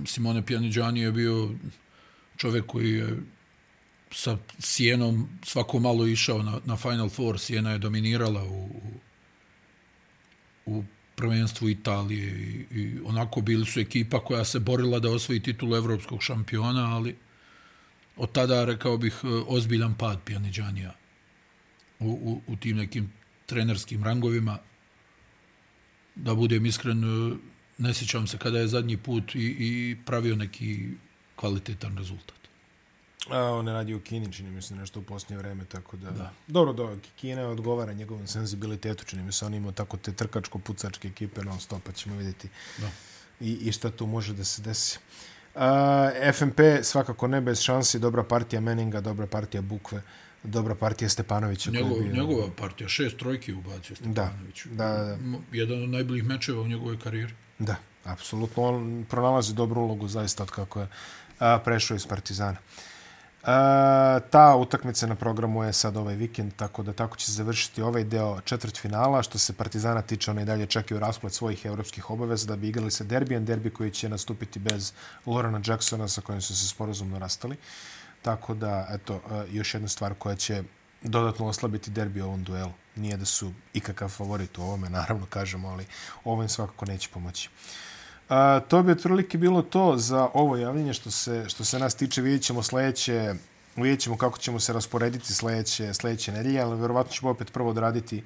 Simone 0.06 0.46
Pjaniđani 0.46 1.00
je 1.00 1.12
bio 1.12 1.48
čovjek 2.36 2.66
koji 2.66 2.90
je 2.92 3.16
sa 4.10 4.36
Sijenom 4.58 5.28
svako 5.44 5.78
malo 5.78 6.06
išao 6.06 6.42
na, 6.42 6.60
na 6.64 6.76
Final 6.76 7.08
Four. 7.08 7.38
Sijena 7.38 7.70
je 7.70 7.78
dominirala 7.78 8.44
u, 8.44 8.70
u, 10.66 10.84
prvenstvu 11.20 11.68
Italije 11.68 12.28
i, 12.28 12.80
i 12.80 13.00
onako 13.04 13.40
bili 13.40 13.66
su 13.66 13.80
ekipa 13.80 14.24
koja 14.24 14.44
se 14.44 14.60
borila 14.60 14.98
da 14.98 15.10
osvoji 15.10 15.42
titulu 15.42 15.76
evropskog 15.76 16.22
šampiona, 16.22 16.96
ali 16.96 17.16
od 18.16 18.32
tada, 18.32 18.64
rekao 18.64 18.96
bih, 18.96 19.14
e, 19.24 19.26
ozbiljan 19.46 19.94
pad 19.94 20.20
Pjaniđanija 20.24 20.94
u, 21.98 22.08
u, 22.08 22.52
u 22.52 22.56
tim 22.56 22.76
nekim 22.76 23.12
trenerskim 23.46 24.04
rangovima. 24.04 24.58
Da 26.14 26.34
budem 26.34 26.66
iskren, 26.66 27.04
e, 27.04 27.36
ne 27.78 27.94
sjećam 27.94 28.26
se 28.26 28.38
kada 28.38 28.58
je 28.58 28.68
zadnji 28.68 28.96
put 28.96 29.34
i, 29.34 29.56
i 29.58 29.96
pravio 30.06 30.36
neki 30.36 30.88
kvalitetan 31.36 31.98
rezultat. 31.98 32.39
A, 33.28 33.44
on 33.44 33.66
je 33.66 33.74
radio 33.74 33.96
u 33.96 34.00
Kini, 34.00 34.32
čini 34.32 34.50
mi 34.50 34.62
se 34.62 34.74
nešto 34.74 35.00
u 35.00 35.04
posljednje 35.04 35.36
vreme, 35.38 35.64
tako 35.64 35.96
da... 35.96 36.10
da. 36.10 36.32
Dobro, 36.46 36.72
do, 36.72 36.96
Kina 37.16 37.42
odgovara 37.42 37.92
njegovom 37.92 38.26
senzibilitetu, 38.26 39.04
čini 39.04 39.22
mi 39.22 39.32
se, 39.32 39.46
on 39.46 39.54
ima 39.54 39.72
tako 39.72 39.96
te 39.96 40.12
trkačko-pucačke 40.12 41.06
ekipe 41.06 41.42
non 41.42 41.60
stop, 41.60 41.82
pa 41.82 41.92
ćemo 41.92 42.16
vidjeti 42.16 42.48
Da. 42.78 42.88
i, 43.40 43.52
i 43.52 43.72
šta 43.72 43.90
tu 43.90 44.06
može 44.06 44.32
da 44.34 44.44
se 44.44 44.62
desi. 44.62 44.98
A, 45.54 46.10
FMP 46.32 46.60
svakako 46.82 47.26
ne 47.26 47.40
bez 47.40 47.60
šansi, 47.60 47.98
dobra 47.98 48.22
partija 48.22 48.60
Meninga, 48.60 49.00
dobra 49.00 49.26
partija 49.26 49.62
Bukve, 49.62 50.02
dobra 50.42 50.74
partija 50.74 51.08
Stepanovića. 51.08 51.70
koji 51.70 51.78
je 51.78 51.84
Njegov, 51.84 51.98
bio- 52.00 52.12
njegova 52.14 52.50
partija, 52.52 52.88
šest 52.88 53.16
trojki 53.16 53.52
ubacio 53.52 53.96
Stepanović. 53.96 54.64
Da, 54.64 54.88
da, 54.88 55.04
da. 55.06 55.18
Jedan 55.52 55.82
od 55.82 55.88
najboljih 55.88 56.24
mečeva 56.24 56.60
u 56.62 56.66
njegovoj 56.66 56.98
karijeri. 56.98 57.34
Da, 57.58 57.74
apsolutno. 58.04 58.62
On 58.62 59.06
pronalazi 59.10 59.54
dobru 59.54 59.80
ulogu 59.80 60.08
zaista 60.08 60.42
od 60.42 60.50
kako 60.50 60.80
je 60.80 60.88
a, 61.38 61.58
prešao 61.58 61.94
iz 61.94 62.06
Partizana. 62.06 62.56
A, 63.42 64.20
ta 64.30 64.56
utakmica 64.56 65.06
na 65.06 65.14
programu 65.14 65.64
je 65.64 65.72
sad 65.72 65.96
ovaj 65.96 66.14
vikend, 66.14 66.52
tako 66.56 66.82
da 66.82 66.92
tako 66.92 67.16
će 67.16 67.32
završiti 67.32 67.82
ovaj 67.82 68.04
deo 68.04 68.40
četvrt 68.40 68.78
finala. 68.80 69.22
Što 69.22 69.38
se 69.38 69.52
Partizana 69.52 70.02
tiče, 70.02 70.30
oni 70.30 70.44
dalje 70.44 70.66
čekaju 70.66 71.00
rasplet 71.00 71.32
svojih 71.32 71.64
evropskih 71.64 72.10
obaveza 72.10 72.46
da 72.46 72.56
bi 72.56 72.68
igrali 72.68 72.90
sa 72.90 73.04
derbijem, 73.04 73.44
derbi 73.44 73.70
koji 73.70 73.90
će 73.90 74.08
nastupiti 74.08 74.58
bez 74.58 74.92
Lorana 75.26 75.60
Jacksona 75.66 76.08
sa 76.08 76.20
kojim 76.20 76.40
su 76.40 76.56
se 76.56 76.68
sporazumno 76.68 77.18
rastali. 77.18 77.56
Tako 78.22 78.54
da, 78.54 78.86
eto, 78.90 79.14
e, 79.30 79.46
još 79.50 79.74
jedna 79.74 79.88
stvar 79.88 80.14
koja 80.14 80.36
će 80.36 80.62
dodatno 81.02 81.46
oslabiti 81.46 81.90
derbi 81.90 82.20
u 82.22 82.26
ovom 82.26 82.44
duelu. 82.44 82.72
Nije 82.96 83.16
da 83.16 83.24
su 83.24 83.52
ikakav 83.74 84.08
favorit 84.08 84.58
u 84.58 84.62
ovome, 84.62 84.88
naravno 84.90 85.26
kažemo, 85.26 85.68
ali 85.68 85.86
ovo 86.24 86.42
im 86.42 86.48
svakako 86.48 86.86
neće 86.86 87.08
pomoći. 87.12 87.48
A, 88.30 88.60
to 88.68 88.82
bi 88.82 88.92
otprilike 88.92 89.38
bilo 89.38 89.62
to 89.62 89.96
za 89.96 90.28
ovo 90.34 90.56
javljanje 90.56 90.92
što 90.92 91.10
se, 91.10 91.44
što 91.48 91.64
se 91.64 91.78
nas 91.78 91.94
tiče. 91.94 92.22
Vidjet 92.22 92.42
ćemo 92.42 92.62
sledeće, 92.62 93.34
vidjet 93.76 94.00
ćemo 94.00 94.16
kako 94.16 94.38
ćemo 94.38 94.60
se 94.60 94.72
rasporediti 94.72 95.34
sledeće, 95.34 95.94
sledeće 95.94 96.32
nedelje, 96.32 96.60
ali 96.60 96.78
vjerovatno 96.78 97.12
ćemo 97.12 97.30
opet 97.30 97.52
prvo 97.52 97.70
odraditi 97.70 98.24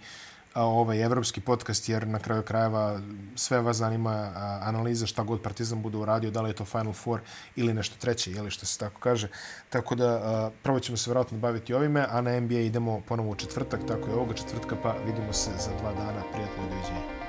a, 0.55 0.65
ovaj 0.65 1.03
evropski 1.03 1.41
podcast, 1.41 1.89
jer 1.89 2.07
na 2.07 2.19
kraju 2.19 2.43
krajeva 2.43 3.01
sve 3.35 3.61
vas 3.61 3.77
zanima 3.77 4.11
a, 4.11 4.61
analiza 4.63 5.07
šta 5.07 5.23
god 5.23 5.43
Partizan 5.43 5.83
bude 5.83 5.97
uradio, 5.97 6.31
da 6.31 6.43
li 6.43 6.51
je 6.51 6.55
to 6.55 6.65
Final 6.65 6.93
Four 6.93 7.21
ili 7.57 7.75
nešto 7.75 7.97
treće, 8.01 8.33
jeli 8.33 8.51
što 8.51 8.67
se 8.67 8.79
tako 8.79 9.01
kaže. 9.01 9.29
Tako 9.71 9.95
da 9.95 10.07
a, 10.07 10.51
prvo 10.63 10.81
ćemo 10.81 10.97
se 10.97 11.11
vjerojatno 11.11 11.39
baviti 11.39 11.75
ovime, 11.75 12.07
a 12.11 12.21
na 12.21 12.41
NBA 12.41 12.59
idemo 12.59 13.01
ponovo 13.09 13.31
u 13.31 13.35
četvrtak, 13.35 13.81
tako 13.89 14.09
je 14.09 14.15
ovoga 14.15 14.35
četvrtka, 14.35 14.77
pa 14.83 14.95
vidimo 15.07 15.33
se 15.33 15.51
za 15.59 15.71
dva 15.81 15.93
dana. 15.93 16.23
Prijatno 16.33 16.63
doviđenja. 16.71 17.24